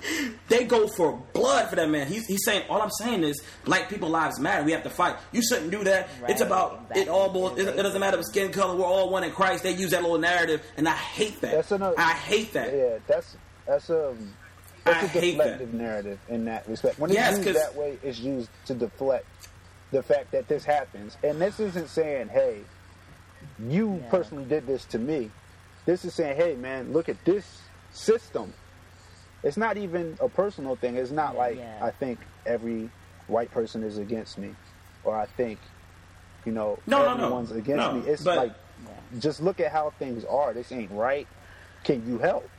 They 0.49 0.63
go 0.63 0.87
for 0.87 1.21
blood 1.33 1.69
for 1.69 1.75
that 1.75 1.89
man. 1.89 2.07
He's, 2.07 2.25
he's 2.25 2.43
saying 2.45 2.63
all 2.69 2.81
I'm 2.81 2.89
saying 2.91 3.23
is 3.23 3.41
black 3.65 3.89
people 3.89 4.09
lives 4.09 4.39
matter. 4.39 4.63
We 4.63 4.71
have 4.71 4.83
to 4.83 4.89
fight. 4.89 5.15
You 5.31 5.41
shouldn't 5.41 5.71
do 5.71 5.83
that. 5.83 6.09
It's 6.27 6.41
Right, 6.41 6.41
about 6.41 6.71
it 6.91 7.01
exactly. 7.01 7.09
all. 7.09 7.29
boils- 7.29 7.59
It, 7.59 7.67
it 7.67 7.81
doesn't 7.83 7.99
matter 7.99 8.17
the 8.17 8.23
skin 8.23 8.51
color. 8.51 8.75
We're 8.75 8.85
all 8.85 9.09
one 9.09 9.23
in 9.23 9.31
Christ. 9.31 9.63
They 9.63 9.73
use 9.75 9.91
that 9.91 10.01
little 10.01 10.17
narrative, 10.17 10.61
and 10.77 10.87
I 10.87 10.93
hate 10.95 11.39
that. 11.41 11.51
That's 11.51 11.71
another- 11.71 11.99
I 11.99 12.13
hate 12.13 12.53
that. 12.53 12.73
Yeah, 12.73 12.97
that's 13.07 13.35
that's 13.67 13.89
a 13.89 14.15
that's 14.83 14.97
I 14.97 15.05
a 15.05 15.07
hate 15.07 15.37
that. 15.37 15.59
deflective 15.59 15.73
narrative 15.73 16.19
in 16.27 16.45
that 16.45 16.67
respect. 16.67 16.99
When 16.99 17.09
it's 17.11 17.17
Yes, 17.19 17.37
used 17.45 17.57
that 17.59 17.75
way, 17.75 17.97
it's 18.03 18.19
used 18.19 18.49
to 18.65 18.73
deflect 18.73 19.25
the 19.91 20.01
fact 20.03 20.31
that 20.31 20.47
this 20.47 20.65
happens. 20.65 21.15
And 21.23 21.39
this 21.39 21.59
isn't 21.59 21.87
saying, 21.89 22.29
"Hey, 22.29 22.61
you 23.59 24.01
Yeah. 24.03 24.09
personally 24.09 24.45
did 24.45 24.65
this 24.67 24.85
to 24.85 24.97
me." 24.99 25.29
This 25.85 26.05
is 26.05 26.13
saying, 26.13 26.37
"Hey, 26.37 26.55
man, 26.55 26.93
look 26.93 27.09
at 27.09 27.23
this 27.25 27.61
system." 27.91 28.53
It's 29.43 29.57
not 29.57 29.75
even 29.77 30.17
a 30.21 30.29
personal 30.29 30.75
thing. 30.77 30.95
It's 30.95 31.11
not 31.11 31.35
like 31.35 31.57
yeah. 31.57 31.79
I 31.81 31.91
think 31.91 32.19
every 32.45 32.89
white 33.27 33.51
person 33.51 33.83
is 33.83 33.97
against 33.97 34.37
me, 34.37 34.55
or 35.03 35.15
I 35.17 35.25
think, 35.25 35.59
you 36.45 36.51
know, 36.53 36.79
No, 36.87 37.03
no, 37.15 37.29
no. 37.29 37.37
against 37.39 37.67
No, 37.67 37.91
me. 37.93 38.07
It's 38.09 38.23
but- 38.23 38.37
like 38.37 38.53
Yeah. 38.85 39.19
just 39.19 39.41
look 39.41 39.59
at 39.59 39.71
how 39.71 39.91
things 39.99 40.23
are. 40.25 40.53
This 40.53 40.71
ain't 40.71 40.91
right. 40.91 41.27
Can 41.83 42.07
you 42.07 42.17
help? 42.19 42.49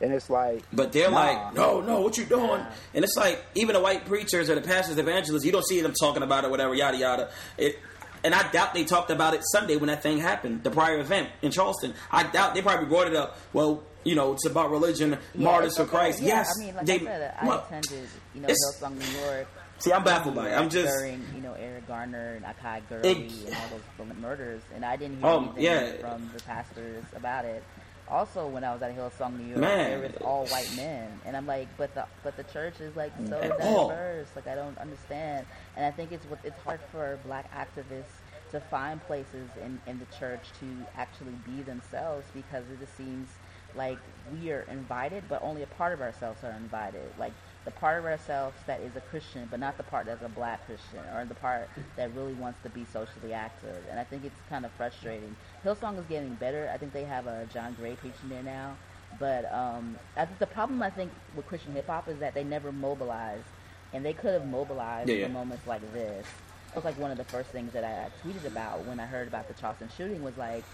And 0.00 0.12
it's 0.12 0.28
like, 0.28 0.62
But 0.72 0.92
they're 0.92 1.10
nah. 1.10 1.16
like, 1.16 1.54
no, 1.54 1.80
no, 1.80 2.00
what 2.00 2.18
you 2.18 2.24
doing? 2.24 2.60
And 2.92 3.04
it's 3.04 3.16
like, 3.16 3.42
even 3.54 3.74
the 3.74 3.80
white 3.80 4.04
preachers 4.06 4.50
or 4.50 4.56
the 4.56 4.60
pastors, 4.60 4.98
evangelists, 4.98 5.44
you 5.44 5.52
don't 5.52 5.66
see 5.66 5.80
them 5.80 5.94
talking 5.98 6.22
about 6.22 6.44
it, 6.44 6.50
whatever, 6.50 6.74
yada 6.74 6.96
yada. 6.96 7.30
It, 7.56 7.78
and 8.24 8.34
I 8.34 8.50
doubt 8.50 8.74
they 8.74 8.84
talked 8.84 9.10
about 9.10 9.34
it 9.34 9.42
Sunday 9.52 9.76
when 9.76 9.86
that 9.88 10.02
thing 10.02 10.18
happened, 10.18 10.64
the 10.64 10.70
prior 10.70 10.98
event 10.98 11.28
in 11.42 11.50
Charleston. 11.52 11.94
I 12.10 12.24
doubt 12.24 12.54
they 12.54 12.62
probably 12.62 12.86
brought 12.86 13.06
it 13.06 13.14
up. 13.14 13.38
Well, 13.52 13.82
you 14.02 14.14
know, 14.14 14.32
it's 14.32 14.44
about 14.46 14.70
religion, 14.70 15.10
Yeah, 15.34 15.44
martyrs 15.44 15.76
for. 15.76 15.84
Christ. 15.86 16.20
Yeah, 16.20 16.28
yes, 16.38 16.58
I 16.58 16.64
mean, 16.64 16.74
like 16.74 16.86
they. 16.86 16.94
I 16.96 17.04
said, 17.04 17.34
I 17.40 17.46
well, 17.46 17.64
attended, 17.66 18.08
you 18.34 18.40
know, 18.42 18.48
Hillsong, 18.48 18.98
New 18.98 19.20
York. 19.20 19.46
see, 19.78 19.92
I'm 19.92 20.04
baffled 20.04 20.34
by 20.34 20.50
it. 20.50 20.54
I'm 20.54 20.68
just. 20.68 20.92
during 20.98 21.24
you 21.34 21.40
know 21.40 21.54
Eric 21.54 21.86
Garner 21.88 22.34
and 22.34 22.44
Akai 22.44 22.82
Gurley 22.88 23.12
and 23.46 23.54
all 23.54 24.06
those 24.06 24.16
murders, 24.18 24.60
and 24.74 24.84
I 24.84 24.96
didn't 24.96 25.18
hear 25.18 25.26
Oh, 25.26 25.40
anything 25.56 25.62
yeah. 25.64 25.92
from 26.00 26.30
the 26.36 26.42
pastors 26.42 27.04
about 27.16 27.44
it. 27.46 27.62
Also, 28.08 28.46
when 28.46 28.64
I 28.64 28.72
was 28.72 28.82
at 28.82 28.96
Hillsong, 28.96 29.38
New 29.38 29.46
York, 29.46 29.60
Man. 29.60 29.90
there 29.90 29.98
was 30.00 30.12
all 30.22 30.46
white 30.46 30.70
men, 30.76 31.10
and 31.24 31.36
I'm 31.36 31.46
like, 31.46 31.68
but 31.78 31.94
the 31.94 32.06
but 32.22 32.36
the 32.36 32.44
church 32.44 32.80
is 32.80 32.94
like 32.96 33.12
so 33.28 33.38
At 33.40 33.60
all. 33.60 33.88
diverse. 33.88 34.28
Like 34.36 34.46
I 34.46 34.54
don't 34.54 34.76
understand, 34.78 35.46
and 35.76 35.86
I 35.86 35.90
think 35.90 36.12
it's 36.12 36.26
it's 36.44 36.58
hard 36.60 36.80
for 36.92 37.18
Black 37.24 37.50
activists 37.52 38.20
to 38.50 38.60
find 38.60 39.02
places 39.06 39.48
in 39.64 39.80
in 39.86 39.98
the 39.98 40.06
church 40.18 40.42
to 40.60 40.66
actually 40.96 41.32
be 41.46 41.62
themselves 41.62 42.26
because 42.34 42.64
it 42.70 42.78
just 42.78 42.96
seems 42.96 43.28
like 43.74 43.98
we 44.32 44.52
are 44.52 44.66
invited, 44.70 45.24
but 45.28 45.42
only 45.42 45.62
a 45.62 45.66
part 45.66 45.92
of 45.92 46.00
ourselves 46.00 46.44
are 46.44 46.52
invited. 46.52 47.10
Like 47.18 47.32
the 47.64 47.70
part 47.70 47.98
of 47.98 48.04
ourselves 48.04 48.56
that 48.66 48.80
is 48.80 48.94
a 48.96 49.00
Christian, 49.00 49.46
but 49.50 49.58
not 49.58 49.76
the 49.76 49.82
part 49.82 50.06
that's 50.06 50.22
a 50.22 50.28
black 50.28 50.66
Christian, 50.66 51.00
or 51.14 51.24
the 51.24 51.34
part 51.34 51.68
that 51.96 52.14
really 52.14 52.34
wants 52.34 52.58
to 52.62 52.68
be 52.68 52.84
socially 52.84 53.32
active. 53.32 53.76
And 53.90 53.98
I 53.98 54.04
think 54.04 54.24
it's 54.24 54.40
kind 54.50 54.64
of 54.64 54.72
frustrating. 54.72 55.34
Hillsong 55.64 55.98
is 55.98 56.04
getting 56.06 56.34
better. 56.34 56.70
I 56.72 56.76
think 56.76 56.92
they 56.92 57.04
have 57.04 57.26
a 57.26 57.46
John 57.52 57.74
Gray 57.80 57.96
preaching 57.96 58.28
there 58.28 58.42
now. 58.42 58.76
But 59.18 59.50
um, 59.52 59.96
I 60.16 60.26
think 60.26 60.38
the 60.40 60.46
problem 60.46 60.82
I 60.82 60.90
think 60.90 61.10
with 61.36 61.46
Christian 61.46 61.72
hip 61.72 61.86
hop 61.86 62.08
is 62.08 62.18
that 62.18 62.34
they 62.34 62.44
never 62.44 62.72
mobilized, 62.72 63.44
and 63.92 64.04
they 64.04 64.12
could 64.12 64.32
have 64.34 64.46
mobilized 64.46 65.08
Yeah, 65.08 65.16
yeah. 65.16 65.26
for 65.26 65.32
moments 65.32 65.66
like 65.66 65.80
this. 65.92 66.26
It 66.72 66.76
was 66.76 66.84
like 66.84 66.98
one 66.98 67.12
of 67.12 67.16
the 67.18 67.24
first 67.24 67.50
things 67.50 67.72
that 67.72 67.84
I 67.84 68.08
tweeted 68.26 68.46
about 68.46 68.84
when 68.84 68.98
I 68.98 69.06
heard 69.06 69.28
about 69.28 69.46
the 69.46 69.54
Charleston 69.54 69.88
shooting 69.96 70.22
was 70.24 70.36
like, 70.36 70.64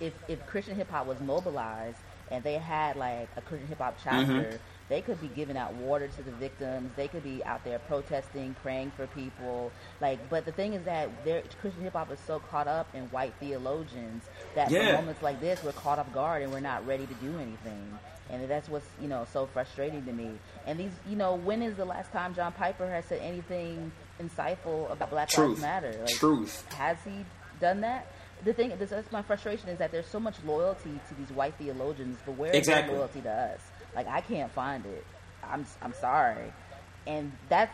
if 0.00 0.14
if 0.28 0.44
Christian 0.46 0.76
hip 0.76 0.90
hop 0.90 1.06
was 1.06 1.20
mobilized 1.20 1.98
and 2.30 2.42
they 2.44 2.54
had 2.54 2.96
like 2.96 3.28
a 3.36 3.42
Christian 3.42 3.68
hip 3.68 3.78
hop 3.78 3.96
chapter, 4.02 4.24
Mm-hmm. 4.32 4.56
They 4.88 5.02
could 5.02 5.20
be 5.20 5.28
giving 5.28 5.56
out 5.56 5.74
water 5.74 6.08
to 6.08 6.22
the 6.22 6.30
victims. 6.32 6.90
They 6.96 7.08
could 7.08 7.22
be 7.22 7.44
out 7.44 7.62
there 7.64 7.78
protesting, 7.80 8.56
praying 8.62 8.92
for 8.96 9.06
people. 9.08 9.70
Like, 10.00 10.18
but 10.30 10.44
the 10.46 10.52
thing 10.52 10.72
is 10.74 10.84
that 10.84 11.24
their 11.24 11.42
Christian 11.60 11.82
hip 11.82 11.92
hop 11.92 12.10
is 12.10 12.18
so 12.26 12.38
caught 12.40 12.68
up 12.68 12.88
in 12.94 13.04
white 13.06 13.34
theologians 13.40 14.24
that 14.54 14.70
Yeah. 14.70 14.86
for 14.88 14.92
moments 15.02 15.22
like 15.22 15.40
this, 15.40 15.62
we're 15.62 15.72
caught 15.72 15.98
off 15.98 16.12
guard 16.14 16.42
and 16.42 16.52
we're 16.52 16.60
not 16.60 16.86
ready 16.86 17.06
to 17.06 17.14
do 17.14 17.38
anything. 17.38 17.98
And 18.30 18.48
that's 18.48 18.68
what's 18.68 18.86
you 19.00 19.08
know 19.08 19.26
so 19.32 19.46
frustrating 19.46 20.04
to 20.04 20.12
me. 20.12 20.30
And 20.66 20.78
these, 20.78 20.92
you 21.08 21.16
know, 21.16 21.34
when 21.34 21.62
is 21.62 21.76
the 21.76 21.84
last 21.86 22.12
time 22.12 22.34
John 22.34 22.52
Piper 22.52 22.86
has 22.88 23.04
said 23.06 23.20
anything 23.22 23.90
insightful 24.20 24.90
about 24.92 25.10
Black 25.10 25.28
Truth. 25.28 25.48
Lives 25.50 25.62
Matter? 25.62 25.96
Like, 26.04 26.14
Truth. 26.16 26.66
has 26.74 26.98
he 27.04 27.24
done 27.60 27.80
that? 27.82 28.06
The 28.44 28.52
thing, 28.52 28.72
this, 28.78 28.90
that's 28.90 29.10
my 29.10 29.22
frustration 29.22 29.68
is 29.68 29.78
that 29.78 29.90
there's 29.92 30.06
so 30.06 30.20
much 30.20 30.36
loyalty 30.46 31.00
to 31.08 31.14
these 31.14 31.30
white 31.30 31.54
theologians, 31.54 32.18
but 32.24 32.36
where 32.36 32.50
is 32.50 32.56
Exactly. 32.58 32.90
their 32.90 32.98
loyalty 32.98 33.20
to 33.22 33.30
us? 33.32 33.60
Like 33.98 34.06
I 34.06 34.20
can't 34.20 34.52
find 34.52 34.86
it. 34.86 35.04
I'm 35.42 35.66
I'm 35.82 35.92
sorry, 35.94 36.52
and 37.04 37.32
that 37.48 37.72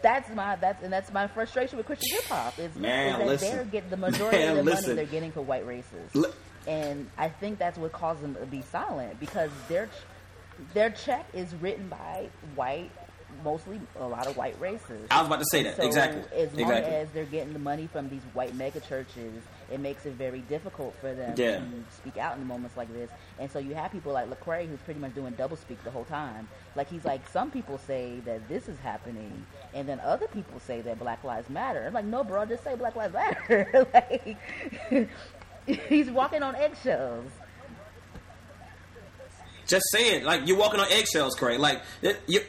that's 0.00 0.34
my 0.34 0.56
that's 0.56 0.82
and 0.82 0.90
that's 0.90 1.12
my 1.12 1.26
frustration 1.26 1.76
with 1.76 1.84
Christian 1.84 2.08
hip 2.16 2.24
hop 2.24 2.58
is, 2.58 2.74
Man, 2.74 3.12
is 3.12 3.18
that 3.18 3.26
listen. 3.26 3.56
they're 3.56 3.64
getting 3.66 3.90
the 3.90 3.96
majority 3.98 4.38
Man, 4.38 4.48
of 4.48 4.56
the 4.56 4.62
listen. 4.62 4.82
money 4.84 4.94
they're 4.96 5.04
getting 5.12 5.30
for 5.30 5.42
white 5.42 5.66
races, 5.66 6.14
Li- 6.14 6.30
and 6.66 7.10
I 7.18 7.28
think 7.28 7.58
that's 7.58 7.76
what 7.76 7.92
caused 7.92 8.22
them 8.22 8.34
to 8.36 8.46
be 8.46 8.62
silent 8.62 9.20
because 9.20 9.50
their 9.68 9.90
their 10.72 10.88
check 10.88 11.26
is 11.34 11.54
written 11.56 11.86
by 11.88 12.30
white, 12.54 12.90
mostly 13.44 13.80
a 13.98 14.06
lot 14.06 14.26
of 14.26 14.36
white 14.36 14.58
races. 14.60 15.06
I 15.10 15.18
was 15.20 15.26
about 15.26 15.40
to 15.40 15.46
say 15.50 15.62
that. 15.64 15.76
So 15.76 15.82
exactly. 15.84 16.22
As 16.38 16.52
long 16.52 16.60
exactly. 16.62 16.94
as 16.94 17.08
they're 17.10 17.24
getting 17.24 17.52
the 17.52 17.58
money 17.58 17.86
from 17.86 18.08
these 18.08 18.22
white 18.34 18.54
mega 18.54 18.80
churches, 18.80 19.42
it 19.70 19.80
makes 19.80 20.04
it 20.06 20.14
very 20.14 20.40
difficult 20.40 20.94
for 21.00 21.14
them 21.14 21.34
Yeah. 21.36 21.58
to 21.58 21.64
speak 21.96 22.16
out 22.18 22.36
in 22.36 22.46
moments 22.46 22.76
like 22.76 22.92
this. 22.92 23.10
And 23.38 23.50
so 23.50 23.58
you 23.58 23.74
have 23.74 23.90
people 23.92 24.12
like 24.12 24.28
Lecrae 24.28 24.68
who's 24.68 24.80
pretty 24.80 25.00
much 25.00 25.14
doing 25.14 25.32
double 25.34 25.56
speak 25.56 25.82
the 25.84 25.90
whole 25.90 26.04
time. 26.04 26.48
Like 26.76 26.88
he's 26.90 27.04
like, 27.04 27.28
some 27.28 27.50
people 27.50 27.78
say 27.78 28.20
that 28.24 28.48
this 28.48 28.68
is 28.68 28.78
happening, 28.80 29.46
and 29.74 29.88
then 29.88 30.00
other 30.00 30.26
people 30.28 30.60
say 30.60 30.80
that 30.82 30.98
Black 30.98 31.22
Lives 31.24 31.48
Matter. 31.50 31.84
I'm 31.86 31.92
like, 31.94 32.04
no, 32.04 32.24
bro, 32.24 32.44
just 32.46 32.64
say 32.64 32.74
Black 32.76 32.96
Lives 32.96 33.14
Matter. 33.14 33.86
like 33.94 34.36
he's 35.66 36.10
walking 36.10 36.42
on 36.42 36.54
eggshells. 36.56 37.30
Just 39.66 39.84
say 39.92 40.16
it. 40.16 40.24
Like 40.24 40.46
you're 40.46 40.56
walking 40.58 40.80
on 40.80 40.86
eggshells, 40.90 41.34
Craig. 41.34 41.58
Like 41.60 41.82
it, 42.02 42.20
you. 42.26 42.40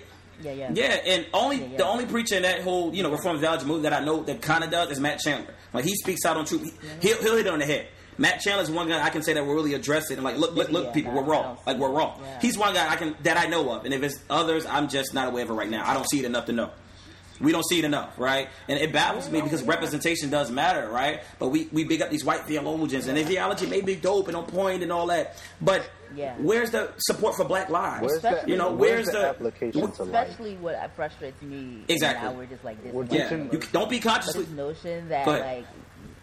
Yeah, 0.41 0.51
yeah. 0.51 0.71
Yeah, 0.73 0.83
and 1.05 1.25
only 1.33 1.57
Yeah, 1.57 1.65
yeah. 1.65 1.77
the 1.77 1.85
only 1.85 2.05
preacher 2.05 2.35
in 2.35 2.43
that 2.43 2.61
whole 2.61 2.93
you 2.93 3.03
know 3.03 3.11
reform 3.11 3.39
theology 3.39 3.65
movement 3.65 3.83
that 3.83 3.93
I 3.93 4.03
know 4.03 4.23
that 4.23 4.41
kind 4.41 4.63
of 4.63 4.71
does 4.71 4.91
is 4.91 4.99
Matt 4.99 5.19
Chandler. 5.19 5.53
Like 5.73 5.85
he 5.85 5.95
speaks 5.95 6.25
out 6.25 6.37
on 6.37 6.45
truth. 6.45 6.63
He, 7.01 7.07
he'll, 7.07 7.21
he'll 7.21 7.35
hit 7.37 7.45
it 7.47 7.53
on 7.53 7.59
the 7.59 7.65
head. 7.65 7.87
Matt 8.17 8.41
Chandler's 8.41 8.69
one 8.69 8.87
guy 8.87 9.03
I 9.03 9.09
can 9.09 9.23
say 9.23 9.33
that 9.33 9.45
will 9.45 9.53
really 9.55 9.73
address 9.73 10.11
it 10.11 10.15
and 10.15 10.23
like 10.23 10.37
look 10.37 10.53
look 10.55 10.69
look 10.69 10.85
Yeah, 10.85 10.91
people 10.91 11.13
no, 11.13 11.21
we're 11.21 11.27
wrong 11.27 11.57
like 11.65 11.77
we're 11.77 11.89
wrong. 11.89 12.21
He's 12.41 12.57
one 12.57 12.73
guy 12.73 12.87
I 12.91 12.95
can 12.95 13.15
that 13.23 13.37
I 13.37 13.47
know 13.47 13.71
of, 13.71 13.85
and 13.85 13.93
if 13.93 14.03
it's 14.03 14.19
others, 14.29 14.65
I'm 14.65 14.87
just 14.87 15.13
not 15.13 15.27
aware 15.29 15.43
of 15.43 15.49
it 15.49 15.53
right 15.53 15.69
now. 15.69 15.83
I 15.89 15.93
don't 15.93 16.07
see 16.09 16.19
it 16.19 16.25
enough 16.25 16.45
to 16.45 16.51
know. 16.51 16.69
We 17.39 17.51
don't 17.51 17.65
see 17.65 17.79
it 17.79 17.85
enough, 17.85 18.17
right? 18.19 18.47
And 18.67 18.79
it 18.79 18.91
baffles 18.93 19.29
me 19.29 19.41
because 19.41 19.63
representation 19.63 20.29
does 20.29 20.51
matter, 20.51 20.87
right? 20.89 21.21
But 21.39 21.49
we, 21.49 21.67
we 21.71 21.83
big 21.83 22.01
up 22.01 22.09
these 22.09 22.23
white 22.23 22.41
theologians, 22.45 23.07
and 23.07 23.17
their 23.17 23.25
theology 23.25 23.65
may 23.65 23.81
be 23.81 23.95
dope 23.95 24.27
and 24.27 24.37
on 24.37 24.45
point 24.45 24.83
and 24.83 24.91
all 24.91 25.07
that. 25.07 25.41
But 25.59 25.89
Yeah. 26.15 26.35
where's 26.37 26.71
the 26.71 26.91
support 26.97 27.35
for 27.35 27.43
Black 27.45 27.69
lives? 27.69 28.05
Where's 28.05 28.21
that? 28.21 28.47
you 28.47 28.55
know, 28.55 28.71
where's, 28.71 29.05
where's, 29.05 29.05
the, 29.07 29.11
the 29.13 29.29
application 29.29 29.91
to 29.93 30.03
life? 30.03 30.27
Especially 30.29 30.55
what 30.57 30.95
frustrates 30.95 31.41
me. 31.41 31.83
Exactly. 31.87 32.29
Now 32.29 32.35
we're 32.35 32.45
just 32.45 32.63
like 32.63 32.81
this. 32.83 32.93
We're 32.93 33.05
yeah, 33.05 33.29
teaching- 33.29 33.49
you 33.51 33.59
don't 33.71 33.89
be 33.89 33.99
But 33.99 34.09
consciously. 34.09 34.43
this 34.45 34.53
notion 34.53 35.09
that 35.09 35.27
like 35.27 35.65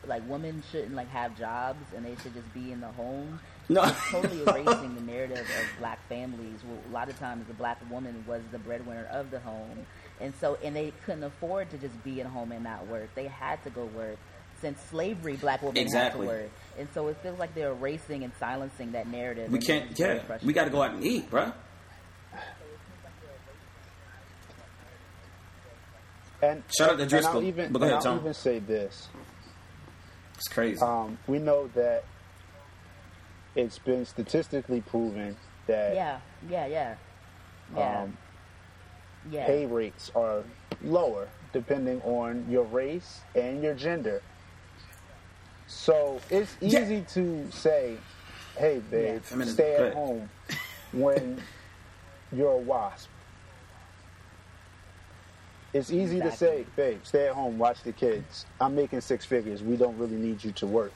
like 0.06 0.28
women 0.28 0.62
shouldn't 0.72 0.94
like 0.94 1.08
have 1.10 1.36
jobs 1.38 1.78
and 1.94 2.04
they 2.04 2.16
should 2.22 2.34
just 2.34 2.52
be 2.54 2.72
in 2.72 2.80
the 2.80 2.88
home. 2.92 3.38
No. 3.68 3.84
It's 3.84 4.10
totally 4.10 4.40
erasing 4.46 4.94
the 4.96 5.02
narrative 5.02 5.38
of 5.38 5.78
black 5.78 6.00
families. 6.08 6.58
Well, 6.66 6.78
a 6.88 6.92
lot 6.92 7.08
of 7.08 7.18
times 7.18 7.46
the 7.46 7.54
black 7.54 7.78
woman 7.90 8.24
was 8.26 8.42
the 8.50 8.58
breadwinner 8.58 9.06
of 9.12 9.30
the 9.30 9.38
home, 9.40 9.86
and 10.20 10.32
so 10.40 10.58
and 10.62 10.74
they 10.76 10.92
couldn't 11.04 11.24
afford 11.24 11.70
to 11.70 11.78
just 11.78 12.02
be 12.04 12.20
at 12.20 12.26
home 12.26 12.52
and 12.52 12.64
not 12.64 12.86
work. 12.86 13.10
They 13.14 13.26
had 13.26 13.62
to 13.64 13.70
go 13.70 13.84
work. 13.86 14.18
Since 14.60 14.78
slavery, 14.90 15.36
black 15.36 15.62
women 15.62 15.78
Exactly. 15.78 16.26
had 16.26 16.32
to 16.34 16.40
work, 16.42 16.50
and 16.78 16.88
so 16.92 17.08
it 17.08 17.16
feels 17.22 17.38
like 17.38 17.54
they're 17.54 17.70
erasing 17.72 18.24
and 18.24 18.32
silencing 18.38 18.92
that 18.92 19.06
narrative. 19.08 19.50
We 19.50 19.58
can't. 19.58 19.90
it's 19.90 19.98
very 19.98 20.16
Yeah, 20.28 20.38
we 20.44 20.52
got 20.52 20.64
to 20.64 20.70
go 20.70 20.82
out 20.82 20.90
and 20.92 21.02
eat, 21.02 21.30
bruh. 21.30 21.54
And, 26.42 26.62
Shout 26.76 26.90
out 26.90 26.96
to 26.96 27.02
and 27.02 27.10
Driscoll. 27.10 27.36
I'll 27.40 27.42
even, 27.46 27.72
But 27.72 27.80
go 27.80 27.84
and 27.86 27.92
ahead, 27.94 28.06
I'll 28.06 28.12
Tom. 28.14 28.20
even 28.20 28.34
say 28.34 28.58
this. 28.60 29.08
It's 30.36 30.48
crazy. 30.48 30.80
Um, 30.80 31.18
we 31.26 31.38
know 31.38 31.68
that 31.74 32.04
it's 33.54 33.78
been 33.78 34.06
statistically 34.06 34.80
proven 34.80 35.36
that 35.66 35.94
Yeah, 35.94 36.18
yeah, 36.48 36.66
yeah, 36.66 36.94
yeah, 37.76 38.02
um, 38.02 38.16
yeah. 39.30 39.46
pay 39.46 39.66
rates 39.66 40.10
are 40.14 40.42
lower 40.82 41.28
depending 41.52 42.00
on 42.02 42.46
your 42.48 42.64
race 42.64 43.20
and 43.34 43.62
your 43.62 43.74
gender. 43.74 44.22
So 45.66 46.20
it's 46.30 46.56
Yeah. 46.60 46.82
easy 46.82 47.04
to 47.14 47.50
say, 47.50 47.96
hey, 48.56 48.80
babe, 48.90 49.22
I 49.32 49.34
mean, 49.34 49.48
stay 49.48 49.74
at 49.76 49.94
home 49.94 50.30
when 50.92 51.42
you're 52.32 52.52
a 52.52 52.56
wasp. 52.58 53.08
It's 55.72 55.90
easy 55.92 56.20
to 56.20 56.32
say, 56.32 56.66
babe, 56.74 57.00
stay 57.04 57.28
at 57.28 57.34
home, 57.34 57.56
watch 57.58 57.82
the 57.84 57.92
kids. 57.92 58.44
I'm 58.60 58.74
making 58.74 59.00
six 59.02 59.24
figures. 59.24 59.62
We 59.62 59.76
don't 59.76 59.96
really 59.98 60.16
need 60.16 60.42
you 60.42 60.50
to 60.52 60.66
work. 60.66 60.92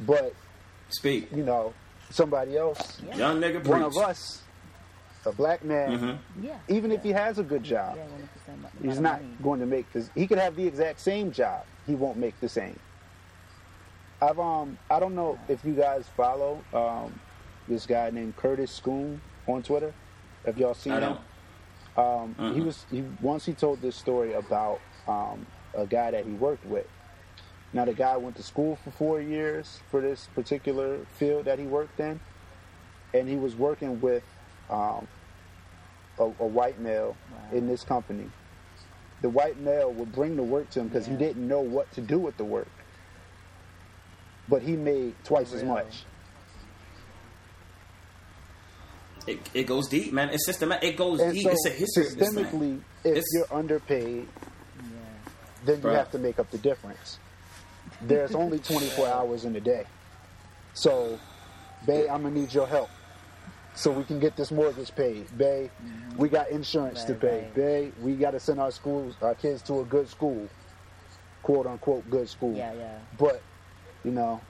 But, 0.00 0.34
Speak. 0.88 1.30
you 1.32 1.44
know, 1.44 1.74
somebody 2.10 2.56
else, 2.56 3.00
Yeah. 3.06 3.16
Young 3.16 3.40
nigga 3.40 3.64
one 3.66 3.82
of 3.82 3.96
us, 3.98 4.41
a 5.24 5.32
black 5.32 5.62
man, 5.64 5.98
Mhm. 5.98 6.18
Yeah. 6.44 6.58
even 6.68 6.90
if 6.92 7.02
he 7.02 7.10
has 7.10 7.38
a 7.38 7.42
good 7.42 7.62
job, 7.62 7.96
yeah, 7.96 8.06
when 8.06 8.22
it's 8.22 8.32
the 8.34 8.40
same 8.40 8.54
amount 8.58 8.74
he's 8.82 9.00
not 9.00 9.20
money. 9.22 9.36
going 9.42 9.60
to 9.60 9.66
make 9.66 9.92
this. 9.92 10.10
He 10.14 10.26
could 10.26 10.38
have 10.38 10.56
the 10.56 10.66
exact 10.66 11.00
same 11.00 11.30
job. 11.30 11.64
He 11.86 11.94
won't 11.94 12.18
make 12.18 12.38
the 12.40 12.48
same. 12.48 12.78
I've 14.20 14.38
um 14.38 14.78
I 14.90 15.00
don't 15.00 15.14
know 15.14 15.38
if 15.48 15.64
you 15.64 15.74
guys 15.74 16.08
follow 16.16 16.64
um 16.72 17.18
this 17.68 17.86
guy 17.86 18.10
named 18.10 18.36
Curtis 18.36 18.78
Schoon 18.80 19.18
on 19.46 19.62
Twitter. 19.62 19.92
Have 20.46 20.58
y'all 20.58 20.74
seen 20.74 20.92
I 20.92 21.00
him? 21.00 21.16
don't. 21.96 22.36
Um, 22.38 22.54
He 22.54 22.60
was 22.60 22.86
he 22.90 23.02
once 23.20 23.44
he 23.44 23.52
told 23.52 23.80
this 23.82 23.96
story 23.96 24.32
about 24.32 24.80
um, 25.06 25.46
a 25.74 25.86
guy 25.86 26.10
that 26.10 26.24
he 26.24 26.32
worked 26.32 26.64
with. 26.64 26.86
Now 27.72 27.84
the 27.84 27.94
guy 27.94 28.16
went 28.16 28.36
to 28.36 28.42
school 28.42 28.76
for 28.76 28.90
four 28.90 29.20
years 29.20 29.80
for 29.90 30.00
this 30.00 30.28
particular 30.34 30.98
field 31.18 31.44
that 31.46 31.58
he 31.58 31.66
worked 31.66 31.98
in, 32.00 32.20
and 33.14 33.28
he 33.28 33.36
was 33.36 33.56
working 33.56 34.00
with 34.00 34.22
um, 34.72 35.06
a, 36.18 36.24
a 36.24 36.46
white 36.46 36.80
male 36.80 37.16
Wow. 37.30 37.56
in 37.58 37.68
this 37.68 37.84
company. 37.84 38.28
The 39.20 39.28
white 39.28 39.58
male 39.58 39.92
would 39.92 40.12
bring 40.12 40.34
the 40.36 40.42
work 40.42 40.70
to 40.70 40.80
him 40.80 40.88
because 40.88 41.06
he 41.06 41.14
didn't 41.14 41.46
know 41.46 41.60
what 41.60 41.92
to 41.92 42.00
do 42.00 42.18
with 42.18 42.36
the 42.36 42.44
work, 42.44 42.68
but 44.48 44.62
he 44.62 44.72
made 44.76 45.14
twice 45.24 45.52
as 45.52 45.62
much. 45.62 46.04
It, 49.26 49.38
it 49.54 49.64
goes 49.64 49.86
deep, 49.88 50.12
man. 50.12 50.30
It's 50.30 50.44
systematic. 50.44 50.90
It 50.94 50.96
goes 50.96 51.20
And 51.20 51.32
deep. 51.32 51.44
so 51.44 51.50
it's 51.50 51.66
a 51.66 51.70
history 51.70 52.06
of 52.08 52.18
this 52.18 52.34
thing. 52.34 52.44
systemically, 52.44 52.80
if 53.04 53.10
It's- 53.18 53.24
you're 53.34 53.52
underpaid, 53.52 54.26
Yeah. 54.76 54.82
then 55.64 55.76
you 55.76 55.82
Bruh. 55.84 55.94
have 55.96 56.10
to 56.10 56.18
make 56.18 56.40
up 56.40 56.50
the 56.50 56.58
difference. 56.58 57.18
There's 58.00 58.34
only 58.34 58.58
24 58.70 59.06
hours 59.06 59.44
in 59.44 59.54
a 59.54 59.60
day. 59.60 59.84
So, 60.74 61.20
Bay, 61.86 62.08
I'm 62.08 62.22
going 62.22 62.34
to 62.34 62.40
need 62.40 62.52
your 62.52 62.66
help 62.66 62.88
so 63.74 63.90
we 63.90 64.04
can 64.04 64.20
get 64.20 64.36
this 64.36 64.50
mortgage 64.50 64.94
paid. 64.94 65.36
Bay, 65.36 65.70
mm-hmm. 65.82 66.16
we 66.16 66.28
got 66.28 66.50
insurance 66.50 67.04
to 67.04 67.14
pay. 67.14 67.42
right. 67.42 67.54
Bay, 67.54 67.92
we 68.00 68.14
got 68.14 68.32
to 68.32 68.40
send 68.40 68.60
our 68.60 68.70
schools, 68.70 69.14
our 69.22 69.34
kids 69.34 69.62
to 69.62 69.80
a 69.80 69.84
good 69.84 70.08
school, 70.08 70.48
quote 71.42 71.66
unquote 71.66 72.08
good 72.10 72.28
school. 72.28 72.54
Yeah, 72.54 72.74
yeah. 72.74 72.98
But, 73.18 73.42
you 74.04 74.10
know, 74.10 74.40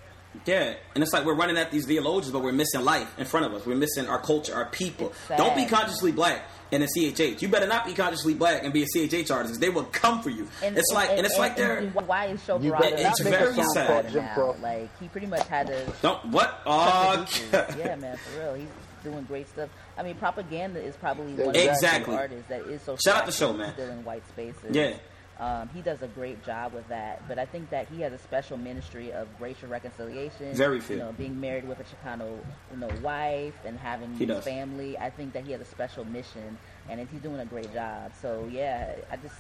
Yeah, 0.47 0.75
and 0.95 1.05
it's 1.05 1.13
like 1.13 1.25
we're 1.25 1.37
running 1.37 1.57
at 1.59 1.71
these 1.71 1.87
theologians, 1.87 2.33
but 2.33 2.43
we're 2.43 2.53
missing 2.53 2.85
life 2.85 3.19
in 3.19 3.27
front 3.27 3.47
of 3.47 3.55
us. 3.55 3.67
We're 3.67 3.77
missing 3.77 4.09
our 4.09 4.21
culture, 4.21 4.55
our 4.55 4.67
people. 4.67 5.13
Don't 5.37 5.55
be 5.55 5.67
consciously 5.67 6.11
black 6.11 6.45
and 6.73 6.83
a 6.83 6.87
CHH. 6.87 7.43
You 7.43 7.49
better 7.49 7.67
not 7.67 7.85
be 7.85 7.93
consciously 7.93 8.35
black 8.35 8.65
and 8.65 8.73
be 8.73 8.83
a 8.83 8.87
CHH 8.87 9.31
artist. 9.31 9.61
They 9.61 9.69
will 9.69 9.85
come 9.85 10.23
for 10.23 10.31
you. 10.31 10.49
And, 10.63 10.77
it's 10.77 10.91
like, 10.93 11.11
and, 11.11 11.27
it's 11.27 11.39
like 11.39 11.57
they're 11.57 11.77
and 11.79 11.95
why 11.95 12.27
is 12.27 12.43
Show 12.45 12.59
You 12.59 12.71
Baraka 12.71 12.97
better 12.97 13.09
it's 13.09 13.21
very 13.21 13.55
song 13.55 13.71
sad 13.75 14.15
now? 14.15 14.57
Like 14.61 14.91
he 14.99 15.09
pretty 15.09 15.27
much 15.27 15.47
had 15.49 15.67
to. 15.67 15.93
don't 16.01 16.25
what? 16.27 16.63
cut 16.65 17.45
Oh, 17.53 17.77
yeah, 17.79 17.95
man, 17.97 18.17
for 18.17 18.41
real. 18.41 18.55
He's 18.55 18.69
doing 19.03 19.25
great 19.25 19.49
stuff. 19.49 19.69
I 19.97 20.03
mean, 20.03 20.15
propaganda 20.17 20.81
is 20.83 20.97
probably 20.97 21.33
one 21.35 21.49
of 21.49 21.55
the 21.55 22.05
artists 22.17 22.49
that 22.49 22.63
is 22.63 22.83
so. 22.83 22.97
Shout 22.97 23.17
out 23.17 23.27
to 23.27 23.33
Sho, 23.33 23.53
man. 23.53 23.73
Still 23.75 23.91
in 23.91 24.05
white 24.05 24.27
spaces. 24.29 24.75
Yeah. 24.75 24.95
Um, 25.41 25.69
he 25.75 25.81
does 25.81 26.01
a 26.03 26.07
great 26.07 26.45
job 26.45 26.73
with 26.73 26.87
that, 26.89 27.27
but 27.27 27.39
I 27.39 27.47
think 27.47 27.71
that 27.71 27.89
he 27.89 28.03
has 28.03 28.13
a 28.13 28.19
special 28.19 28.57
ministry 28.57 29.13
of 29.13 29.27
racial 29.41 29.69
reconciliation. 29.69 30.55
Very 30.55 30.79
few. 30.81 30.97
You 30.97 31.03
know, 31.03 31.13
being 31.13 31.41
married 31.41 31.67
with 31.67 31.81
a 31.81 31.85
Chicano, 31.85 32.39
you 32.71 32.77
know, 32.77 32.89
wife 33.03 33.55
and 33.65 33.77
having 33.79 34.13
He 34.13 34.19
his 34.27 34.29
does. 34.37 34.45
family. 34.45 34.97
I 34.99 35.11
think 35.11 35.33
that 35.33 35.45
he 35.45 35.53
has 35.53 35.61
a 35.61 35.65
special 35.65 36.05
mission, 36.05 36.59
and 36.89 37.01
he's 37.09 37.21
doing 37.23 37.41
a 37.41 37.47
great 37.47 37.73
job. 37.73 38.13
So 38.21 38.49
yeah, 38.53 38.95
I 39.11 39.17
just 39.17 39.35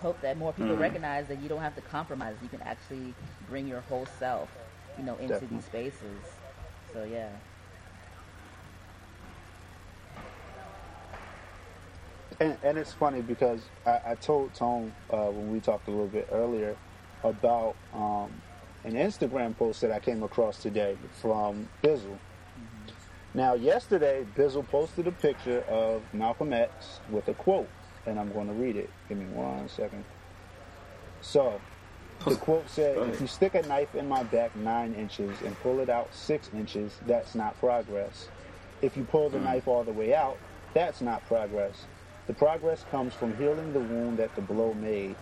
hope 0.00 0.20
that 0.22 0.36
more 0.38 0.52
people 0.54 0.74
Mhm. 0.76 0.80
recognize 0.80 1.28
that 1.28 1.40
you 1.40 1.48
don't 1.48 1.60
have 1.62 1.76
to 1.76 1.82
compromise. 1.82 2.34
You 2.42 2.48
can 2.48 2.62
actually 2.62 3.14
bring 3.48 3.68
your 3.68 3.82
whole 3.82 4.06
self, 4.18 4.48
you 4.98 5.04
know, 5.04 5.12
into 5.16 5.34
Definitely. 5.34 5.56
these 5.58 5.64
spaces. 5.66 6.20
So 6.92 7.04
yeah. 7.04 7.28
And, 12.40 12.56
and 12.62 12.78
it's 12.78 12.92
funny 12.92 13.20
because 13.20 13.60
I, 13.86 14.00
I 14.06 14.14
told 14.16 14.54
Tone 14.54 14.92
uh, 15.10 15.26
when 15.26 15.52
we 15.52 15.60
talked 15.60 15.88
a 15.88 15.90
little 15.90 16.06
bit 16.06 16.28
earlier 16.32 16.76
about 17.22 17.76
um, 17.92 18.30
an 18.84 18.92
Instagram 18.94 19.56
post 19.56 19.80
that 19.80 19.90
I 19.90 19.98
came 19.98 20.22
across 20.22 20.58
today 20.58 20.96
from 21.20 21.68
Bizzle. 21.82 22.18
Now, 23.32 23.54
yesterday, 23.54 24.24
Bizzle 24.36 24.66
posted 24.68 25.06
a 25.08 25.12
picture 25.12 25.62
of 25.62 26.02
Malcolm 26.12 26.52
X 26.52 27.00
with 27.10 27.26
a 27.28 27.34
quote, 27.34 27.68
and 28.06 28.18
I'm 28.18 28.32
going 28.32 28.46
to 28.46 28.52
read 28.52 28.76
it. 28.76 28.90
Give 29.08 29.18
me 29.18 29.26
one 29.26 29.68
second. 29.68 30.04
So, 31.20 31.60
the 32.26 32.36
quote 32.36 32.68
said, 32.68 32.96
If 33.08 33.20
you 33.20 33.26
stick 33.26 33.54
a 33.54 33.62
knife 33.62 33.94
in 33.94 34.08
my 34.08 34.22
back 34.22 34.54
nine 34.54 34.94
inches 34.94 35.36
and 35.44 35.58
pull 35.62 35.80
it 35.80 35.88
out 35.88 36.14
six 36.14 36.50
inches, 36.54 36.96
that's 37.06 37.34
not 37.34 37.58
progress. 37.58 38.28
If 38.82 38.96
you 38.96 39.04
pull 39.04 39.30
the 39.30 39.40
knife 39.40 39.66
all 39.66 39.82
the 39.82 39.92
way 39.92 40.14
out, 40.14 40.36
that's 40.72 41.00
not 41.00 41.26
progress. 41.26 41.86
The 42.26 42.34
progress 42.34 42.84
comes 42.84 43.14
from 43.14 43.34
healing 43.34 43.72
the 43.72 43.82
wound 43.82 44.18
that 44.18 44.34
the 44.34 44.42
blow 44.42 44.74
made. 44.74 45.18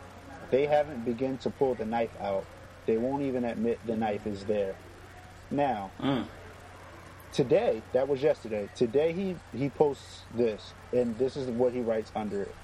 They 0.50 0.66
haven't 0.68 1.04
begun 1.04 1.38
to 1.38 1.50
pull 1.50 1.76
the 1.76 1.86
knife 1.86 2.16
out. 2.20 2.48
They 2.86 2.98
won't 2.98 3.22
even 3.24 3.44
admit 3.44 3.80
the 3.84 3.96
knife 3.96 4.26
is 4.26 4.46
there. 4.46 4.80
Now, 5.50 5.94
Mm. 6.00 6.30
today, 7.32 7.86
that 7.92 8.08
was 8.08 8.22
yesterday. 8.22 8.70
Today 8.74 9.12
he 9.14 9.42
he 9.52 9.70
posts 9.70 10.26
this, 10.30 10.76
and 10.92 11.18
this 11.18 11.36
is 11.36 11.50
what 11.50 11.74
he 11.74 11.82
writes 11.82 12.12
under 12.14 12.42
it. 12.42 12.56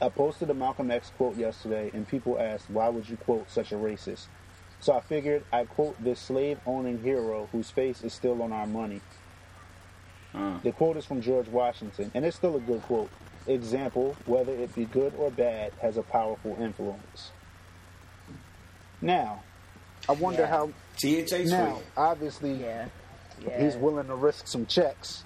I 0.00 0.10
posted 0.10 0.50
a 0.50 0.54
Malcolm 0.54 0.90
X 0.92 1.10
quote 1.10 1.38
yesterday, 1.38 1.90
and 1.94 2.08
people 2.08 2.38
asked, 2.40 2.70
"Why 2.70 2.88
would 2.90 3.08
you 3.08 3.18
quote 3.18 3.50
such 3.50 3.72
a 3.72 3.76
racist?" 3.76 4.30
So 4.80 4.94
I 4.94 5.00
figured 5.02 5.46
I'd 5.52 5.68
quote 5.68 6.02
this 6.02 6.22
slave-owning 6.22 6.98
hero 7.00 7.48
whose 7.52 7.70
face 7.72 8.02
is 8.02 8.14
still 8.14 8.42
on 8.42 8.52
our 8.52 8.66
money. 8.68 9.04
Mm. 10.34 10.62
The 10.62 10.72
quote 10.72 10.96
is 10.96 11.04
from 11.04 11.20
George 11.20 11.48
Washington, 11.48 12.10
and 12.14 12.24
it's 12.24 12.36
still 12.36 12.56
a 12.56 12.60
good 12.60 12.82
quote. 12.82 13.10
Example, 13.46 14.16
whether 14.26 14.52
it 14.52 14.74
be 14.74 14.84
good 14.86 15.12
or 15.18 15.30
bad, 15.30 15.72
has 15.82 15.96
a 15.96 16.02
powerful 16.02 16.56
influence. 16.60 17.32
Now, 19.00 19.42
I 20.08 20.12
wonder 20.12 20.42
Yeah. 20.42 20.46
how. 20.48 20.70
THA 20.98 21.44
Now, 21.44 21.74
sweet. 21.74 21.84
obviously, 21.96 22.52
Yeah. 22.54 22.86
Yeah. 23.44 23.62
he's 23.64 23.76
willing 23.76 24.06
to 24.06 24.14
risk 24.14 24.46
some 24.46 24.66
checks. 24.66 25.24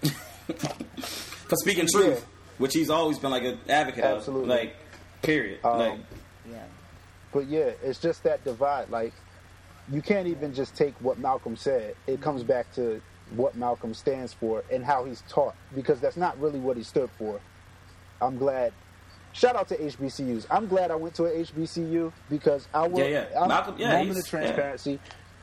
For 0.00 1.56
speaking 1.56 1.86
truth, 1.92 2.20
Yeah. 2.20 2.24
which 2.58 2.74
he's 2.74 2.90
always 2.90 3.18
been 3.18 3.30
like 3.30 3.44
an 3.44 3.58
advocate 3.68 4.04
Absolutely. 4.04 4.44
of. 4.44 4.48
Like, 4.48 4.76
period. 5.22 5.64
Um, 5.64 5.78
like, 5.78 5.98
Yeah. 6.50 6.64
But 7.32 7.46
yeah, 7.46 7.70
it's 7.82 7.98
just 8.00 8.22
that 8.24 8.44
divide. 8.44 8.90
Like, 8.90 9.12
you 9.90 10.02
can't 10.02 10.26
even 10.28 10.54
just 10.54 10.76
take 10.76 10.94
what 11.00 11.18
Malcolm 11.18 11.56
said. 11.56 11.94
It 12.06 12.20
comes 12.20 12.42
back 12.42 12.72
to 12.74 13.00
what 13.36 13.56
Malcolm 13.56 13.94
stands 13.94 14.32
for 14.32 14.64
and 14.72 14.84
how 14.84 15.04
he's 15.04 15.22
taught, 15.28 15.54
because 15.74 16.00
that's 16.00 16.16
not 16.16 16.38
really 16.40 16.58
what 16.58 16.76
he 16.76 16.82
stood 16.82 17.10
for. 17.18 17.40
I'm 18.20 18.36
glad. 18.38 18.72
Shout 19.32 19.54
out 19.56 19.68
to 19.68 19.76
HBCUs. 19.76 20.46
I'm 20.50 20.66
glad 20.66 20.90
I 20.90 20.96
went 20.96 21.14
to 21.14 21.24
a 21.26 21.30
HBCU 21.30 22.12
because 22.28 22.66
I 22.74 22.88
will. 22.88 22.98
Yeah, 22.98 23.26
yeah. 23.32 23.40
I'm, 23.40 23.48
Malcolm- 23.48 23.76
yeah, 23.78 23.92
moment 23.92 24.06
he's- 24.14 24.24
of 24.24 24.28
transparency. 24.30 24.98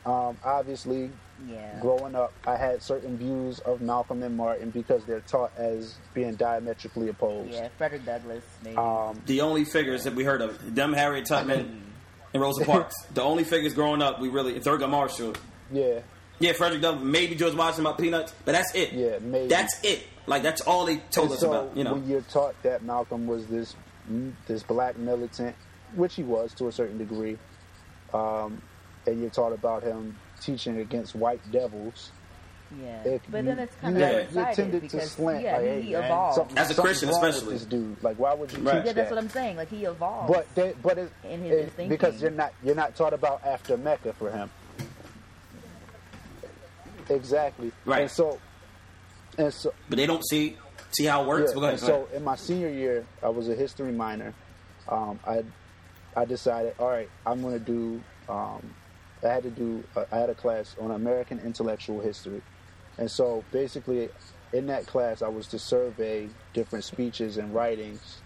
Um, 0.06 0.38
obviously, 0.44 1.10
Yeah. 1.46 1.78
growing 1.80 2.14
up, 2.14 2.32
I 2.46 2.56
had 2.56 2.82
certain 2.82 3.16
views 3.18 3.58
of 3.60 3.80
Malcolm 3.80 4.22
and 4.22 4.36
Martin 4.36 4.70
because 4.70 5.04
they're 5.04 5.20
taught 5.20 5.52
as 5.56 5.94
being 6.14 6.34
diametrically 6.36 7.08
opposed. 7.08 7.52
Yeah. 7.52 7.68
Frederick 7.78 8.04
Douglass. 8.04 8.44
Maybe. 8.64 8.76
Um, 8.76 9.20
the 9.26 9.40
only 9.40 9.64
figures 9.64 10.04
that 10.04 10.14
we 10.14 10.24
heard 10.24 10.40
of, 10.42 10.74
them 10.74 10.92
Harriet 10.92 11.26
Tubman 11.26 11.82
and 12.32 12.42
Rosa 12.42 12.64
Parks. 12.66 12.94
the 13.12 13.22
only 13.22 13.44
figures 13.44 13.74
growing 13.74 14.00
up 14.02 14.20
we 14.20 14.28
really, 14.28 14.58
Thurgood 14.60 14.88
Marshall. 14.90 15.34
yeah, 15.72 16.00
Yeah, 16.40 16.52
Frederick 16.52 16.82
Douglass, 16.82 17.02
maybe 17.04 17.34
George 17.34 17.54
Washington 17.54 17.86
about 17.86 17.98
peanuts, 17.98 18.32
but 18.44 18.52
that's 18.52 18.74
it. 18.74 18.92
Yeah, 18.92 19.18
maybe. 19.20 19.48
That's 19.48 19.78
it. 19.82 20.04
Like 20.26 20.42
that's 20.42 20.60
all 20.62 20.84
they 20.86 20.98
told 21.10 21.28
And 21.28 21.34
us 21.34 21.40
so 21.40 21.52
about. 21.52 21.76
You 21.76 21.84
know, 21.84 21.94
when 21.94 22.08
you're 22.08 22.20
taught 22.22 22.54
that 22.62 22.82
Malcolm 22.84 23.26
was 23.26 23.46
this 23.46 23.74
this 24.46 24.62
black 24.62 24.96
militant, 24.96 25.56
which 25.94 26.14
he 26.14 26.22
was 26.22 26.54
to 26.54 26.68
a 26.68 26.72
certain 26.72 26.98
degree, 26.98 27.38
um, 28.14 28.62
and 29.06 29.20
you're 29.20 29.30
taught 29.30 29.52
about 29.52 29.82
him 29.82 30.16
teaching 30.40 30.78
against 30.78 31.14
white 31.16 31.40
devils, 31.50 32.10
yeah. 32.80 33.02
if 33.04 33.22
But 33.30 33.38
you, 33.38 33.42
then 33.44 33.58
it's 33.58 33.74
kind 33.76 33.98
you, 33.98 34.04
of 34.04 34.34
Yeah. 34.34 34.48
you 34.48 34.54
tended 34.54 34.72
to 34.72 34.80
because 34.96 35.10
slant 35.10 35.42
yeah, 35.42 35.52
like, 35.56 35.62
he, 35.62 35.68
hey, 35.68 35.82
he 35.82 35.94
evolved. 35.94 36.36
something- 36.36 36.58
As 36.58 36.70
a 36.70 36.80
Christian 36.80 37.08
especially. 37.08 37.54
this 37.54 37.64
dude. 37.64 38.02
Like, 38.02 38.18
why 38.18 38.34
would 38.34 38.52
you 38.52 38.58
Right. 38.58 38.74
teach 38.76 38.86
yeah, 38.86 38.92
that's 38.92 39.08
that? 39.10 39.14
what 39.14 39.18
I'm 39.24 39.30
saying. 39.30 39.56
Like 39.56 39.68
he 39.70 39.84
evolved. 39.84 40.32
But 40.32 40.54
they, 40.54 40.74
but 40.82 40.98
it, 40.98 41.10
In 41.24 41.42
his- 41.42 41.50
it- 41.52 41.64
his 41.64 41.72
thinking. 41.72 41.88
because 41.88 42.20
you're 42.22 42.30
not 42.30 42.52
you're 42.62 42.74
not 42.76 42.94
taught 42.96 43.12
about 43.14 43.44
after 43.44 43.76
Mecca 43.76 44.12
for 44.12 44.30
him. 44.30 44.50
Exactly. 47.08 47.72
Right. 47.84 48.02
And 48.02 48.10
so, 48.10 48.38
and 49.36 49.52
so, 49.52 49.72
but 49.88 49.96
they 49.96 50.06
don't 50.06 50.26
see 50.28 50.56
see 50.92 51.04
how 51.04 51.22
it 51.22 51.28
works. 51.28 51.50
Yeah, 51.50 51.54
But 51.54 51.60
go 51.60 51.66
ahead, 51.66 51.78
and 51.80 51.86
go 51.88 51.94
ahead. 51.94 52.08
so 52.10 52.16
in 52.16 52.24
my 52.24 52.36
senior 52.36 52.68
year, 52.68 53.06
I 53.22 53.28
was 53.28 53.48
a 53.48 53.54
history 53.54 53.92
minor. 53.92 54.34
Um, 54.88 55.20
I 55.26 55.44
I 56.16 56.24
decided, 56.24 56.74
all 56.78 56.88
right, 56.88 57.08
I'm 57.26 57.42
going 57.42 57.54
to 57.54 57.64
do 57.64 58.02
um, 58.28 58.74
I 59.24 59.28
had 59.28 59.42
to 59.44 59.50
do. 59.50 59.84
Uh, 59.96 60.04
I 60.12 60.18
had 60.18 60.30
a 60.30 60.34
class 60.34 60.76
on 60.80 60.90
American 60.90 61.40
intellectual 61.40 62.00
history, 62.00 62.42
and 62.98 63.10
so 63.10 63.44
basically, 63.52 64.10
in 64.52 64.66
that 64.66 64.86
class, 64.86 65.22
I 65.22 65.28
was 65.28 65.46
to 65.48 65.58
survey 65.58 66.28
different 66.54 66.84
speeches 66.84 67.36
and 67.36 67.54
writings, 67.54 68.18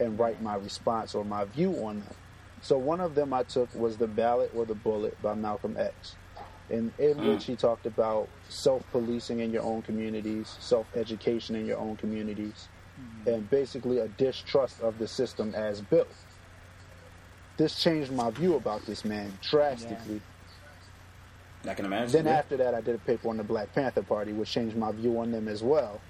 and 0.00 0.18
write 0.18 0.40
my 0.42 0.56
response 0.56 1.14
or 1.14 1.24
my 1.24 1.44
view 1.44 1.72
on 1.84 2.00
them. 2.00 2.14
So 2.62 2.76
one 2.76 3.00
of 3.00 3.14
them 3.14 3.32
I 3.32 3.42
took 3.44 3.74
was 3.74 3.96
the 3.96 4.06
ballot 4.06 4.52
or 4.54 4.66
the 4.66 4.74
bullet 4.74 5.20
by 5.22 5.34
Malcolm 5.34 5.76
X, 5.78 6.16
in, 6.70 6.92
in 6.98 7.14
Mm. 7.16 7.28
which 7.34 7.44
he 7.44 7.56
talked 7.56 7.86
about 7.86 8.28
self-policing 8.48 9.40
in 9.40 9.50
your 9.52 9.62
own 9.62 9.82
communities, 9.82 10.56
self-education 10.60 11.56
in 11.56 11.66
your 11.66 11.78
own 11.78 11.96
communities, 11.96 12.68
and 13.26 13.48
basically 13.50 13.98
a 13.98 14.08
distrust 14.08 14.80
of 14.80 14.98
the 14.98 15.08
system 15.08 15.54
as 15.54 15.80
built. 15.80 16.08
This 17.56 17.80
changed 17.82 18.12
my 18.12 18.30
view 18.30 18.54
about 18.56 18.86
this 18.86 19.04
man 19.04 19.32
drastically. 19.42 20.20
I 21.66 21.74
can 21.74 21.84
imagine. 21.84 22.12
Then 22.12 22.24
yeah. 22.26 22.38
after 22.38 22.56
that, 22.56 22.74
I 22.74 22.80
did 22.80 22.94
a 22.94 22.98
paper 22.98 23.28
on 23.28 23.36
the 23.36 23.44
Black 23.44 23.74
Panther 23.74 24.02
Party, 24.02 24.32
which 24.32 24.50
changed 24.50 24.76
my 24.76 24.92
view 24.92 25.18
on 25.20 25.30
them 25.30 25.46
as 25.48 25.62
well. 25.62 26.00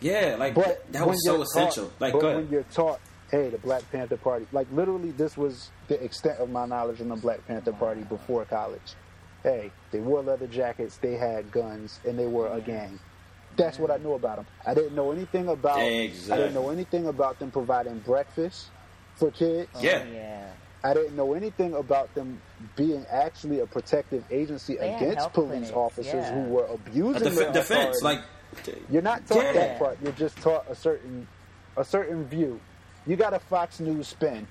yeah, 0.00 0.36
like 0.38 0.54
But 0.54 0.90
that 0.92 1.06
was 1.06 1.24
so 1.24 1.42
essential. 1.42 1.86
Taught, 1.86 2.00
like, 2.00 2.12
but 2.12 2.20
go 2.20 2.36
when 2.36 2.48
you're 2.48 2.62
taught, 2.64 3.00
hey, 3.32 3.48
the 3.50 3.58
Black 3.58 3.90
Panther 3.90 4.16
Party, 4.16 4.46
like 4.52 4.68
literally, 4.72 5.10
this 5.10 5.36
was 5.36 5.70
the 5.88 6.02
extent 6.02 6.38
of 6.38 6.50
my 6.50 6.66
knowledge 6.66 7.00
on 7.00 7.08
the 7.08 7.16
Black 7.16 7.44
Panther 7.48 7.72
Party 7.72 8.02
before 8.02 8.44
college. 8.44 8.94
Hey, 9.42 9.70
they 9.90 10.00
wore 10.00 10.22
leather 10.22 10.46
jackets, 10.46 10.98
they 10.98 11.14
had 11.14 11.50
guns, 11.50 11.98
and 12.06 12.18
they 12.18 12.26
were 12.26 12.48
a 12.48 12.60
gang. 12.60 12.98
That's 13.56 13.78
what 13.78 13.90
I 13.90 13.96
knew 13.96 14.12
about 14.12 14.36
them. 14.36 14.46
I 14.66 14.74
didn't 14.74 14.94
know 14.94 15.10
anything 15.12 15.48
about. 15.48 15.78
I 15.78 16.08
didn't 16.08 16.54
know 16.54 16.68
anything 16.70 17.06
about 17.06 17.38
them 17.38 17.50
providing 17.50 17.98
breakfast 18.00 18.68
for 19.16 19.30
kids. 19.30 19.68
Yeah. 19.80 20.04
Oh, 20.06 20.12
yeah. 20.12 20.50
I 20.82 20.94
didn't 20.94 21.14
know 21.16 21.34
anything 21.34 21.74
about 21.74 22.14
them 22.14 22.40
being 22.76 23.04
actually 23.10 23.60
a 23.60 23.66
protective 23.66 24.24
agency 24.30 24.76
They 24.76 24.94
against 24.94 25.32
police 25.34 25.48
clinics, 25.48 25.72
officers 25.72 26.14
yeah. 26.14 26.34
who 26.34 26.50
were 26.50 26.64
A 26.66 26.72
abusing 26.74 27.22
def- 27.22 27.34
their 27.34 27.52
defense, 27.52 27.98
authority. 28.02 28.22
like 28.66 28.80
You're 28.90 29.02
not 29.02 29.26
taught 29.26 29.42
Yeah. 29.44 29.52
that 29.52 29.78
part. 29.78 29.98
You're 30.02 30.12
just 30.12 30.36
taught 30.38 30.64
a 30.70 30.74
certain 30.74 31.26
a 31.76 31.84
certain 31.84 32.24
view. 32.26 32.60
You 33.06 33.16
got 33.16 33.34
a 33.34 33.38
Fox 33.40 33.78
News 33.80 34.08
spin. 34.08 34.46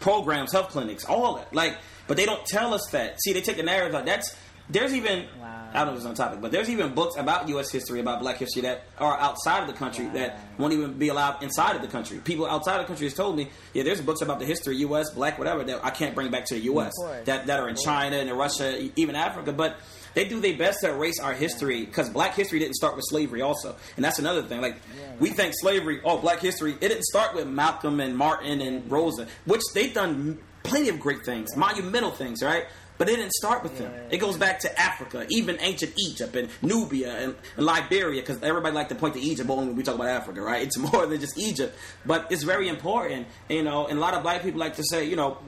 programs, 0.00 0.52
health 0.52 0.70
clinics, 0.70 1.04
all 1.04 1.34
that. 1.36 1.52
Like, 1.54 1.76
but 2.10 2.16
they 2.16 2.26
don't 2.26 2.44
tell 2.44 2.74
us 2.74 2.88
that. 2.90 3.22
See, 3.22 3.32
they 3.32 3.40
take 3.40 3.56
the 3.56 3.62
narrative 3.62 3.94
out. 3.94 4.04
That's 4.04 4.36
there's 4.68 4.92
even 4.94 5.28
Wow. 5.40 5.70
I 5.72 5.84
don't 5.84 5.86
know 5.86 5.92
if 5.92 5.98
it's 5.98 6.06
on 6.06 6.14
topic, 6.16 6.40
but 6.40 6.50
there's 6.50 6.68
even 6.68 6.92
books 6.92 7.16
about 7.16 7.48
U.S. 7.50 7.70
history, 7.70 8.00
about 8.00 8.18
Black 8.18 8.38
history 8.38 8.62
that 8.62 8.82
are 8.98 9.16
outside 9.16 9.60
of 9.60 9.68
the 9.68 9.72
country 9.72 10.06
that 10.08 10.40
won't 10.58 10.72
even 10.72 10.94
be 10.94 11.06
allowed 11.06 11.40
inside 11.44 11.76
of 11.76 11.82
the 11.82 11.86
country. 11.86 12.18
People 12.18 12.46
outside 12.46 12.80
of 12.80 12.82
the 12.82 12.86
country 12.88 13.06
has 13.06 13.14
told 13.14 13.36
me, 13.36 13.48
yeah, 13.74 13.84
there's 13.84 14.00
books 14.00 14.22
about 14.22 14.40
the 14.40 14.44
history, 14.44 14.78
U.S., 14.78 15.10
Black, 15.10 15.38
whatever, 15.38 15.62
that 15.62 15.84
I 15.84 15.90
can't 15.90 16.16
bring 16.16 16.32
back 16.32 16.46
to 16.46 16.54
the 16.54 16.62
U.S. 16.62 16.92
that 17.26 17.46
that 17.46 17.60
are 17.60 17.68
in 17.68 17.76
China 17.76 18.16
and 18.16 18.28
in 18.28 18.36
Russia, 18.36 18.90
even 18.96 19.14
Africa, 19.14 19.52
but. 19.52 19.78
They 20.12 20.26
do 20.26 20.40
their 20.40 20.56
best 20.56 20.80
to 20.80 20.90
erase 20.90 21.20
our 21.20 21.34
history 21.34 21.84
because 21.84 22.10
Black 22.10 22.34
history 22.34 22.58
didn't 22.58 22.74
start 22.74 22.96
with 22.96 23.04
slavery, 23.06 23.42
also, 23.42 23.76
and 23.94 24.04
that's 24.04 24.18
another 24.18 24.42
thing. 24.42 24.60
Like 24.60 24.74
we 25.20 25.30
think 25.30 25.52
slavery, 25.54 26.00
oh, 26.04 26.18
Black 26.18 26.40
history, 26.40 26.72
it 26.72 26.80
didn't 26.80 27.04
start 27.04 27.32
with 27.32 27.46
Malcolm 27.46 28.00
and 28.00 28.16
Martin 28.16 28.60
and 28.60 28.90
Rosa, 28.90 29.28
which 29.44 29.62
they've 29.72 29.94
done 29.94 30.40
plenty 30.62 30.88
of 30.88 31.00
great 31.00 31.24
things, 31.24 31.56
monumental 31.56 32.10
things, 32.10 32.42
right? 32.42 32.66
But 32.98 33.08
it 33.08 33.16
didn't 33.16 33.32
start 33.32 33.62
with 33.62 33.78
them. 33.78 33.90
It 34.10 34.18
goes 34.18 34.36
back 34.36 34.60
to 34.60 34.78
Africa, 34.78 35.26
even 35.30 35.56
ancient 35.60 35.94
Egypt 36.06 36.36
and 36.36 36.50
Nubia 36.60 37.16
and, 37.16 37.34
and 37.56 37.64
Liberia, 37.64 38.20
because 38.20 38.42
everybody 38.42 38.74
like 38.74 38.90
to 38.90 38.94
point 38.94 39.14
to 39.14 39.20
Egypt 39.20 39.48
only 39.48 39.68
when 39.68 39.76
we 39.76 39.82
talk 39.82 39.94
about 39.94 40.08
Africa, 40.08 40.42
right? 40.42 40.66
It's 40.66 40.76
more 40.92 41.06
than 41.06 41.18
just 41.18 41.38
Egypt, 41.38 41.74
but 42.04 42.30
it's 42.30 42.42
very 42.42 42.68
important, 42.68 43.26
you 43.48 43.62
know. 43.62 43.86
And 43.86 43.96
a 43.98 44.00
lot 44.02 44.12
of 44.12 44.22
black 44.22 44.42
people 44.42 44.60
like 44.60 44.76
to 44.76 44.84
say, 44.84 45.06
you 45.06 45.16
know, 45.16 45.38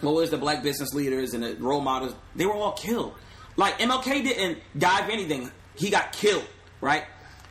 what 0.00 0.14
was 0.14 0.30
the 0.30 0.38
black 0.38 0.62
business 0.62 0.94
leaders 0.94 1.34
and 1.34 1.44
the 1.44 1.56
role 1.56 1.82
models? 1.82 2.14
They 2.34 2.46
were 2.46 2.54
all 2.54 2.72
killed. 2.72 3.14
Like 3.56 3.78
MLK 3.80 4.22
didn't 4.24 4.58
die 4.78 5.04
for 5.04 5.12
anything; 5.12 5.50
he 5.74 5.90
got 5.90 6.12
killed, 6.12 6.46
right? 6.80 7.04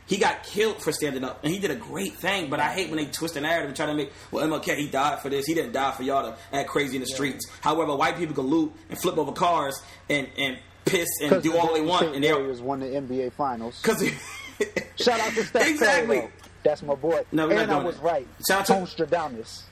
He 0.08 0.16
got 0.16 0.42
killed 0.42 0.82
for 0.82 0.90
standing 0.90 1.22
up, 1.22 1.44
and 1.44 1.52
he 1.52 1.60
did 1.60 1.70
a 1.70 1.76
great 1.76 2.14
thing. 2.14 2.50
But 2.50 2.58
I 2.60 2.72
hate 2.72 2.88
when 2.90 2.96
they 2.98 3.04
twist 3.06 3.34
the 3.34 3.40
narrative 3.42 3.68
and 3.68 3.76
try 3.76 3.86
to 3.86 3.94
make, 3.94 4.10
well, 4.32 4.44
MLK 4.48 4.76
he 4.76 4.88
died 4.88 5.20
for 5.20 5.28
this. 5.28 5.46
He 5.46 5.54
didn't 5.54 5.72
die 5.72 5.92
for 5.92 6.02
y'all 6.02 6.32
to 6.32 6.38
act 6.52 6.68
crazy 6.70 6.96
in 6.96 7.02
the 7.02 7.06
streets. 7.06 7.46
However, 7.60 7.94
white 7.94 8.16
people 8.16 8.34
can 8.34 8.46
loot 8.46 8.72
and 8.90 8.98
flip 9.00 9.16
over 9.18 9.32
cars 9.32 9.80
and 10.08 10.26
and 10.36 10.58
piss 10.86 11.06
and 11.22 11.42
do 11.42 11.56
all 11.56 11.74
they 11.74 11.82
want, 11.82 12.14
and 12.16 12.24
Warriors 12.24 12.60
won 12.62 12.80
the 12.80 12.86
NBA 12.86 13.32
Finals. 13.34 13.80
because 13.82 14.02
Shout 14.96 15.20
out 15.20 15.32
to 15.34 15.44
Steph 15.44 15.62
Curry, 15.62 15.70
exactly. 15.72 16.20
though. 16.20 16.30
That's 16.64 16.82
my 16.82 16.94
boy. 16.96 17.22
No, 17.30 17.48
and 17.50 17.70
I 17.70 17.82
was 17.84 17.96
right. 17.98 18.26
Shout 18.48 18.60
out 18.60 18.66
to- 18.66 18.80
Nostradamus. 18.80 19.64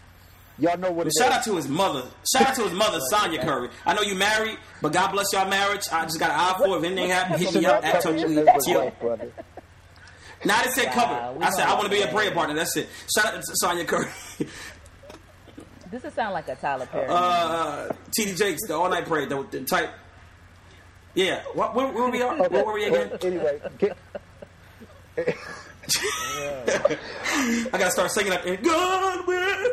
Y'all 0.59 0.79
know 0.79 0.91
what 0.91 1.07
shout 1.19 1.31
is. 1.31 1.37
out 1.39 1.45
to 1.45 1.57
his 1.57 1.69
mother. 1.69 2.05
Shout 2.35 2.49
out 2.49 2.55
to 2.57 2.63
his 2.63 2.73
mother, 2.79 2.99
Sonya 3.11 3.41
Curry. 3.43 3.69
I 3.85 3.93
know 3.95 4.01
you 4.03 4.15
married, 4.15 4.57
but 4.81 4.93
God 4.93 5.13
bless 5.13 5.27
y'all 5.33 5.49
marriage. 5.49 5.83
I 5.93 6.05
just 6.05 6.19
got 6.19 6.31
an 6.31 6.37
eye 6.41 6.55
for 6.59 6.77
it. 6.77 6.79
If 6.79 6.85
anything 6.85 7.11
happens, 7.11 7.41
hit 7.43 7.55
me 7.55 7.67
up 7.67 7.85
at 7.85 8.01
Tony 8.03 8.21
your 8.21 8.29
neighbor's 8.31 8.65
Chill. 8.65 8.85
wife, 8.85 9.01
brother. 9.01 9.33
Now 10.47 10.59
I 10.59 10.63
didn't 10.63 10.75
say 10.75 10.87
Wow, 10.87 10.93
cover. 10.93 11.39
we 11.39 11.45
I 11.45 11.51
said 11.51 11.67
I 11.67 11.75
want 11.75 11.85
to 11.85 11.91
be 11.91 12.03
a 12.03 12.09
prayer 12.09 12.31
partner. 12.31 12.55
That's 12.55 12.77
it. 12.77 12.89
Shout 13.15 13.27
out 13.35 13.35
to 13.35 13.43
Sonya 13.55 13.85
Curry. 13.85 14.09
This 15.89 16.05
is 16.05 16.15
sound 16.15 16.35
like 16.35 16.49
a 16.49 16.57
Tyler 16.57 16.85
Perry. 16.87 17.07
Uh, 17.09 17.89
TD 18.19 18.37
Jakes, 18.37 18.67
the 18.67 18.75
all 18.75 18.91
night 18.91 19.07
prayer, 19.07 19.25
the, 19.27 19.47
the 19.53 19.61
type. 19.63 19.91
Yeah, 21.15 21.43
what, 21.55 21.77
where, 21.77 21.87
where 21.93 22.11
we 22.11 22.21
are? 22.23 22.37
Where 22.49 22.65
were 22.65 22.73
we 22.75 22.85
again? 22.87 23.13
Anyway, 23.23 23.61
get, 23.79 23.97
I 25.87 27.69
gotta 27.71 27.91
start 27.93 28.11
singing 28.11 28.33
up. 28.33 28.45
And 28.45 28.63
God 28.65 29.27
will. 29.29 29.73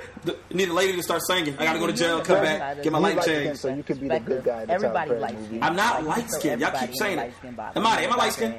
Need 0.51 0.69
a 0.69 0.73
lady 0.73 0.95
to 0.97 1.03
start 1.03 1.21
singing. 1.27 1.57
I 1.57 1.65
gotta 1.65 1.79
go 1.79 1.87
to 1.87 1.93
jail, 1.93 2.21
come 2.21 2.41
back, 2.43 2.83
get 2.83 2.91
my 2.91 2.99
You 2.99 3.15
life 3.15 3.25
changed. 3.25 3.59
so 3.59 3.69
you 3.73 3.81
can 3.83 3.97
be 3.97 4.07
the 4.07 4.19
good 4.19 4.43
guy 4.43 4.61
in 4.61 4.67
the 4.67 4.73
Tyler 4.75 4.85
Everybody 4.85 5.09
Perry 5.09 5.19
likes 5.21 5.33
movie. 5.41 5.61
I'm 5.61 5.75
not 5.75 6.03
light-skinned. 6.03 6.61
Y'all 6.61 6.79
keep 6.79 6.95
saying 6.95 7.17
it. 7.19 7.33
Am 7.43 7.85
I- 7.87 8.01
am 8.03 8.13
I 8.13 8.15
light-skinned? 8.15 8.55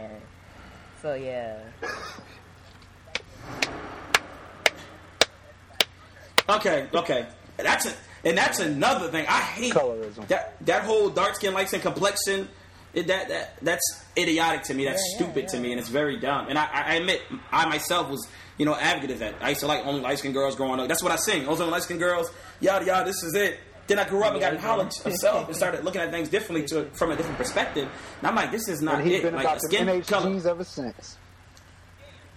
Then. 1.05 1.13
So 1.13 1.15
yeah. 1.15 1.59
Okay, 6.49 6.89
okay. 6.93 7.27
That's 7.57 7.87
a, 7.87 7.93
and 8.25 8.37
that's 8.37 8.61
another 8.61 9.09
thing. 9.09 9.27
I 9.27 9.41
hate 9.41 9.73
Colorism. 9.73 10.27
That 10.29 10.57
that 10.67 10.83
whole 10.83 11.09
dark 11.09 11.37
skin, 11.37 11.55
light 11.55 11.69
skin 11.69 11.81
complexion. 11.81 12.49
It, 12.93 13.07
that 13.09 13.29
that 13.29 13.59
that's 13.63 14.05
idiotic 14.17 14.63
to 14.65 14.75
me. 14.75 14.85
That's 14.85 15.03
Yeah, 15.13 15.27
yeah, 15.27 15.33
stupid 15.33 15.49
to 15.49 15.59
me, 15.59 15.73
and 15.73 15.81
it's 15.81 15.89
very 15.89 16.19
dumb. 16.19 16.47
And 16.49 16.59
I, 16.59 16.69
I 16.73 16.95
admit, 16.95 17.23
I 17.51 17.67
myself 17.69 18.09
was, 18.09 18.29
you 18.57 18.67
know, 18.67 18.77
advocate 18.77 19.11
of 19.11 19.19
that. 19.21 19.35
I 19.41 19.51
used 19.51 19.63
to 19.63 19.67
like 19.67 19.85
only 19.85 20.01
light 20.01 20.19
skinned 20.19 20.35
girls 20.35 20.55
growing 20.55 20.79
up. 20.79 20.87
That's 20.87 21.03
what 21.03 21.11
I 21.11 21.17
sing. 21.17 21.45
Those 21.45 21.61
only 21.61 21.73
light 21.73 21.83
skinned 21.83 22.01
girls. 22.01 22.31
Yada 22.61 22.85
yada. 22.85 23.07
This 23.07 23.23
is 23.23 23.35
it. 23.35 23.59
Then 23.87 23.99
I 23.99 24.09
grew 24.09 24.22
up 24.22 24.32
and 24.32 24.41
got 24.41 24.55
in 24.55 24.61
college 24.61 24.93
myself 25.05 25.47
and 25.49 25.57
started 25.57 25.85
looking 25.85 26.01
at 26.01 26.11
things 26.11 26.28
differently 26.28 26.66
to 26.68 26.87
from 26.93 27.11
a 27.11 27.16
different 27.16 27.37
perspective. 27.39 27.89
And 28.18 28.26
I'm 28.26 28.35
like, 28.35 28.51
this 28.51 28.68
is 28.68 28.80
not 28.80 29.01
And 29.01 29.09
he's 29.09 29.18
it. 29.20 29.22
been 29.24 29.35
Like 29.35 29.61
skin 29.61 30.03
color. 30.03 30.49
Ever 30.49 30.64
since. 30.64 31.18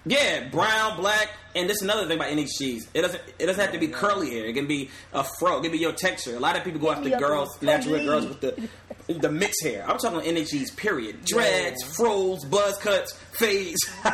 Yeah, 0.05 0.47
brown, 0.49 0.95
black, 0.97 1.31
and 1.53 1.69
this 1.69 1.77
is 1.77 1.81
another 1.81 2.07
thing 2.07 2.17
about 2.17 2.29
NHGs. 2.31 2.87
It 2.93 3.01
doesn't 3.01 3.21
it 3.39 3.45
doesn't 3.45 3.61
have 3.61 3.73
to 3.73 3.79
be 3.79 3.89
curly 3.89 4.29
hair. 4.29 4.45
It 4.45 4.53
can 4.53 4.65
be 4.67 4.89
a 5.13 5.25
fro. 5.37 5.59
It 5.59 5.63
can 5.63 5.71
be 5.71 5.79
your 5.79 5.91
texture. 5.91 6.35
A 6.37 6.39
lot 6.39 6.55
of 6.55 6.63
people 6.63 6.79
go 6.79 6.91
after 6.91 7.09
girls, 7.17 7.61
natural 7.61 8.03
girls 8.05 8.25
with 8.25 8.39
the 8.39 8.69
the 9.13 9.29
mixed 9.29 9.63
hair. 9.63 9.83
I'm 9.87 9.97
talking 9.97 10.19
about 10.19 10.23
NHGs. 10.23 10.77
Period. 10.77 11.25
Dreads, 11.25 11.83
fros, 11.83 12.45
buzz 12.45 12.77
cuts, 12.77 13.13
fades. 13.31 13.79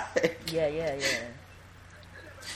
Yeah, 0.52 0.68
yeah, 0.68 0.96
yeah. 0.96 1.06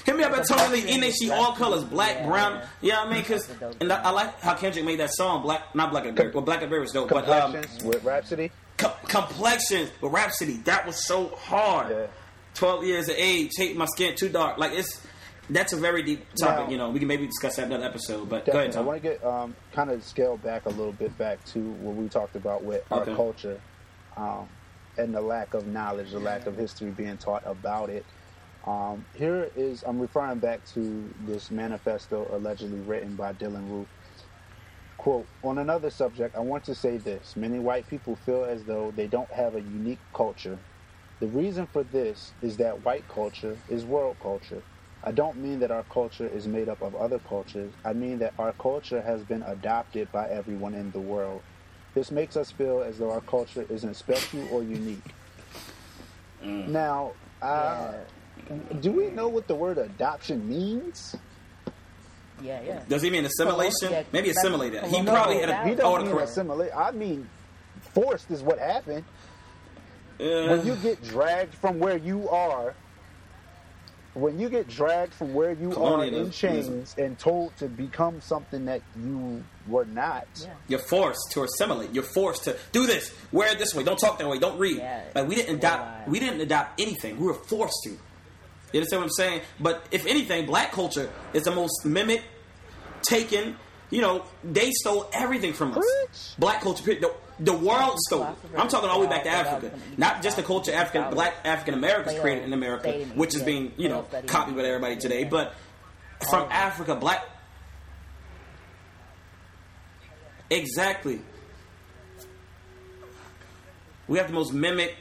Hit 0.05 0.15
me 0.15 0.23
up 0.23 0.31
at 0.31 0.39
me 0.39 0.45
Complexion, 0.45 1.01
NHG 1.01 1.31
all 1.35 1.53
colors, 1.53 1.83
black, 1.83 2.17
Yeah. 2.17 2.27
brown. 2.27 2.61
You 2.81 2.91
know 2.91 3.03
I 3.03 3.09
mean? 3.13 3.21
Because 3.21 3.47
That's 3.47 3.57
a 3.57 3.65
dope 3.65 3.75
and 3.81 3.91
I, 3.93 4.01
I 4.03 4.09
like 4.11 4.39
how 4.41 4.53
Kendrick 4.55 4.85
made 4.85 4.99
that 4.99 5.13
song. 5.13 5.41
Black, 5.41 5.73
not 5.75 5.91
Black 5.91 6.05
and 6.05 6.15
Berry. 6.15 6.31
Well, 6.31 6.43
Black 6.43 6.61
and 6.61 6.69
Berry 6.69 6.83
is 6.85 6.91
dope, 6.91 7.09
but 7.09 7.27
um, 7.29 7.51
Complexions 7.53 7.83
with 7.83 8.03
Rapsody. 8.03 8.51
com- 8.77 8.91
complexions 9.07 9.91
with 10.01 10.11
Rapsody. 10.11 10.53
That 10.65 10.85
was 10.85 11.05
so 11.05 11.27
hard. 11.35 11.89
Yeah. 11.91 12.07
Twelve 12.53 12.83
years 12.85 13.07
of 13.09 13.15
age, 13.17 13.51
hate 13.55 13.75
my 13.77 13.85
skin 13.85 14.15
too 14.15 14.29
dark. 14.29 14.57
Like 14.57 14.71
it's 14.73 15.01
that's 15.49 15.73
a 15.73 15.77
very 15.77 16.03
deep 16.03 16.25
topic. 16.39 16.65
Now- 16.65 16.71
you 16.71 16.77
know, 16.77 16.89
we 16.89 16.99
can 16.99 17.07
maybe 17.07 17.25
discuss 17.27 17.55
that 17.57 17.65
in 17.67 17.71
another 17.71 17.85
episode. 17.87 18.27
But 18.29 18.47
ahead, 18.47 18.75
I 18.75 18.81
want 18.81 19.01
to 19.01 19.09
get 19.09 19.23
um, 19.23 19.55
kind 19.73 19.89
of 19.91 20.03
scale 20.03 20.37
back 20.37 20.65
a 20.65 20.69
little 20.69 20.91
bit 20.91 21.17
back 21.17 21.43
to 21.53 21.59
what 21.59 21.95
we 21.95 22.09
talked 22.09 22.35
about 22.35 22.63
with 22.63 22.83
our 22.91 23.05
culture 23.05 23.61
um, 24.17 24.47
and 24.97 25.13
the 25.13 25.21
lack 25.21 25.53
of 25.53 25.67
knowledge, 25.67 26.11
the 26.11 26.19
lack 26.19 26.47
of 26.47 26.57
history 26.57 26.89
being 26.89 27.17
taught 27.17 27.43
about 27.45 27.89
it. 27.89 28.05
Um, 28.67 29.05
here 29.15 29.49
is 29.55 29.83
I'm 29.87 29.97
referring 29.97 30.39
back 30.39 30.65
to 30.73 31.09
this 31.25 31.49
manifesto 31.49 32.27
allegedly 32.33 32.79
written 32.79 33.15
by 33.15 33.31
Dylann 33.31 33.69
Roof. 33.69 33.87
Quote, 34.97 35.25
on 35.41 35.59
another 35.59 35.89
subject, 35.89 36.35
I 36.35 36.41
want 36.41 36.65
to 36.65 36.75
say 36.75 36.97
this. 36.97 37.37
Many 37.37 37.59
white 37.59 37.87
people 37.87 38.17
feel 38.17 38.43
as 38.43 38.65
though 38.65 38.91
they 38.91 39.07
don't 39.07 39.31
have 39.31 39.55
a 39.55 39.61
unique 39.61 39.99
culture. 40.13 40.59
The 41.21 41.27
reason 41.27 41.65
for 41.67 41.83
this 41.83 42.33
is 42.41 42.57
that 42.57 42.83
white 42.83 43.07
culture 43.07 43.57
is 43.69 43.85
world 43.85 44.17
culture. 44.21 44.61
I 45.03 45.11
don't 45.11 45.37
mean 45.37 45.59
that 45.59 45.71
our 45.71 45.83
culture 45.83 46.27
is 46.27 46.47
made 46.47 46.67
up 46.67 46.81
of 46.81 46.93
other 46.95 47.19
cultures. 47.19 47.71
I 47.85 47.93
mean 47.93 48.19
that 48.19 48.33
our 48.37 48.51
culture 48.53 49.01
has 49.01 49.23
been 49.23 49.43
adopted 49.43 50.11
by 50.11 50.27
everyone 50.27 50.73
in 50.73 50.91
the 50.91 50.99
world. 50.99 51.41
This 51.93 52.11
makes 52.11 52.35
us 52.35 52.51
feel 52.51 52.81
as 52.81 52.97
though 52.97 53.11
our 53.11 53.21
culture 53.21 53.65
isn't 53.69 53.95
special 53.95 54.45
or 54.51 54.61
unique. 54.61 55.13
Now, 56.43 57.13
uh, 57.41 57.93
do 58.81 58.91
we 58.91 59.07
know 59.09 59.27
what 59.27 59.47
the 59.47 59.55
word 59.55 59.77
adoption 59.77 60.47
means? 60.47 61.15
Yeah, 62.41 62.61
yeah. 62.61 62.81
Does 62.87 63.01
he 63.01 63.09
mean 63.09 63.25
assimilation? 63.25 63.91
Yeah, 63.91 64.03
maybe 64.11 64.27
that's- 64.29 64.37
assimilated. 64.43 64.83
He 64.85 65.01
No, 65.01 65.11
probably 65.11 65.39
had 65.39 65.49
that- 65.49 65.65
a 65.65 65.69
He 65.69 65.73
oh, 65.73 65.77
don't 65.77 66.03
mean 66.03 66.11
correct. 66.13 66.29
assimilate. 66.29 66.71
I 66.75 66.91
mean 66.91 67.29
forced 67.93 68.29
is 68.31 68.41
what 68.43 68.59
happened. 68.59 69.03
Uh, 70.19 70.23
When 70.57 70.65
you 70.65 70.75
get 70.77 71.03
dragged 71.03 71.53
from 71.55 71.79
where 71.79 71.97
you 71.97 72.29
are, 72.29 72.73
when 74.13 74.39
you 74.39 74.49
get 74.49 74.67
dragged 74.67 75.13
from 75.13 75.33
where 75.35 75.51
you 75.51 75.67
are 75.69 76.03
in 76.03 76.11
Colonialism. 76.13 76.31
chains 76.31 76.95
and 76.97 77.19
told 77.19 77.55
to 77.57 77.67
become 77.67 78.19
something 78.21 78.65
that 78.65 78.81
you 78.99 79.43
were 79.67 79.85
not, 79.85 80.27
Yeah. 80.41 80.49
You're 80.67 80.79
forced 80.79 81.31
to 81.31 81.43
assimilate. 81.43 81.91
You're 81.93 82.03
forced 82.03 82.43
to 82.45 82.55
do 82.71 82.87
this. 82.87 83.11
Wear 83.31 83.51
it 83.51 83.59
this 83.59 83.75
way. 83.75 83.83
Don't 83.83 83.99
talk 83.99 84.17
that 84.17 84.27
way. 84.27 84.39
Don't 84.39 84.57
read. 84.57 84.77
Yeah. 84.77 85.03
Like 85.13 85.27
we 85.27 85.35
didn't 85.35 85.55
adopt. 85.57 85.81
Worldwide. 85.83 86.07
We 86.11 86.19
didn't 86.19 86.41
adopt 86.41 86.81
anything. 86.81 87.19
We 87.19 87.27
were 87.27 87.33
forced 87.35 87.77
to. 87.85 87.97
You 88.73 88.79
understand 88.79 89.01
what 89.01 89.05
I'm 89.05 89.11
saying? 89.11 89.41
But 89.59 89.85
if 89.91 90.05
anything, 90.05 90.45
black 90.45 90.71
culture 90.71 91.09
is 91.33 91.43
the 91.43 91.51
most 91.51 91.85
mimicked, 91.85 92.25
taken. 93.01 93.55
You 93.89 94.01
know, 94.01 94.25
they 94.43 94.71
stole 94.71 95.09
everything 95.13 95.53
from 95.53 95.77
us. 95.77 96.35
Black 96.37 96.61
culture. 96.61 96.83
The, 96.83 97.13
the 97.39 97.53
world 97.53 97.97
stole 98.07 98.23
it. 98.23 98.35
I'm 98.57 98.67
talking 98.67 98.89
all 98.89 98.99
the 98.99 99.05
way 99.05 99.11
back 99.11 99.23
to 99.23 99.29
Africa. 99.29 99.67
was 99.67 99.71
gonna 99.71 99.83
be 99.91 99.97
Not 99.97 100.21
just 100.21 100.35
the 100.35 100.43
culture 100.43 100.73
African, 100.73 101.13
black 101.13 101.35
African 101.45 101.73
Americans 101.75 102.19
created 102.19 102.43
in 102.43 102.51
America, 102.53 102.91
which 103.15 103.35
is 103.35 103.43
being 103.43 103.71
you 103.77 103.87
know 103.87 104.05
copied 104.25 104.55
by 104.55 104.63
everybody 104.63 104.97
today. 104.97 105.23
But 105.23 105.53
from 106.29 106.39
All 106.41 106.45
of 106.45 106.51
it. 106.51 106.55
Africa, 106.55 106.95
black. 106.95 107.25
Exactly. 110.49 111.21
We 114.07 114.17
have 114.17 114.27
the 114.27 114.33
most 114.33 114.53
mimic. 114.53 114.95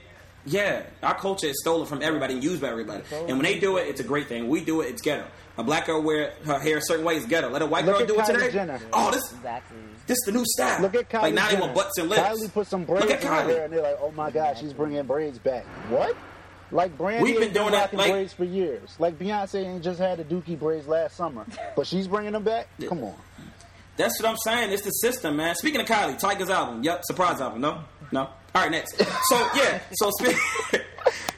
Yeah, 0.47 0.85
our 1.03 1.15
culture 1.19 1.49
is 1.49 1.61
stolen 1.61 1.87
from 1.87 2.03
everybody 2.03 2.35
and 2.35 2.45
used 2.45 2.63
by 2.63 2.69
everybody. 2.69 3.03
And 3.13 3.31
when 3.39 3.43
they 3.43 3.59
do 3.59 3.77
it, 3.79 3.89
it's 3.89 4.01
a 4.01 4.05
great 4.05 4.29
thing. 4.29 4.49
We 4.49 4.61
do 4.65 4.81
it, 4.81 4.87
it's 4.91 5.03
ghetto. 5.03 5.27
A 5.59 5.65
black 5.65 5.87
girl 5.87 6.03
wear 6.03 6.35
her 6.45 6.59
hair 6.61 6.79
a 6.79 6.83
certain 6.83 7.05
way 7.05 7.17
is 7.17 7.27
ghetto. 7.27 7.49
Let 7.49 7.63
a 7.63 7.67
white 7.67 7.85
Look 7.85 7.95
girl 7.97 8.03
at 8.03 8.09
do 8.09 8.21
it 8.21 8.27
today. 8.39 8.53
Jenner. 8.53 8.79
Oh, 8.93 9.11
this 9.11 9.33
Exactly. 9.33 9.77
this 10.07 10.19
the 10.27 10.33
new 10.33 10.45
style. 10.47 10.83
Look 10.83 10.95
at 10.95 11.09
Kylie 11.11 11.23
like 11.23 11.35
now 11.35 11.47
Jenner. 11.49 11.57
they 11.57 11.61
want 11.63 11.75
butts 11.75 11.99
and 11.99 12.09
lips. 12.09 12.21
Kylie 12.23 12.53
put 12.53 12.67
some 12.67 12.85
braids 12.85 13.07
Look 13.07 13.21
in 13.23 13.27
her 13.27 13.43
hair, 13.43 13.65
and 13.65 13.73
they're 13.73 13.83
like, 13.83 13.99
"Oh 14.01 14.11
my 14.13 14.31
God, 14.31 14.57
she's 14.59 14.73
bringing 14.75 15.03
braids 15.05 15.39
back." 15.39 15.65
What? 15.89 16.15
Like 16.71 16.97
Brandy 16.99 17.23
We've 17.25 17.39
been 17.41 17.53
doing 17.53 17.71
that, 17.73 17.95
like- 17.95 18.11
braids 18.11 18.33
for 18.35 18.45
years. 18.45 18.95
Like 18.99 19.19
Beyonce 19.19 19.65
ain't 19.65 19.83
just 19.83 19.99
had 19.99 20.19
the 20.19 20.25
Dookie 20.25 20.59
braids 20.59 20.87
last 20.87 21.17
summer, 21.17 21.47
but 21.75 21.87
she's 21.87 22.07
bringing 22.07 22.33
them 22.33 22.45
back. 22.45 22.69
Come 22.89 23.03
on. 23.05 23.15
That's 23.97 24.21
what 24.21 24.29
I'm 24.29 24.37
saying. 24.37 24.73
It's 24.73 24.83
the 24.85 24.91
system, 24.91 25.37
man. 25.37 25.55
Speaking 25.55 25.81
of 25.81 25.87
Kylie, 25.87 26.21
Tyga's 26.21 26.51
album. 26.51 26.83
Yep, 26.83 27.03
surprise 27.05 27.41
album. 27.41 27.63
No, 27.63 27.83
no. 28.13 28.29
All 28.57 28.63
right, 28.63 28.71
next. 28.71 28.97
So 28.97 29.51
yeah, 29.55 29.81
so 29.93 30.11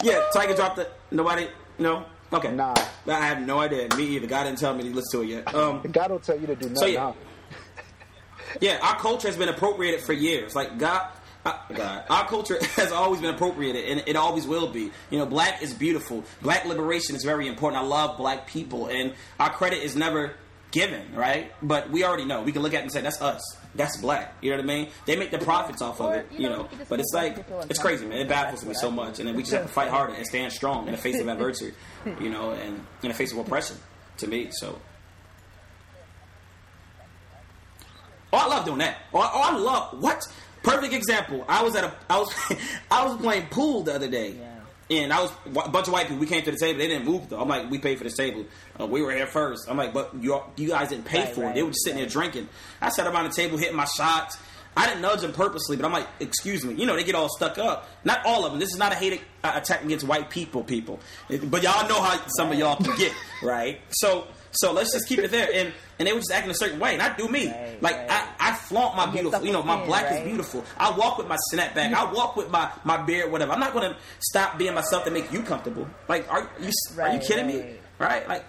yeah, 0.04 0.22
Tyga 0.32 0.54
dropped 0.54 0.78
it. 0.78 0.88
Nobody. 1.10 1.48
No. 1.76 2.04
Okay. 2.32 2.52
Nah. 2.52 2.76
I 3.08 3.26
have 3.26 3.44
no 3.44 3.58
idea. 3.58 3.88
Me 3.96 4.04
either. 4.04 4.28
God 4.28 4.44
didn't 4.44 4.58
tell 4.58 4.72
me 4.72 4.84
to 4.84 4.90
listen 4.90 5.18
to 5.18 5.26
it 5.26 5.30
yet. 5.30 5.52
Um. 5.52 5.82
God 5.90 6.12
will 6.12 6.20
tell 6.20 6.38
you 6.38 6.46
to 6.46 6.54
do 6.54 6.68
nothing. 6.68 6.76
So, 6.76 6.86
yeah. 6.86 7.12
Yeah, 8.60 8.78
our 8.80 8.96
culture 8.98 9.26
has 9.26 9.36
been 9.36 9.48
appropriated 9.48 10.00
for 10.02 10.12
years. 10.12 10.54
Like 10.54 10.78
God, 10.78 11.10
uh, 11.44 11.58
God, 11.74 12.04
our 12.08 12.26
culture 12.28 12.56
has 12.76 12.92
always 12.92 13.20
been 13.20 13.34
appropriated, 13.34 13.86
and 13.86 14.04
it 14.06 14.14
always 14.14 14.46
will 14.46 14.68
be. 14.68 14.92
You 15.10 15.18
know, 15.18 15.26
black 15.26 15.60
is 15.60 15.74
beautiful. 15.74 16.22
Black 16.40 16.66
liberation 16.66 17.16
is 17.16 17.24
very 17.24 17.48
important. 17.48 17.82
I 17.82 17.84
love 17.84 18.16
black 18.16 18.46
people, 18.46 18.86
and 18.86 19.12
our 19.40 19.50
credit 19.50 19.82
is 19.82 19.96
never 19.96 20.34
given, 20.70 21.14
right? 21.14 21.52
But 21.62 21.90
we 21.90 22.04
already 22.04 22.24
know. 22.24 22.42
We 22.42 22.52
can 22.52 22.62
look 22.62 22.74
at 22.74 22.80
it 22.80 22.82
and 22.82 22.92
say 22.92 23.00
that's 23.00 23.20
us. 23.22 23.40
That's 23.74 23.96
black. 23.98 24.34
You 24.40 24.50
know 24.50 24.56
what 24.56 24.64
I 24.64 24.66
mean? 24.66 24.88
They 25.06 25.16
make 25.16 25.30
the 25.30 25.38
profits 25.38 25.80
off 25.82 26.00
of 26.00 26.12
it. 26.14 26.26
you 26.32 26.48
know, 26.48 26.56
know, 26.56 26.62
you 26.62 26.68
can 26.68 26.78
just 26.78 26.90
but 26.90 27.00
it's 27.00 27.12
like 27.14 27.46
it's 27.70 27.78
crazy, 27.78 28.06
man. 28.06 28.18
It 28.18 28.28
baffles 28.28 28.64
me 28.64 28.74
so 28.74 28.90
much, 28.90 29.18
and 29.18 29.28
then 29.28 29.34
we 29.36 29.42
just 29.42 29.52
have 29.54 29.62
to 29.62 29.68
fight 29.68 29.88
harder 29.90 30.14
and 30.14 30.26
stand 30.26 30.52
strong 30.52 30.86
in 30.86 30.92
the 30.92 30.98
face 30.98 31.20
of 31.20 31.28
adversity. 31.28 31.74
You 32.20 32.30
know, 32.30 32.50
and 32.50 32.84
in 33.02 33.08
the 33.08 33.14
face 33.14 33.32
of 33.32 33.38
oppression. 33.38 33.76
To 34.18 34.26
me, 34.26 34.48
so. 34.50 34.80
Oh, 38.32 38.36
I 38.38 38.46
love 38.46 38.64
doing 38.66 38.78
that. 38.78 38.96
Oh, 39.14 39.20
I- 39.20 39.30
oh, 39.32 39.40
I 39.54 39.58
love 39.58 40.02
what? 40.02 40.26
Perfect 40.62 40.92
example. 40.92 41.44
I 41.48 41.62
was 41.62 41.74
at 41.76 41.84
a, 41.84 41.94
I 42.10 42.18
was, 42.18 42.34
I 42.90 43.06
was 43.06 43.16
playing 43.20 43.46
pool 43.46 43.82
the 43.84 43.94
other 43.94 44.08
day. 44.08 44.34
And 44.90 45.12
I 45.12 45.20
was 45.20 45.32
a 45.46 45.68
bunch 45.68 45.86
of 45.86 45.92
white 45.92 46.06
people. 46.06 46.18
We 46.18 46.26
came 46.26 46.42
to 46.42 46.50
the 46.50 46.56
table. 46.56 46.78
They 46.78 46.88
didn't 46.88 47.06
move 47.06 47.28
though. 47.28 47.40
I'm 47.40 47.48
like, 47.48 47.70
we 47.70 47.78
paid 47.78 47.98
for 47.98 48.04
this 48.04 48.16
table. 48.16 48.44
Uh, 48.80 48.86
we 48.86 49.02
were 49.02 49.12
here 49.12 49.26
first. 49.26 49.68
I'm 49.68 49.76
like, 49.76 49.92
but 49.92 50.14
you, 50.20 50.40
you 50.56 50.68
guys 50.68 50.88
didn't 50.88 51.04
pay 51.04 51.24
Right, 51.24 51.34
for 51.34 51.50
it. 51.50 51.54
They 51.54 51.62
were 51.62 51.70
just 51.70 51.84
sitting 51.84 51.98
right. 51.98 52.08
there 52.08 52.10
drinking. 52.10 52.48
I 52.80 52.88
sat 52.88 53.06
around 53.06 53.24
the 53.24 53.34
table, 53.34 53.58
hitting 53.58 53.76
my 53.76 53.84
shots. 53.84 54.38
I 54.76 54.86
didn't 54.86 55.02
nudge 55.02 55.22
them 55.22 55.32
purposely, 55.32 55.76
but 55.76 55.84
I'm 55.84 55.92
like, 55.92 56.06
excuse 56.20 56.64
me. 56.64 56.74
You 56.74 56.86
know, 56.86 56.94
they 56.94 57.02
get 57.02 57.16
all 57.16 57.28
stuck 57.28 57.58
up. 57.58 57.88
Not 58.04 58.24
all 58.24 58.44
of 58.44 58.52
them. 58.52 58.60
This 58.60 58.70
is 58.72 58.78
not 58.78 58.92
a 58.92 58.94
hate 58.94 59.20
uh, 59.42 59.52
attack 59.56 59.82
against 59.84 60.06
white 60.06 60.30
people, 60.30 60.62
people. 60.62 61.00
But 61.28 61.62
y'all 61.64 61.88
know 61.88 62.00
how 62.00 62.20
some 62.36 62.52
of 62.52 62.58
y'all 62.58 62.76
can 62.76 62.96
get, 62.96 63.12
right? 63.42 63.80
So, 63.90 64.28
so 64.52 64.72
let's 64.72 64.92
just 64.92 65.08
keep 65.08 65.18
it 65.18 65.30
there. 65.32 65.48
And 65.52 65.72
and 65.98 66.06
they 66.06 66.12
were 66.12 66.20
just 66.20 66.30
acting 66.30 66.50
a 66.52 66.54
certain 66.54 66.78
way, 66.78 66.92
and 66.92 67.02
I 67.02 67.14
do 67.16 67.28
me. 67.28 67.48
Right, 67.48 67.82
like 67.82 67.96
right. 67.96 68.10
I, 68.10 68.27
I 68.48 68.54
flaunt 68.54 68.96
my 68.96 69.06
beautiful. 69.06 69.44
You 69.44 69.52
know, 69.52 69.62
my 69.62 69.84
black 69.84 70.04
right? 70.04 70.20
is 70.20 70.26
beautiful. 70.28 70.64
I 70.76 70.90
walk 70.96 71.18
with 71.18 71.28
my 71.28 71.38
snapback. 71.52 71.92
I 71.92 72.10
walk 72.12 72.36
with 72.36 72.50
my 72.50 72.70
my 72.84 72.96
beard, 72.98 73.30
whatever. 73.32 73.52
I'm 73.52 73.60
not 73.60 73.72
going 73.72 73.90
to 73.90 73.96
stop 74.20 74.58
being 74.58 74.74
myself 74.74 75.04
to 75.04 75.10
make 75.10 75.32
you 75.32 75.42
comfortable. 75.42 75.86
Like, 76.08 76.30
are 76.30 76.48
you 76.60 76.66
are 76.66 76.66
you 76.66 76.72
Right, 76.96 77.22
kidding 77.22 77.46
me? 77.46 77.56
right. 77.60 77.80
Right? 77.98 78.28
Like. 78.28 78.44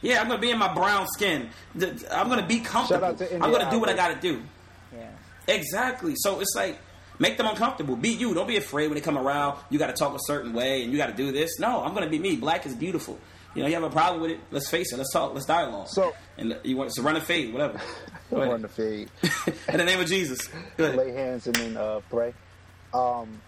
Yeah, 0.00 0.20
I'm 0.20 0.28
gonna 0.28 0.40
be 0.40 0.50
in 0.50 0.58
my 0.58 0.72
brown 0.72 1.08
skin. 1.08 1.48
I'm 2.12 2.28
gonna 2.28 2.46
be 2.46 2.60
comfortable. 2.60 3.14
To 3.14 3.34
I'm 3.34 3.50
gonna 3.50 3.68
do 3.70 3.80
what 3.80 3.88
I 3.88 3.96
gotta 3.96 4.14
do. 4.20 4.42
Yeah. 4.94 5.08
Exactly. 5.48 6.14
So 6.16 6.38
it's 6.40 6.54
like 6.54 6.78
make 7.18 7.36
them 7.36 7.46
uncomfortable. 7.46 7.96
Be 7.96 8.10
you. 8.10 8.32
Don't 8.34 8.46
be 8.46 8.56
afraid 8.56 8.86
when 8.88 8.94
they 8.94 9.00
come 9.00 9.18
around. 9.18 9.58
You 9.70 9.78
got 9.78 9.88
to 9.88 9.92
talk 9.92 10.14
a 10.14 10.18
certain 10.26 10.52
way 10.52 10.82
and 10.84 10.92
you 10.92 10.98
got 10.98 11.08
to 11.08 11.14
do 11.14 11.32
this. 11.32 11.58
No, 11.58 11.82
I'm 11.82 11.94
going 11.94 12.04
to 12.04 12.10
be 12.10 12.18
me. 12.18 12.36
Black 12.36 12.64
is 12.66 12.74
beautiful. 12.74 13.18
You 13.54 13.62
know, 13.62 13.68
you 13.68 13.74
have 13.74 13.82
a 13.82 13.90
problem 13.90 14.22
with 14.22 14.32
it. 14.32 14.40
Let's 14.50 14.68
face 14.68 14.92
it. 14.92 14.96
Let's 14.98 15.12
talk. 15.12 15.34
Let's 15.34 15.46
dialogue. 15.46 15.88
So- 15.88 16.14
and 16.36 16.56
you 16.62 16.76
want 16.76 16.90
to 16.92 17.02
run 17.02 17.16
a 17.16 17.20
fade, 17.20 17.52
whatever. 17.52 17.80
Run 18.30 18.60
the 18.60 18.68
fade, 18.68 19.10
In 19.68 19.78
the 19.78 19.84
name 19.86 19.98
of 20.00 20.06
Jesus. 20.06 20.38
Go 20.76 20.90
lay 20.90 21.12
hands, 21.12 21.46
and 21.46 21.56
then 21.56 21.76
uh, 21.78 22.00
pray. 22.10 22.34
Um, 22.92 23.40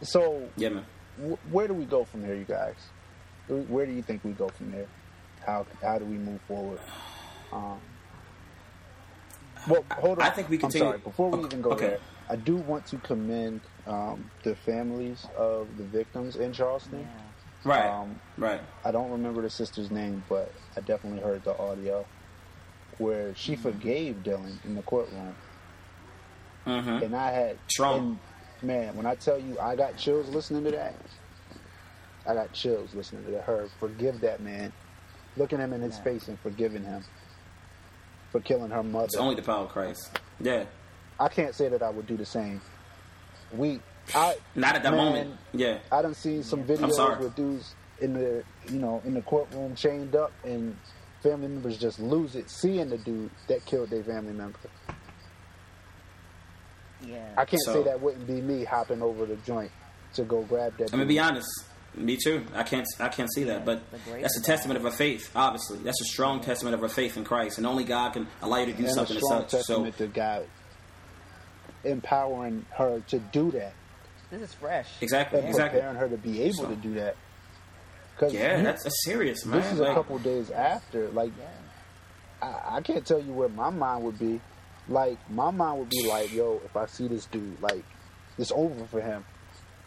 so 0.00 0.48
Yeah, 0.56 0.70
man. 0.70 0.86
wh- 1.22 1.52
where 1.54 1.68
do 1.68 1.74
we 1.74 1.84
go 1.84 2.04
from 2.04 2.24
here, 2.24 2.34
you 2.34 2.44
guys? 2.46 2.74
Where 3.48 3.60
where 3.64 3.84
do 3.86 3.92
you 3.92 4.00
think 4.00 4.24
we 4.24 4.32
go 4.32 4.48
from 4.48 4.72
there? 4.72 4.86
How 5.46 5.66
how 5.82 5.98
do 5.98 6.06
we 6.06 6.16
move 6.16 6.40
forward? 6.48 6.80
Um, 7.52 7.78
well, 9.68 9.84
hold 9.92 10.20
on. 10.20 10.26
I 10.26 10.30
think 10.30 10.48
we 10.48 10.56
I'm 10.56 10.60
continue- 10.62 10.86
sorry. 10.88 10.98
Before 10.98 11.30
we 11.30 11.38
Okay. 11.40 11.46
even 11.46 11.60
go 11.62 11.70
Okay. 11.72 11.88
there, 11.88 11.98
I 12.30 12.36
do 12.36 12.56
want 12.56 12.86
to 12.86 12.96
commend 12.98 13.60
um, 13.86 14.30
the 14.42 14.56
families 14.56 15.26
of 15.36 15.68
the 15.76 15.84
victims 15.84 16.36
in 16.36 16.52
Charleston. 16.54 17.00
Yeah. 17.00 17.22
Right. 17.64 17.86
Um, 17.86 18.20
right. 18.36 18.60
I 18.84 18.90
don't 18.92 19.10
remember 19.10 19.42
the 19.42 19.50
sister's 19.50 19.90
name, 19.90 20.22
but 20.28 20.52
I 20.76 20.80
definitely 20.80 21.20
heard 21.20 21.42
the 21.44 21.56
audio 21.58 22.06
where 22.98 23.34
she 23.34 23.52
Mm-hmm. 23.54 23.62
forgave 23.62 24.16
Dylann 24.24 24.64
in 24.64 24.74
the 24.74 24.82
courtroom, 24.82 25.34
Mm-hmm. 26.66 27.02
and 27.04 27.16
I 27.16 27.30
had 27.30 27.58
Strong. 27.68 28.18
and, 28.60 28.66
man, 28.68 28.96
when 28.96 29.06
I 29.06 29.14
tell 29.14 29.38
you, 29.38 29.58
I 29.58 29.74
got 29.76 29.96
chills 29.96 30.28
listening 30.28 30.64
to 30.64 30.70
that. 30.72 30.94
I 32.26 32.34
got 32.34 32.52
chills 32.52 32.94
listening 32.94 33.24
to 33.32 33.40
her 33.40 33.68
forgive 33.80 34.20
that 34.20 34.40
man, 34.40 34.72
looking 35.36 35.58
him 35.58 35.72
in 35.72 35.80
his 35.80 35.96
Yeah. 35.98 36.04
face 36.04 36.28
and 36.28 36.38
forgiving 36.40 36.84
him 36.84 37.04
for 38.30 38.40
killing 38.40 38.70
her 38.70 38.82
mother. 38.82 39.06
It's 39.06 39.16
only 39.16 39.34
the 39.36 39.42
power 39.42 39.64
of 39.64 39.70
Christ. 39.70 40.18
Yeah. 40.40 40.64
I 41.18 41.28
can't 41.28 41.54
say 41.54 41.68
that 41.68 41.82
I 41.82 41.88
would 41.90 42.06
do 42.06 42.16
the 42.16 42.26
same. 42.26 42.60
We, 43.52 43.80
I 44.14 44.36
Not 44.54 44.76
at 44.76 44.82
that 44.82 44.92
man, 44.94 45.04
moment. 45.04 45.36
Yeah. 45.52 45.78
I 45.92 46.02
done 46.02 46.14
seen 46.14 46.42
some 46.42 46.60
I'm 46.60 46.66
videos 46.66 47.18
with 47.20 47.34
dudes 47.34 47.74
in 48.00 48.12
the 48.14 48.44
you 48.68 48.78
know 48.78 49.02
in 49.04 49.14
the 49.14 49.22
courtroom 49.22 49.74
chained 49.74 50.14
up 50.16 50.32
and 50.44 50.76
family 51.22 51.48
members 51.48 51.76
just 51.78 51.98
lose 51.98 52.36
it 52.36 52.48
seeing 52.48 52.90
the 52.90 52.98
dude 52.98 53.30
that 53.48 53.64
killed 53.66 53.90
their 53.90 54.04
family 54.04 54.32
member. 54.32 54.58
Yeah. 57.04 57.24
I 57.36 57.44
can't 57.44 57.62
So- 57.62 57.74
say 57.74 57.82
that 57.84 58.00
wouldn't 58.00 58.26
be 58.26 58.40
me 58.40 58.64
hopping 58.64 59.02
over 59.02 59.24
the 59.26 59.36
joint 59.36 59.70
to 60.14 60.24
go 60.24 60.42
grab 60.42 60.76
that. 60.78 60.84
I'm 60.92 60.98
gonna 60.98 61.06
be 61.06 61.18
honest. 61.18 61.48
Me 61.94 62.16
too. 62.22 62.44
I 62.54 62.62
can't. 62.62 62.86
I 63.00 63.08
can't 63.08 63.32
see 63.32 63.44
that, 63.44 63.64
but 63.64 63.82
It's 63.92 64.06
a 64.06 64.10
great 64.10 64.22
that's 64.22 64.38
a 64.38 64.42
testament 64.42 64.76
of 64.76 64.84
her 64.84 64.90
faith. 64.90 65.30
Obviously, 65.34 65.78
that's 65.78 66.00
a 66.00 66.04
strong 66.04 66.40
testament 66.40 66.74
of 66.74 66.80
her 66.80 66.88
faith 66.88 67.16
in 67.16 67.24
Christ, 67.24 67.58
and 67.58 67.66
only 67.66 67.82
God 67.82 68.12
can 68.12 68.28
allow 68.42 68.58
you 68.58 68.66
to 68.66 68.72
do 68.72 68.78
and 68.78 68.86
a 68.86 68.90
something 68.94 69.16
as 69.16 69.22
strong 69.24 69.40
such. 69.42 69.50
So, 69.50 69.56
testament 69.58 69.96
to 69.98 70.06
God 70.06 70.46
empowering 71.84 72.66
her 72.76 73.00
to 73.08 73.18
do 73.18 73.50
that 73.52 73.72
This 74.30 74.42
is 74.42 74.54
fresh. 74.54 74.88
exactly, 75.00 75.38
and 75.40 75.48
exactly. 75.48 75.80
preparing 75.80 75.96
her 75.98 76.08
to 76.08 76.16
be 76.18 76.42
able 76.42 76.54
So- 76.64 76.68
to 76.68 76.76
do 76.76 76.94
that. 76.94 77.16
Because 78.14 78.32
Yeah, 78.34 78.60
that's, 78.62 78.84
a 78.84 78.90
serious, 79.04 79.46
man. 79.46 79.60
this 79.60 79.72
is 79.72 79.80
a 79.80 79.94
couple 79.94 80.18
days 80.18 80.50
after. 80.50 81.08
Like 81.10 81.30
Yeah. 81.38 82.46
I, 82.48 82.76
I 82.76 82.80
can't 82.80 83.06
tell 83.06 83.20
you 83.20 83.32
where 83.32 83.48
my 83.48 83.70
mind 83.70 84.02
would 84.04 84.18
be. 84.18 84.40
Like 84.88 85.18
my 85.30 85.50
mind 85.52 85.78
would 85.78 85.88
be 85.90 86.08
like, 86.08 86.32
yo, 86.32 86.60
if 86.64 86.76
I 86.76 86.86
see 86.86 87.06
this 87.06 87.26
dude, 87.26 87.60
like 87.62 87.84
it's 88.36 88.50
over 88.52 88.84
for 88.86 89.00
him. 89.00 89.24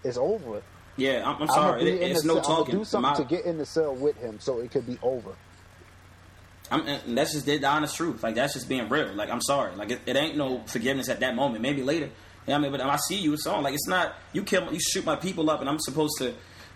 It's 0.03 0.17
over. 0.17 0.61
yeah, 0.95 1.23
I'm, 1.25 1.35
I'm 1.35 1.41
I'ma 1.43 1.53
sorry. 1.53 1.89
It, 1.89 2.11
it's 2.11 2.23
no 2.23 2.35
cell- 2.35 2.45
I'ma 2.45 2.55
talking. 2.57 2.77
do 2.79 2.85
something 2.85 3.11
My- 3.11 3.17
to 3.17 3.23
get 3.25 3.45
in 3.45 3.57
the 3.57 3.65
cell 3.65 3.93
with 3.95 4.15
him, 4.17 4.39
so 4.39 4.59
it 4.61 4.71
could 4.71 4.87
be 4.87 4.97
over. 5.03 5.31
I'm, 6.71 6.87
and 6.87 7.17
that's 7.17 7.33
just 7.33 7.45
the 7.45 7.63
honest 7.65 7.95
truth. 7.97 8.23
Like 8.23 8.35
that's 8.35 8.53
just 8.53 8.69
being 8.69 8.87
real. 8.87 9.13
Like 9.13 9.29
I'm 9.29 9.41
sorry. 9.41 9.75
Like 9.75 9.91
it, 9.91 10.01
it 10.05 10.15
ain't 10.15 10.37
no 10.37 10.61
forgiveness 10.67 11.09
at 11.09 11.19
that 11.19 11.35
moment. 11.35 11.61
Maybe 11.61 11.83
later. 11.83 12.09
Yeah, 12.47 12.55
I 12.55 12.59
mean, 12.59 12.71
but 12.71 12.81
I 12.81 12.95
see 12.97 13.15
you. 13.17 13.33
It's 13.33 13.45
on. 13.47 13.63
Like 13.63 13.73
it's 13.73 13.87
not. 13.87 14.15
You 14.33 14.43
kill. 14.43 14.71
You 14.73 14.79
shoot 14.79 15.05
my 15.05 15.15
people 15.15 15.49
up, 15.49 15.59
and 15.61 15.69
I'm 15.69 15.79
supposed 15.79 16.17
to 16.19 16.33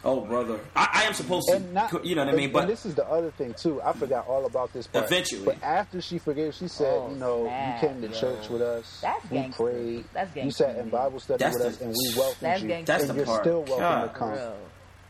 Oh, 0.07 0.21
brother, 0.21 0.59
I, 0.75 0.87
I 0.93 1.03
am 1.05 1.13
supposed 1.15 1.47
to. 1.49 1.59
Not, 1.59 2.05
you 2.05 2.13
know 2.13 2.21
what 2.21 2.27
I 2.27 2.29
and- 2.29 2.37
mean? 2.37 2.43
and 2.45 2.53
But 2.53 2.67
this 2.67 2.85
is 2.85 2.93
the 2.93 3.07
other 3.09 3.31
thing 3.31 3.55
too. 3.55 3.81
I 3.81 3.91
forgot 3.91 4.27
all 4.27 4.45
about 4.45 4.71
this 4.71 4.85
part. 4.85 5.05
Eventually. 5.05 5.43
but 5.45 5.63
after 5.63 5.99
she 5.99 6.19
forgave, 6.19 6.53
she 6.53 6.67
said, 6.67 6.93
Oh, 6.95 7.09
"You 7.09 7.15
know, 7.15 7.45
snap, 7.45 7.81
you 7.81 7.87
came 7.89 8.01
to 8.03 8.07
yo. 8.09 8.13
church 8.13 8.49
with 8.49 8.61
us. 8.61 8.99
That's 9.01 9.23
we 9.31 9.37
gangster. 9.39 9.63
prayed. 9.63 10.05
That's 10.13 10.35
you 10.35 10.51
sat 10.51 10.75
in. 10.77 10.89
Bible 10.89 11.19
study 11.19 11.43
That's 11.43 11.55
with 11.57 11.63
the- 11.63 11.69
us, 11.69 11.81
and 11.81 11.89
we 11.97 12.13
welcomed 12.19 12.37
That's 12.41 12.61
you. 12.61 12.67
gangster. 12.67 12.85
That's 12.93 13.01
and 13.05 13.09
the 13.11 13.15
you're 13.15 13.25
part. 13.25 13.41
still 13.41 13.61
welcome 13.63 13.79
God. 13.79 14.03
to 14.13 14.19
come. 14.19 14.31
Real. 14.33 14.55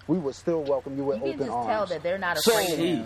We 0.07 0.17
would 0.19 0.35
still 0.35 0.63
welcome 0.63 0.97
you 0.97 1.03
with 1.03 1.17
You 1.17 1.21
can 1.23 1.29
open 1.33 1.39
just 1.47 1.51
arms. 1.51 1.67
tell 1.67 1.85
that 1.87 2.03
they're 2.03 2.17
not 2.17 2.37
So- 2.37 2.51
afraid 2.53 2.71
of 2.71 2.79
him. 2.79 3.05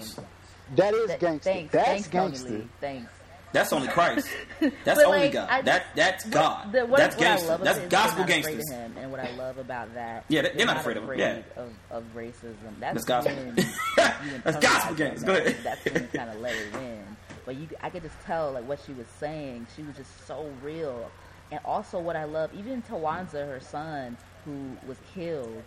That 0.76 0.94
is 0.94 1.08
That- 1.08 1.20
gangster. 1.20 1.50
Thanks, 1.52 1.72
That's 1.72 1.88
thanks, 1.88 2.08
gangster. 2.10 2.62
Thanks. 2.80 3.12
That's 3.52 3.74
only 3.74 3.88
Christ. 3.88 4.28
That's 4.86 5.00
only 5.02 5.20
like, 5.20 5.32
God. 5.34 5.48
I 5.50 5.62
that 5.64 5.86
that's 5.96 6.24
what- 6.26 6.34
God. 6.34 6.72
the- 6.72 6.86
what- 6.86 6.98
that's 6.98 7.16
what 7.16 7.26
I 7.26 7.30
gangster. 7.30 7.48
love 7.50 7.62
That's 7.62 7.80
gospel 7.80 8.26
they're 8.26 8.38
not 8.38 8.40
afraid 8.40 8.56
gangsters. 8.58 8.72
him, 8.72 8.98
and 8.98 9.12
what 9.12 9.20
I 9.20 9.32
love 9.32 9.58
about 9.58 9.94
that, 9.96 10.26
Yeah, 10.28 10.42
they- 10.44 10.52
they're 10.52 10.66
not 10.68 10.78
afraid 10.78 10.98
of 10.98 11.04
him, 11.10 11.18
yeah. 11.20 11.42
Of, 11.58 11.72
of 11.90 12.04
racism. 12.16 12.56
That's, 12.80 13.06
That's 13.06 13.06
gospel. 13.06 13.34
That's 14.44 14.58
gospel 14.60 14.96
that 14.96 14.98
gangsters. 14.98 15.24
Go 15.24 15.34
ahead. 15.36 15.58
That's 15.64 15.86
when 15.86 15.94
you 16.04 16.10
kind 16.14 16.30
of 16.30 16.40
let 16.42 16.56
it 16.56 16.76
in. 16.76 17.18
But 17.46 17.56
you, 17.56 17.68
I 17.82 17.90
could 17.90 18.04
just 18.04 18.20
tell 18.22 18.52
like 18.52 18.68
what 18.68 18.80
she 18.86 18.94
was 18.94 19.08
saying. 19.20 19.66
She 19.76 19.82
was 19.82 19.96
just 19.96 20.28
so 20.28 20.52
real, 20.62 21.10
and 21.52 21.60
also 21.66 22.00
what 22.00 22.16
I 22.16 22.26
love, 22.26 22.52
even 22.54 22.82
Tywanza, 22.84 23.48
her 23.48 23.60
son, 23.60 24.18
who 24.46 24.78
was 24.88 24.98
killed, 25.16 25.64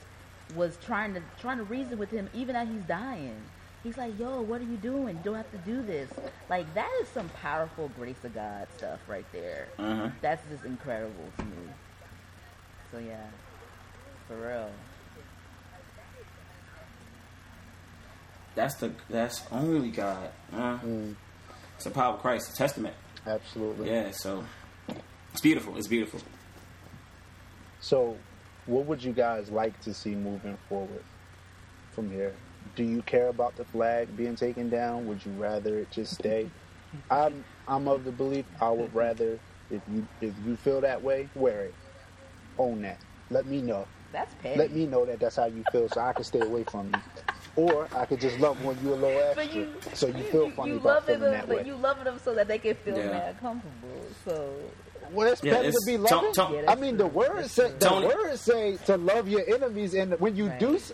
was 0.54 0.76
trying 0.84 1.14
to 1.14 1.22
trying 1.40 1.58
to 1.58 1.64
reason 1.64 1.98
with 1.98 2.10
him 2.10 2.28
even 2.34 2.54
as 2.54 2.68
he's 2.68 2.82
dying. 2.82 3.40
He's 3.82 3.96
like, 3.96 4.16
"Yo, 4.18 4.42
what 4.42 4.60
are 4.60 4.64
you 4.64 4.76
doing? 4.76 5.16
You 5.16 5.22
don't 5.24 5.34
have 5.34 5.50
to 5.50 5.58
do 5.58 5.82
this." 5.82 6.10
Like 6.48 6.72
that 6.74 6.90
is 7.02 7.08
some 7.08 7.28
powerful 7.40 7.88
grace 7.96 8.22
of 8.24 8.34
God 8.34 8.66
stuff 8.76 9.00
right 9.08 9.26
there. 9.32 9.68
Uh-huh. 9.78 10.08
That's 10.20 10.42
just 10.50 10.64
incredible 10.64 11.24
to 11.38 11.44
me. 11.44 11.68
So 12.92 12.98
yeah, 12.98 13.26
for 14.28 14.36
real. 14.36 14.70
That's 18.54 18.74
the 18.76 18.92
that's 19.08 19.42
only 19.50 19.90
God. 19.90 20.28
Uh, 20.52 20.78
Mm, 20.78 21.16
It's 21.76 21.84
the 21.84 21.90
power 21.90 22.14
of 22.14 22.20
Christ. 22.20 22.52
A 22.52 22.54
testament. 22.56 22.94
absolutely. 23.26 23.90
Yeah. 23.90 24.10
So 24.12 24.44
it's 25.32 25.40
beautiful. 25.40 25.76
It's 25.78 25.88
beautiful. 25.88 26.20
So, 27.80 28.16
what 28.66 28.86
would 28.86 29.02
you 29.02 29.12
guys 29.12 29.50
like 29.50 29.80
to 29.80 29.92
see 29.94 30.14
moving 30.14 30.56
forward 30.68 31.02
from 31.92 32.10
here? 32.12 32.32
Do 32.76 32.84
you 32.84 33.02
care 33.02 33.28
about 33.28 33.56
the 33.56 33.64
flag 33.64 34.16
being 34.16 34.36
taken 34.36 34.68
down? 34.70 35.06
Would 35.06 35.24
you 35.24 35.32
rather 35.32 35.78
it 35.78 35.90
just 35.90 36.14
stay? 36.14 36.48
I'm 37.10 37.44
I'm 37.68 37.88
of 37.88 38.04
the 38.04 38.12
belief 38.12 38.44
I 38.60 38.70
would 38.70 38.94
rather 38.94 39.38
if 39.70 39.80
you 39.92 40.06
if 40.20 40.34
you 40.46 40.56
feel 40.56 40.80
that 40.82 41.02
way, 41.02 41.28
wear 41.34 41.64
it. 41.66 41.74
Own 42.58 42.82
that. 42.82 42.98
Let 43.30 43.46
me 43.46 43.62
know. 43.62 43.86
That's 44.12 44.34
petty. 44.42 44.58
Let 44.58 44.72
me 44.72 44.86
know 44.86 45.06
that 45.06 45.20
that's 45.20 45.36
how 45.36 45.46
you 45.46 45.64
feel, 45.72 45.88
so 45.88 46.00
I 46.02 46.12
can 46.12 46.24
stay 46.24 46.40
away 46.40 46.64
from 46.64 46.88
you. 46.88 47.00
Or 47.56 47.88
I 47.96 48.04
could 48.04 48.20
just 48.20 48.38
love 48.40 48.62
when 48.64 48.76
you 48.82 48.92
a 48.92 48.96
little 48.96 49.08
extra, 49.22 49.44
But 49.44 49.54
you, 49.54 49.68
so 49.94 50.06
you 50.08 50.22
feel 50.24 50.50
funny 50.50 50.72
you 50.72 50.76
about 50.76 50.86
loving 51.06 51.06
feeling 51.16 51.20
them, 51.22 51.32
that 51.32 51.48
but 51.48 51.56
way. 51.58 51.64
you 51.66 51.74
loving 51.76 52.04
them 52.04 52.18
so 52.22 52.34
that 52.34 52.46
they 52.48 52.58
can 52.58 52.74
feel 52.76 52.96
Yeah. 52.98 53.06
mad 53.10 53.40
comfortable. 53.40 54.06
So 54.24 54.54
Well, 55.12 55.30
it's 55.32 55.42
Yeah, 55.42 55.54
better 55.54 55.72
to 55.72 55.78
be 55.86 55.94
Tom- 55.96 56.02
loving. 56.04 56.32
Tom- 56.32 56.54
Yeah, 56.54 56.64
I 56.68 56.74
mean, 56.74 56.96
the 56.98 57.06
words 57.06 57.52
say 57.52 57.70
the 57.72 57.78
Tony- 57.78 58.06
words 58.06 58.40
say 58.42 58.76
to 58.86 58.96
love 58.98 59.28
your 59.28 59.42
enemies, 59.46 59.94
and 59.94 60.18
when 60.20 60.36
you 60.36 60.50
do, 60.58 60.68
Right. 60.72 60.76
s- 60.76 60.92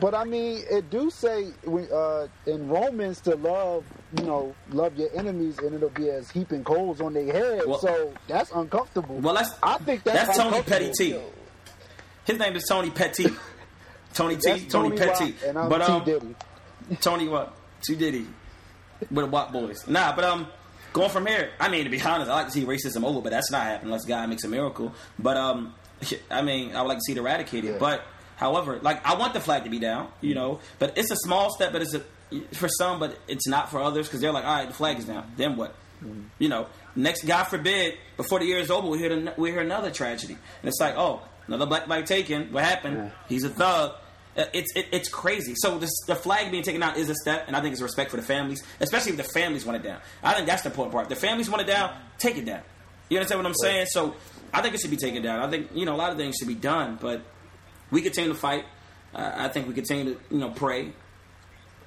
but 0.00 0.14
I 0.14 0.24
mean, 0.24 0.62
it 0.70 0.90
do 0.90 1.10
say 1.10 1.48
uh, 1.66 2.26
in 2.46 2.68
Romans 2.68 3.20
to 3.22 3.36
love, 3.36 3.84
you 4.18 4.24
know, 4.24 4.54
love 4.70 4.96
your 4.96 5.08
enemies, 5.14 5.58
and 5.58 5.74
it'll 5.74 5.90
be 5.90 6.10
as 6.10 6.30
heaping 6.30 6.64
coals 6.64 7.00
on 7.00 7.14
their 7.14 7.32
head. 7.32 7.62
Well- 7.66 7.78
so 7.78 8.12
that's 8.26 8.50
uncomfortable. 8.52 9.16
Well, 9.16 9.34
that's 9.34 9.54
I 9.62 9.78
think 9.78 10.02
that's, 10.04 10.26
that's 10.26 10.38
Tony. 10.38 10.62
Petty 10.62 10.92
T. 10.96 11.20
His 12.24 12.38
name 12.38 12.56
is 12.56 12.64
Tony 12.68 12.90
Petty. 12.90 13.26
Tony 14.14 14.36
T. 14.36 14.40
That's 14.44 14.64
Tony, 14.66 14.96
Petty. 14.96 15.32
Watt, 15.32 15.42
and 15.44 15.58
I'm 15.58 15.68
but 15.68 15.86
T 15.86 15.92
um, 15.92 16.04
Diddy. 16.04 16.34
Tony 17.00 17.28
what? 17.28 17.54
T 17.82 17.96
Diddy. 17.96 18.26
With 19.10 19.24
the 19.24 19.26
Watt 19.26 19.52
boys. 19.52 19.86
Nah, 19.88 20.14
but 20.14 20.24
um, 20.24 20.46
going 20.92 21.10
from 21.10 21.26
here. 21.26 21.50
I 21.58 21.68
mean, 21.68 21.84
to 21.84 21.90
be 21.90 22.00
honest, 22.00 22.30
I 22.30 22.34
like 22.34 22.46
to 22.46 22.52
see 22.52 22.64
racism 22.64 23.04
over, 23.04 23.20
but 23.20 23.30
that's 23.30 23.50
not 23.50 23.62
happening 23.62 23.86
unless 23.86 24.04
God 24.04 24.28
makes 24.28 24.44
a 24.44 24.48
miracle. 24.48 24.92
But 25.18 25.36
um, 25.36 25.74
I 26.30 26.42
mean, 26.42 26.76
I 26.76 26.82
would 26.82 26.88
like 26.88 26.98
to 26.98 27.02
see 27.04 27.12
it 27.12 27.18
eradicated. 27.18 27.72
Yeah. 27.72 27.78
But 27.78 28.04
however, 28.42 28.78
like 28.82 29.04
I 29.06 29.14
want 29.14 29.32
the 29.32 29.40
flag 29.40 29.64
to 29.64 29.70
be 29.70 29.78
down, 29.78 30.08
you 30.20 30.34
know. 30.34 30.60
But 30.78 30.98
it's 30.98 31.10
a 31.10 31.16
small 31.16 31.50
step, 31.54 31.72
but 31.72 31.80
it's 31.82 31.94
a 31.94 32.02
for 32.54 32.68
some, 32.68 32.98
but 32.98 33.18
it's 33.28 33.46
not 33.46 33.70
for 33.70 33.80
others 33.80 34.06
because 34.08 34.20
they're 34.20 34.32
like, 34.32 34.44
all 34.44 34.54
right, 34.56 34.68
the 34.68 34.74
flag 34.74 34.98
is 34.98 35.04
down. 35.04 35.32
Then 35.36 35.56
what? 35.56 35.74
You 36.38 36.48
know, 36.48 36.66
next, 36.96 37.24
God 37.24 37.44
forbid, 37.44 37.94
before 38.16 38.40
the 38.40 38.44
year 38.46 38.58
is 38.58 38.70
over, 38.72 38.88
we 38.88 38.98
hear 38.98 39.08
the, 39.14 39.34
we 39.36 39.50
hear 39.52 39.60
another 39.60 39.90
tragedy, 39.92 40.32
and 40.34 40.68
it's 40.68 40.80
like, 40.80 40.96
oh, 40.96 41.22
another 41.46 41.66
black 41.66 41.86
bike 41.86 42.06
taken. 42.06 42.52
What 42.52 42.64
happened? 42.64 42.96
Yeah. 42.96 43.10
He's 43.28 43.44
a 43.44 43.48
thug. 43.50 43.92
Uh, 44.36 44.46
It's 44.52 44.74
it, 44.74 44.86
it's 44.90 45.08
crazy. 45.08 45.54
So 45.56 45.78
this, 45.78 45.92
the 46.08 46.16
flag 46.16 46.50
being 46.50 46.64
taken 46.64 46.82
out 46.82 46.96
is 46.96 47.08
a 47.08 47.14
step, 47.14 47.44
and 47.46 47.54
I 47.54 47.60
think 47.60 47.72
it's 47.72 47.80
a 47.80 47.84
respect 47.84 48.10
for 48.10 48.16
the 48.16 48.22
families, 48.24 48.64
especially 48.80 49.12
if 49.12 49.18
the 49.18 49.24
families 49.24 49.64
want 49.64 49.76
it 49.76 49.86
down. 49.86 50.00
I 50.24 50.32
think 50.34 50.46
that's 50.48 50.62
the 50.62 50.70
important 50.70 50.92
part. 50.92 51.04
If 51.04 51.10
the 51.20 51.26
families 51.26 51.48
want 51.48 51.62
it 51.62 51.66
down, 51.66 51.94
take 52.18 52.36
it 52.36 52.46
down. 52.46 52.62
You 53.08 53.18
understand 53.18 53.40
what 53.40 53.46
I'm 53.46 53.54
saying? 53.62 53.86
So 53.90 54.16
I 54.52 54.62
think 54.62 54.74
it 54.74 54.80
should 54.80 54.90
be 54.90 54.96
taken 54.96 55.22
down. 55.22 55.40
I 55.40 55.50
think 55.50 55.70
you 55.74 55.84
know 55.84 55.94
a 55.94 56.00
lot 56.02 56.10
of 56.10 56.16
things 56.16 56.34
should 56.38 56.48
be 56.48 56.54
done, 56.54 56.98
but 57.00 57.22
we 57.92 58.02
continue 58.02 58.32
to 58.32 58.38
fight. 58.38 58.64
Uh, 59.14 59.30
I 59.36 59.48
think 59.48 59.68
we 59.68 59.74
continue 59.74 60.14
to 60.14 60.20
you 60.30 60.38
know 60.40 60.50
pray, 60.50 60.92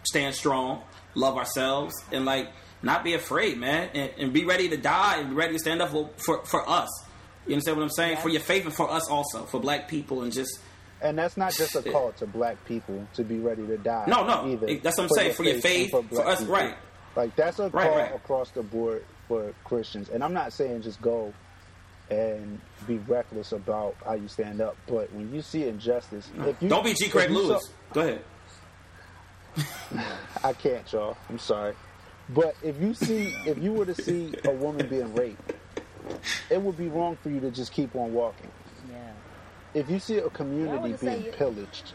stand 0.03 0.35
strong, 0.35 0.81
love 1.15 1.35
ourselves, 1.37 1.93
and 2.11 2.23
like 2.25 2.49
not 2.81 3.03
be 3.03 3.13
afraid, 3.15 3.57
man, 3.57 3.89
and, 3.93 4.11
and 4.17 4.33
be 4.33 4.45
ready 4.45 4.69
to 4.69 4.77
die 4.77 5.17
and 5.19 5.29
be 5.31 5.35
ready 5.35 5.53
to 5.53 5.59
stand 5.59 5.81
up 5.81 5.89
for 5.89 6.09
for, 6.17 6.45
for 6.45 6.69
us. 6.69 6.89
You 7.47 7.53
understand 7.53 7.77
what 7.77 7.83
I'm 7.83 7.89
saying? 7.91 8.13
Yeah. 8.13 8.21
For 8.21 8.29
your 8.29 8.41
faith 8.41 8.65
and 8.65 8.73
for 8.73 8.89
us 8.89 9.09
also, 9.09 9.43
for 9.45 9.59
black 9.59 9.87
people, 9.87 10.23
and 10.23 10.31
just 10.31 10.59
And 11.01 11.17
that's 11.17 11.37
not 11.37 11.53
just 11.53 11.75
a 11.75 11.81
call 11.83 12.11
to 12.13 12.25
black 12.25 12.63
people 12.65 13.07
to 13.15 13.23
be 13.23 13.37
ready 13.39 13.65
to 13.67 13.77
die. 13.77 14.05
No, 14.07 14.25
no. 14.25 14.47
Either. 14.47 14.75
That's 14.77 14.97
what 14.97 15.03
I'm 15.05 15.09
saying, 15.09 15.33
for 15.33 15.43
your 15.43 15.59
faith, 15.61 15.91
for 15.91 16.01
black 16.03 16.25
us, 16.27 16.39
people. 16.39 16.53
right. 16.55 16.75
Like 17.15 17.35
that's 17.35 17.59
a 17.59 17.69
Right, 17.69 17.87
call 17.87 17.97
right. 17.97 18.15
across 18.15 18.51
the 18.51 18.63
board 18.63 19.03
for 19.27 19.53
Christians. 19.63 20.09
And 20.09 20.23
I'm 20.23 20.33
not 20.33 20.53
saying 20.53 20.81
just 20.83 21.01
go 21.01 21.33
and 22.09 22.59
be 22.87 22.97
reckless 22.99 23.51
about 23.51 23.95
how 24.05 24.13
you 24.13 24.27
stand 24.27 24.61
up, 24.61 24.77
but 24.87 25.11
when 25.13 25.33
you 25.33 25.41
see 25.41 25.63
injustice, 25.67 26.29
if 26.39 26.61
you 26.61 26.69
don't 26.69 26.83
be 26.83 26.93
G. 26.93 27.09
Craig 27.09 27.29
if 27.29 27.35
Lewis. 27.35 27.61
saw- 27.65 27.93
Go 27.93 28.01
ahead. 28.01 28.21
I 30.43 30.53
can't, 30.53 30.91
y'all. 30.91 31.17
I'm 31.29 31.39
sorry. 31.39 31.73
But 32.29 32.55
if 32.61 32.79
you 32.81 32.93
see, 32.93 33.33
if 33.45 33.57
you 33.57 33.71
were 33.73 33.85
to 33.85 33.95
see 33.95 34.33
a 34.45 34.51
woman 34.51 34.87
being 34.87 35.13
raped, 35.15 35.53
it 36.49 36.61
would 36.61 36.77
be 36.77 36.87
wrong 36.87 37.17
for 37.21 37.29
you 37.29 37.39
to 37.39 37.51
just 37.51 37.71
keep 37.71 37.95
on 37.95 38.13
walking. 38.13 38.49
yeah, 38.91 39.11
If 39.73 39.89
you 39.89 39.99
see 39.99 40.17
a 40.17 40.29
community 40.29 40.91
just 40.91 41.03
say 41.03 41.19
being 41.21 41.33
pillaged 41.33 41.93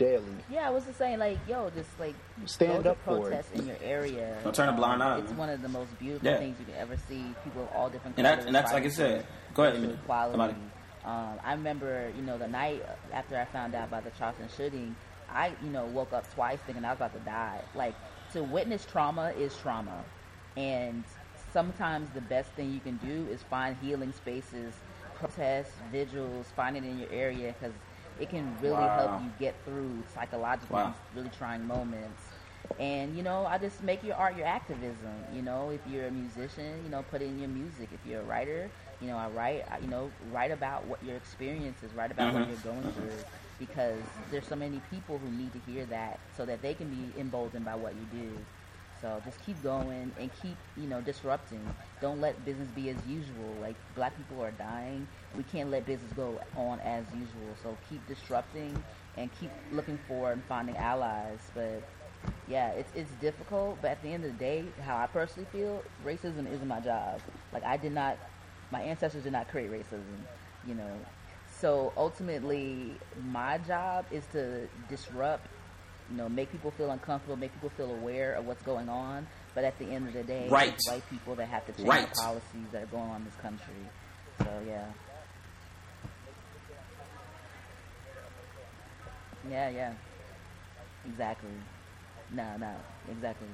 daily, 0.00 0.24
yeah. 0.50 0.66
I 0.66 0.70
was 0.70 0.84
just 0.86 0.98
saying, 0.98 1.18
like, 1.18 1.38
yo, 1.48 1.70
just 1.70 1.90
like 2.00 2.14
Stand 2.46 2.86
up 2.86 2.96
to 2.98 3.04
for 3.04 3.16
it. 3.18 3.20
protest 3.22 3.52
in 3.54 3.66
your 3.66 3.76
area. 3.82 4.36
Don't 4.42 4.54
turn 4.54 4.68
a 4.68 4.72
blind 4.72 5.02
eye, 5.02 5.18
It's 5.18 5.28
man. 5.28 5.36
one 5.38 5.48
of 5.50 5.60
the 5.62 5.68
most 5.68 5.96
beautiful 5.98 6.26
Yeah. 6.28 6.38
things 6.38 6.58
you 6.58 6.64
can 6.64 6.74
ever 6.76 6.96
see. 7.08 7.22
People 7.44 7.62
of 7.64 7.68
all 7.76 7.88
different 7.90 8.16
And 8.16 8.24
that- 8.26 8.46
and 8.46 8.54
that's 8.54 8.72
like 8.72 8.84
I 8.84 8.88
said. 8.88 9.26
Go 9.54 9.64
ahead, 9.64 9.74
racial 9.80 9.94
equality. 9.94 10.32
Somebody. 10.32 10.54
Um, 11.04 11.40
I 11.44 11.52
remember, 11.52 12.10
you 12.16 12.22
know, 12.22 12.38
the 12.38 12.48
night 12.48 12.84
after 13.12 13.36
I 13.38 13.44
found 13.46 13.74
out 13.74 13.88
about 13.88 14.04
the 14.04 14.10
Charleston 14.18 14.48
shooting, 14.56 14.96
I, 15.30 15.52
you 15.62 15.70
know, 15.70 15.84
woke 15.86 16.12
up 16.12 16.24
twice 16.34 16.58
thinking 16.66 16.84
I 16.84 16.90
was 16.90 16.96
about 16.98 17.12
to 17.14 17.20
die. 17.20 17.60
Like 17.74 17.94
to 18.32 18.42
witness 18.42 18.84
trauma 18.86 19.30
is 19.38 19.56
trauma, 19.58 20.02
and 20.56 21.04
sometimes 21.52 22.08
the 22.14 22.20
best 22.22 22.50
thing 22.52 22.72
you 22.72 22.80
can 22.80 22.96
do 22.98 23.30
is 23.30 23.42
find 23.44 23.76
healing 23.82 24.12
spaces, 24.12 24.72
protests, 25.16 25.72
vigils, 25.92 26.46
find 26.56 26.76
it 26.76 26.84
in 26.84 26.98
your 26.98 27.10
area 27.10 27.54
because 27.58 27.74
it 28.20 28.30
can 28.30 28.58
really 28.60 28.88
Wow. 28.88 28.88
help 28.88 29.18
you 29.18 29.30
get 29.30 29.64
through 29.64 30.04
psychologically 30.06 30.92
Wow. 30.92 30.96
really 31.12 31.30
trying 31.30 31.66
moments. 31.66 32.34
And 32.78 33.16
you 33.16 33.22
know, 33.22 33.46
I 33.46 33.58
just 33.58 33.82
make 33.82 34.02
your 34.04 34.16
art 34.16 34.36
your 34.36 34.46
activism. 34.46 35.24
You 35.30 35.42
know, 35.42 35.70
if 35.70 35.86
you're 35.86 36.06
a 36.06 36.10
musician, 36.10 36.82
you 36.82 36.90
know, 36.90 37.02
put 37.02 37.22
it 37.22 37.26
in 37.26 37.38
your 37.38 37.48
music. 37.48 37.90
If 37.92 38.04
you're 38.06 38.20
a 38.22 38.24
writer, 38.24 38.72
you 39.00 39.08
know, 39.08 39.16
I 39.18 39.28
write. 39.28 39.64
I, 39.70 39.78
you 39.78 39.88
know, 39.88 40.14
write 40.20 40.50
about 40.52 40.86
what 40.86 41.02
your 41.02 41.16
experience 41.16 41.82
is. 41.82 41.94
Write 41.94 42.12
about 42.12 42.32
Mhm. 42.32 42.44
what 42.44 42.46
you're 42.46 42.56
going 42.56 42.90
through, 42.94 43.24
because 43.58 44.20
there's 44.30 44.46
so 44.46 44.56
many 44.56 44.80
people 44.80 45.18
who 45.18 45.30
need 45.30 45.52
to 45.54 45.58
hear 45.58 45.86
that, 45.86 46.20
so 46.30 46.46
that 46.46 46.62
they 46.62 46.74
can 46.74 46.90
be 46.90 47.14
emboldened 47.18 47.64
by 47.64 47.74
what 47.76 47.96
you 47.96 48.06
do. 48.06 48.46
So 49.00 49.20
just 49.24 49.40
keep 49.40 49.62
going 49.62 50.12
and 50.18 50.30
keep, 50.32 50.58
you 50.76 50.86
know, 50.86 51.00
disrupting. 51.00 51.74
Don't 52.00 52.20
let 52.20 52.44
business 52.44 52.70
be 52.70 52.88
as 52.90 53.06
usual. 53.06 53.58
Like 53.60 53.76
black 53.94 54.16
people 54.16 54.42
are 54.42 54.50
dying. 54.50 55.08
We 55.34 55.42
can't 55.44 55.70
let 55.70 55.86
business 55.86 56.12
go 56.12 56.40
on 56.54 56.80
as 56.80 57.12
usual. 57.14 57.56
So 57.62 57.78
keep 57.88 58.06
disrupting 58.06 58.84
and 59.16 59.32
keep 59.32 59.50
looking 59.70 59.98
for 60.06 60.32
and 60.32 60.44
finding 60.44 60.76
allies. 60.76 61.50
But 61.54 61.88
yeah, 62.46 62.70
it's 62.70 62.92
it's 62.94 63.12
difficult. 63.12 63.80
But 63.82 63.92
at 63.92 64.02
the 64.02 64.12
end 64.12 64.24
of 64.24 64.32
the 64.32 64.38
day, 64.38 64.74
how 64.80 64.96
I 64.96 65.06
personally 65.06 65.48
feel, 65.50 65.84
racism 66.04 66.50
isn't 66.50 66.66
my 66.68 66.80
job. 66.80 67.22
Like 67.52 67.64
I 67.64 67.76
did 67.76 67.92
not, 67.92 68.18
my 68.70 68.82
ancestors 68.82 69.24
did 69.24 69.32
not 69.32 69.48
create 69.48 69.70
racism. 69.70 70.24
You 70.62 70.74
know, 70.74 71.06
so 71.46 71.92
ultimately, 71.96 73.00
my 73.16 73.58
job 73.58 74.06
is 74.10 74.26
to 74.28 74.68
disrupt 74.88 75.48
you 76.10 76.16
know, 76.16 76.28
make 76.28 76.50
people 76.50 76.70
feel 76.72 76.90
uncomfortable, 76.90 77.36
make 77.36 77.52
people 77.54 77.70
feel 77.70 77.90
aware 77.92 78.34
of 78.34 78.46
what's 78.46 78.62
going 78.62 78.88
on. 78.88 79.26
But 79.54 79.64
at 79.64 79.78
the 79.78 79.86
end 79.86 80.08
of 80.08 80.14
the 80.14 80.22
day, 80.24 80.48
Right. 80.48 80.72
it's 80.74 80.88
white 80.88 81.08
people 81.10 81.34
that 81.36 81.46
have 81.48 81.64
to 81.66 81.72
change 81.72 81.88
Right. 81.88 82.08
the 82.08 82.20
policies 82.20 82.66
that 82.72 82.82
are 82.82 82.86
going 82.86 83.10
on 83.10 83.16
in 83.20 83.24
this 83.24 83.36
country. 83.36 83.74
So 84.38 84.46
yeah, 84.66 84.86
Yeah, 89.50 89.70
yeah. 89.70 89.92
Exactly. 91.06 91.50
No, 92.30 92.56
no, 92.58 92.74
exactly. 93.10 93.48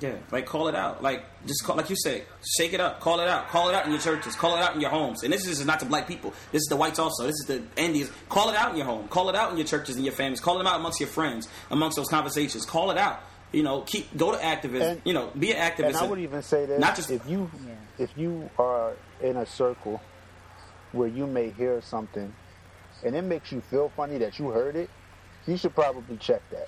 Yeah, 0.00 0.14
like 0.32 0.44
call 0.46 0.66
it 0.68 0.74
out. 0.74 1.02
Like 1.02 1.24
just 1.46 1.62
call, 1.64 1.76
like 1.76 1.88
you 1.88 1.94
said, 1.96 2.24
shake 2.58 2.72
it 2.72 2.80
up, 2.80 2.98
call 3.00 3.20
it 3.20 3.28
out, 3.28 3.48
call 3.48 3.68
it 3.68 3.74
out 3.76 3.84
in 3.86 3.92
your 3.92 4.00
churches, 4.00 4.34
call 4.34 4.56
it 4.56 4.60
out 4.60 4.74
in 4.74 4.80
your 4.80 4.90
homes. 4.90 5.22
And 5.22 5.32
this 5.32 5.46
is 5.46 5.64
not 5.64 5.78
to 5.80 5.86
black 5.86 6.08
people. 6.08 6.32
This 6.50 6.60
is 6.62 6.66
the 6.68 6.74
whites 6.76 6.98
also. 6.98 7.24
This 7.24 7.36
is 7.40 7.46
the 7.46 7.62
Indians. 7.76 8.10
Call 8.28 8.50
it 8.50 8.56
out 8.56 8.72
in 8.72 8.76
your 8.76 8.86
home. 8.86 9.06
Call 9.06 9.28
it 9.28 9.36
out 9.36 9.52
in 9.52 9.56
your 9.56 9.66
churches 9.66 9.94
and 9.94 10.04
your 10.04 10.14
families. 10.14 10.40
Call 10.40 10.60
it 10.60 10.66
out 10.66 10.80
amongst 10.80 10.98
your 10.98 11.08
friends, 11.08 11.48
amongst 11.70 11.96
those 11.96 12.08
conversations. 12.08 12.66
Call 12.66 12.90
it 12.90 12.98
out. 12.98 13.20
You 13.52 13.62
know, 13.62 13.82
keep 13.82 14.16
go 14.16 14.32
to 14.32 14.44
activism. 14.44 14.88
And- 14.88 15.00
you 15.04 15.12
know, 15.12 15.30
be 15.38 15.52
an 15.52 15.58
activist. 15.58 15.86
And 15.86 15.96
I 15.96 16.06
would 16.06 16.18
even 16.18 16.42
say 16.42 16.66
that 16.66 16.80
Not 16.80 16.96
just- 16.96 17.10
if 17.12 17.24
you 17.28 17.48
Yeah. 17.64 17.74
if 18.04 18.10
you 18.16 18.50
are 18.58 18.94
in 19.22 19.36
a 19.36 19.46
circle 19.46 20.00
where 20.90 21.06
you 21.08 21.26
may 21.26 21.50
hear 21.50 21.80
something 21.82 22.34
and 23.04 23.14
it 23.14 23.22
makes 23.22 23.52
you 23.52 23.60
feel 23.60 23.90
funny 23.96 24.18
that 24.18 24.40
you 24.40 24.48
heard 24.48 24.74
it, 24.74 24.90
you 25.46 25.56
should 25.56 25.74
probably 25.74 26.16
check 26.16 26.42
that. 26.50 26.66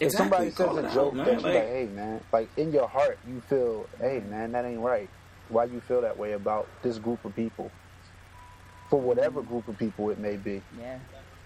If 0.00 0.06
Exactly. 0.06 0.16
somebody 0.16 0.50
says 0.50 0.66
Call 0.66 0.78
it 0.78 0.84
a 0.84 0.88
out, 0.88 0.94
joke 0.94 1.14
man. 1.14 1.24
that 1.26 1.32
you 1.34 1.40
Like- 1.40 1.54
like, 1.54 1.62
hey 1.68 1.88
man, 1.94 2.20
like 2.32 2.48
in 2.56 2.72
your 2.72 2.88
heart 2.88 3.18
you 3.28 3.40
feel, 3.42 3.86
hey 4.00 4.20
man, 4.20 4.52
that 4.52 4.64
ain't 4.64 4.80
right. 4.80 5.08
Why 5.50 5.64
you 5.64 5.80
feel 5.80 6.00
that 6.00 6.16
way 6.16 6.32
about 6.32 6.66
this 6.82 6.98
group 6.98 7.24
of 7.24 7.34
people? 7.36 7.70
For 8.88 8.98
whatever 9.00 9.42
group 9.42 9.68
of 9.68 9.78
people 9.78 10.10
it 10.10 10.18
may 10.18 10.36
be. 10.36 10.62
Yeah. 10.78 10.98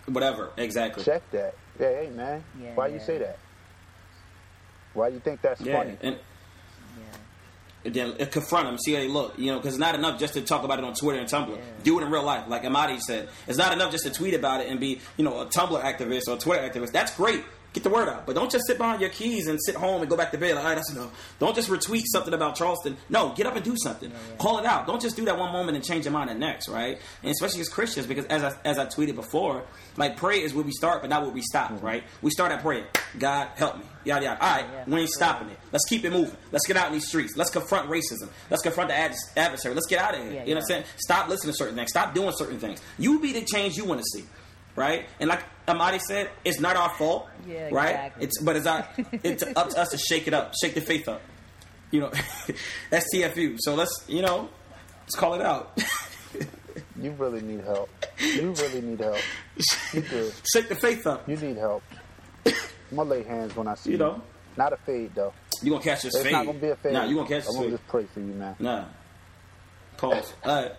whatever. 0.07 0.51
Exactly. 0.57 1.03
Check 1.03 1.23
that. 1.33 1.55
Yeah, 1.81 1.89
hey 1.89 2.11
man, 2.15 2.45
Yeah, 2.61 2.75
why 2.75 2.87
you 2.89 3.01
say 3.01 3.19
that? 3.19 3.39
Why 4.93 5.09
you 5.09 5.19
think 5.19 5.41
that's 5.43 5.61
Yeah, 5.61 5.79
funny? 5.79 5.97
and 6.03 6.15
Yeah. 6.17 7.87
and 7.87 7.95
then 7.95 8.15
uh, 8.21 8.27
confront 8.27 8.67
them, 8.67 8.79
see 8.79 8.93
how 8.95 9.01
they 9.01 9.09
look. 9.09 9.39
You 9.39 9.47
know, 9.53 9.59
because 9.59 9.75
it's 9.75 9.81
not 9.81 9.95
enough 9.95 10.21
just 10.21 10.35
to 10.35 10.43
talk 10.43 10.63
about 10.63 10.79
it 10.79 10.85
on 10.85 10.95
Twitter 10.95 11.19
and 11.19 11.29
Tumblr. 11.29 11.57
Yeah. 11.57 11.63
Do 11.83 11.99
it 11.99 12.03
in 12.05 12.11
real 12.11 12.23
life, 12.23 12.45
like 12.49 12.65
Amadi 12.65 13.01
said. 13.01 13.29
It's 13.49 13.59
not 13.59 13.73
enough 13.73 13.91
just 13.91 14.05
to 14.05 14.11
tweet 14.11 14.35
about 14.35 14.61
it 14.61 14.69
and 14.69 14.79
be, 14.79 15.01
you 15.17 15.25
know, 15.25 15.41
a 15.41 15.47
Tumblr 15.47 15.83
activist 15.83 16.29
or 16.29 16.35
a 16.35 16.39
Twitter 16.39 16.63
activist. 16.63 16.93
That's 16.93 17.15
great. 17.17 17.43
Get 17.75 17.83
the 17.83 17.91
word 17.91 18.09
out, 18.09 18.25
but 18.25 18.37
don't 18.37 18.53
just 18.53 18.69
sit 18.69 18.79
behind 18.79 19.01
your 19.01 19.11
keys 19.11 19.49
and 19.49 19.59
sit 19.61 19.75
home 19.75 20.01
and 20.01 20.09
go 20.09 20.17
back 20.17 20.31
to 20.31 20.39
bed. 20.39 20.55
Like, 20.55 20.63
all 20.63 20.71
right, 20.71 20.77
that's 20.77 20.93
enough. 20.93 21.35
Don't 21.41 21.57
just 21.57 21.69
retweet 21.69 22.05
something 22.07 22.33
about 22.33 22.55
Charleston. 22.55 22.97
No, 23.09 23.35
get 23.37 23.47
up 23.49 23.57
and 23.57 23.65
do 23.65 23.75
something. 23.77 24.13
Call 24.39 24.59
it 24.61 24.65
out. 24.65 24.87
Don't 24.87 25.03
just 25.03 25.17
do 25.17 25.25
that 25.25 25.37
one 25.37 25.53
moment 25.53 25.75
and 25.75 25.85
change 25.85 26.05
your 26.05 26.13
mind 26.13 26.31
the 26.31 26.35
next, 26.35 26.69
right? 26.69 27.01
And 27.25 27.33
especially 27.33 27.63
as 27.63 27.69
Christians, 27.69 28.07
because 28.07 28.27
as 28.27 28.45
I, 28.45 28.55
as 28.65 28.79
I 28.79 28.87
tweeted 28.87 29.17
before, 29.17 29.65
like 29.97 30.17
prayer 30.17 30.41
is 30.41 30.55
where 30.55 30.65
we 30.65 30.71
start, 30.71 31.01
but 31.01 31.11
not 31.11 31.23
where 31.23 31.33
we 31.33 31.43
stop, 31.43 31.73
mm-hmm. 31.73 31.85
right? 31.85 32.05
We 32.23 32.31
start 32.31 32.53
at 32.53 32.63
prayer. 32.63 32.87
God 33.19 33.49
help 33.57 33.79
me. 33.79 33.85
Yada 34.05 34.25
yada. 34.25 34.41
All 34.41 34.57
right, 34.57 34.67
Yeah. 34.73 34.85
we 34.87 35.01
ain't 35.01 35.11
stopping 35.11 35.49
it. 35.49 35.59
Let's 35.73 35.85
keep 35.89 36.05
it 36.05 36.13
moving. 36.13 36.37
Let's 36.53 36.69
get 36.69 36.77
out 36.77 36.87
in 36.87 36.93
these 36.93 37.09
streets. 37.09 37.37
Let's 37.37 37.51
confront 37.51 37.91
racism. 37.91 38.29
Let's 38.51 38.63
confront 38.63 38.91
the 38.91 38.97
ad- 38.97 39.15
adversary. 39.37 39.75
Let's 39.75 39.89
get 39.89 39.99
out 39.99 40.15
of 40.15 40.21
here. 40.23 40.33
Yeah, 40.33 40.45
you 40.45 40.55
know 40.55 40.61
what 40.61 40.71
I'm 40.75 40.83
saying? 40.83 40.85
Stop 40.99 41.29
listening 41.29 41.55
to 41.55 41.57
certain 41.57 41.75
things. 41.75 41.91
Stop 41.91 42.15
doing 42.15 42.33
certain 42.37 42.61
things. 42.61 42.81
You 42.99 43.19
be 43.19 43.33
the 43.33 43.41
change 43.43 43.77
you 43.77 43.85
want 43.85 44.01
to 44.01 44.07
see, 44.07 44.25
right? 44.77 45.07
And 45.21 45.29
like 45.29 45.43
Amadi 45.69 45.99
said, 46.01 46.31
it's 46.45 46.61
not 46.61 46.77
our 46.77 46.91
fault, 46.91 47.29
Yeah, 47.47 47.69
right? 47.73 47.91
exactly. 47.91 48.25
It's 48.25 48.43
but 48.43 48.57
it's 48.57 48.65
not. 48.65 48.89
It's 49.25 49.43
up 49.43 49.71
to 49.71 49.79
us 49.81 49.89
to 49.91 49.99
shake 49.99 50.27
it 50.27 50.35
up, 50.35 50.53
shake 50.61 50.75
the 50.75 50.81
faith 50.81 51.09
up. 51.09 51.23
You 51.91 52.01
know, 52.01 52.11
that's 52.91 53.07
TFU. 53.15 53.57
So 53.61 53.75
let's 53.75 54.05
you 54.09 54.23
know, 54.23 54.49
let's 55.03 55.15
call 55.15 55.35
it 55.35 55.43
out. 55.43 55.79
You 57.01 57.11
really 57.13 57.43
need 57.43 57.61
help. 57.65 57.89
You 58.19 58.53
really 58.53 58.81
need 58.81 58.99
help. 59.01 59.19
You 59.93 60.01
do. 60.01 60.33
shake 60.53 60.69
the 60.69 60.75
faith 60.75 61.07
up. 61.07 61.29
You 61.29 61.37
need 61.37 61.57
help. 61.57 61.83
I'm 62.47 62.53
gonna 62.97 63.11
lay 63.11 63.23
hands 63.25 63.55
when 63.55 63.69
I 63.69 63.75
see 63.75 63.93
You 63.93 63.99
know. 63.99 64.23
Not 64.57 64.73
a 64.73 64.77
fade 64.79 65.15
though. 65.15 65.33
You 65.63 65.71
gonna 65.73 65.83
catch 65.85 66.03
this 66.03 66.15
It's 66.15 66.23
fade? 66.23 66.27
It's 66.27 66.33
not 66.33 66.47
gonna 66.47 66.59
be 66.59 66.69
a 66.69 66.77
fade. 66.77 66.93
Nah, 66.93 67.05
you 67.05 67.17
gonna 67.17 67.29
catch 67.29 67.43
I'm 67.47 67.53
this 67.53 67.57
gonna 67.57 67.71
just 67.71 67.87
pray 67.89 68.05
for 68.13 68.21
you, 68.21 68.27
man. 68.35 68.57
Nah. 68.59 68.85
Pause. 69.97 70.33
All 70.45 70.63
right. 70.63 70.73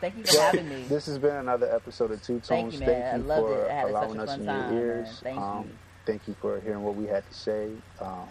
Thank 0.00 0.16
you 0.16 0.24
for 0.24 0.40
having 0.40 0.68
me. 0.68 0.84
This 0.88 1.06
has 1.06 1.18
been 1.18 1.36
another 1.36 1.74
episode 1.74 2.10
of 2.10 2.22
Two 2.22 2.40
Thank 2.40 2.70
Tones. 2.70 2.80
you, 2.80 2.86
man. 2.86 3.14
I 3.14 3.16
you 3.18 3.22
loved 3.24 3.46
for 3.48 3.64
it. 3.66 3.70
I 3.70 3.74
had 3.74 3.82
such 3.82 3.90
allowing 3.90 4.18
a 4.18 4.22
us 4.22 4.34
in 4.38 4.46
time, 4.46 4.74
your 4.74 4.86
man. 4.86 4.98
ears. 4.98 5.20
Thank 5.22 5.38
um, 5.40 5.64
you. 5.64 5.70
Thank 6.06 6.28
you 6.28 6.36
for 6.40 6.60
hearing 6.60 6.82
what 6.82 6.94
we 6.96 7.06
had 7.06 7.26
to 7.28 7.34
say. 7.34 7.68
Um, 8.00 8.28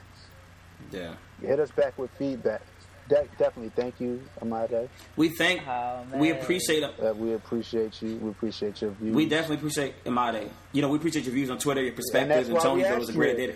Yeah. 0.91 1.13
hit 1.41 1.59
us 1.59 1.72
back 1.72 1.97
with 1.97 2.09
feedback. 2.17 2.61
De- 3.07 3.28
definitely, 3.39 3.72
thank 3.76 3.99
you, 3.99 4.22
Amade. 4.41 4.88
We 5.15 5.30
thank. 5.30 5.67
Oh, 5.67 6.03
we 6.13 6.30
appreciate. 6.30 6.84
Uh, 6.84 7.13
we 7.17 7.34
appreciate 7.34 8.01
you. 8.03 8.17
We 8.17 8.30
appreciate 8.30 8.82
your 8.82 8.91
views. 8.91 9.15
We 9.15 9.26
definitely 9.28 9.57
appreciate 9.57 10.03
Imade. 10.03 10.47
You 10.74 10.84
know, 10.84 10.89
we 10.89 10.97
appreciate 10.97 11.26
your 11.26 11.34
views 11.34 11.49
on 11.49 11.57
Twitter, 11.57 11.82
your 11.82 11.93
perspectives, 11.93 12.49
and, 12.49 12.57
why 12.57 12.63
Tony 12.63 12.84
we 12.84 12.84
thought 12.84 12.93
it 12.93 12.99
was 12.99 13.09
a 13.09 13.11
asked 13.11 13.17
great 13.17 13.39
you. 13.39 13.55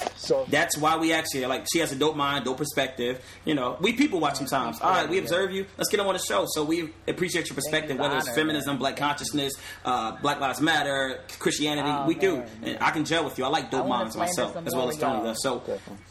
Idea. 0.00 0.12
So 0.16 0.46
That's 0.48 0.76
why 0.78 0.96
we 0.96 1.12
actually 1.12 1.46
like. 1.46 1.66
She 1.72 1.78
has 1.80 1.92
a 1.92 1.96
dope 1.96 2.16
mind, 2.16 2.44
dope 2.44 2.58
perspective. 2.58 3.22
You 3.44 3.54
know, 3.54 3.76
we 3.80 3.92
people 3.92 4.20
watch 4.20 4.36
sometimes. 4.36 4.80
All 4.80 4.90
right, 4.90 5.08
we 5.08 5.18
observe 5.18 5.50
you. 5.52 5.66
Let's 5.76 5.90
get 5.90 5.98
them 5.98 6.06
on 6.06 6.14
the 6.14 6.18
show. 6.20 6.44
So 6.48 6.64
we 6.64 6.92
appreciate 7.08 7.48
your 7.48 7.54
perspective, 7.54 7.98
whether 7.98 8.16
it's 8.16 8.26
Honor, 8.26 8.34
feminism, 8.36 8.72
man. 8.74 8.78
black 8.78 8.96
consciousness, 8.96 9.52
uh, 9.84 10.12
Black 10.22 10.40
Lives 10.40 10.60
Matter, 10.60 11.20
Christianity. 11.38 11.88
Oh, 11.90 12.06
we 12.06 12.14
do, 12.14 12.38
man. 12.38 12.48
and 12.62 12.78
I 12.82 12.90
can 12.90 13.04
gel 13.04 13.24
with 13.24 13.38
you. 13.38 13.44
I 13.44 13.48
like 13.48 13.70
dope 13.70 13.84
I 13.86 13.88
minds 13.88 14.16
myself, 14.16 14.56
as 14.56 14.74
well 14.74 14.82
more 14.84 14.90
as 14.90 14.96
of 14.96 15.00
Tony 15.02 15.24
y'all. 15.24 15.34
So 15.34 15.62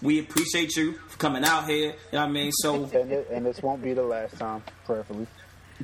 we 0.02 0.20
appreciate 0.20 0.76
you 0.76 0.94
for 1.08 1.18
coming 1.18 1.44
out 1.44 1.68
here. 1.68 1.88
You 1.88 1.92
know 2.14 2.20
what 2.20 2.30
I 2.30 2.32
mean? 2.32 2.52
So 2.54 2.84
and, 2.94 3.12
it, 3.12 3.28
and 3.32 3.46
this 3.46 3.62
won't 3.62 3.82
be 3.84 3.94
the 3.94 4.04
last 4.04 4.38
time, 4.38 4.64
prayerfully. 4.86 5.28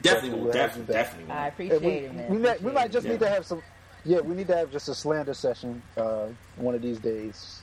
definitely, 0.02 0.40
We'll 0.42 0.54
definitely, 0.54 0.94
back. 0.94 1.06
definitely. 1.08 1.34
I 1.34 1.48
appreciate 1.48 1.82
we, 1.82 1.88
it, 1.92 2.14
man. 2.16 2.30
we, 2.30 2.38
might, 2.38 2.42
we 2.62 2.70
Appreciate 2.70 2.74
might 2.74 2.86
it. 2.86 2.92
just 2.94 3.06
Yeah. 3.06 3.12
need 3.12 3.20
to 3.20 3.30
have 3.30 3.46
some. 3.46 3.62
Yeah, 4.04 4.20
we 4.22 4.36
need 4.36 4.48
to 4.48 4.56
have 4.56 4.72
just 4.72 4.90
a 4.90 4.96
slander 4.96 5.34
session 5.34 5.82
uh, 5.98 6.28
one 6.56 6.74
of 6.74 6.82
these 6.82 6.98
days. 7.00 7.61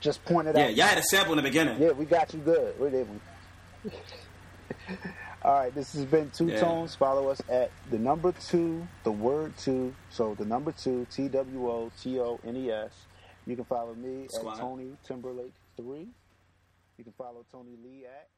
Just 0.00 0.24
point 0.24 0.48
it 0.48 0.56
Yeah, 0.56 0.64
out. 0.66 0.74
y'all 0.76 0.86
had 0.86 0.98
a 0.98 1.02
sample 1.02 1.32
in 1.32 1.36
the 1.38 1.42
beginning. 1.42 1.80
Yeah, 1.80 1.90
we 1.92 2.04
got 2.04 2.32
you 2.32 2.40
good. 2.40 2.78
Where 2.78 2.90
did 2.90 3.08
we? 3.10 3.90
All 5.42 5.54
right, 5.60 5.74
this 5.74 5.92
has 5.94 6.04
been 6.04 6.30
Two 6.30 6.48
Yeah. 6.48 6.60
Tones. 6.60 6.94
Follow 6.94 7.28
us 7.28 7.40
at 7.48 7.70
the 7.90 7.98
number 7.98 8.32
two, 8.32 8.86
the 9.04 9.12
word 9.12 9.56
two. 9.56 9.94
So 10.10 10.34
the 10.34 10.44
number 10.44 10.72
two, 10.72 11.06
T 11.10 11.28
W 11.28 11.68
O 11.70 11.90
T 12.00 12.18
O 12.20 12.38
N 12.44 12.56
E 12.56 12.70
S. 12.70 12.92
You 13.46 13.56
can 13.56 13.64
follow 13.64 13.94
me 13.94 14.26
Squad. 14.28 14.54
at 14.54 14.58
Tony 14.60 14.90
Timberlake 15.04 15.52
three. 15.76 16.08
You 16.96 17.04
can 17.04 17.12
follow 17.16 17.44
Tony 17.52 17.76
Lee 17.84 18.04
at 18.06 18.28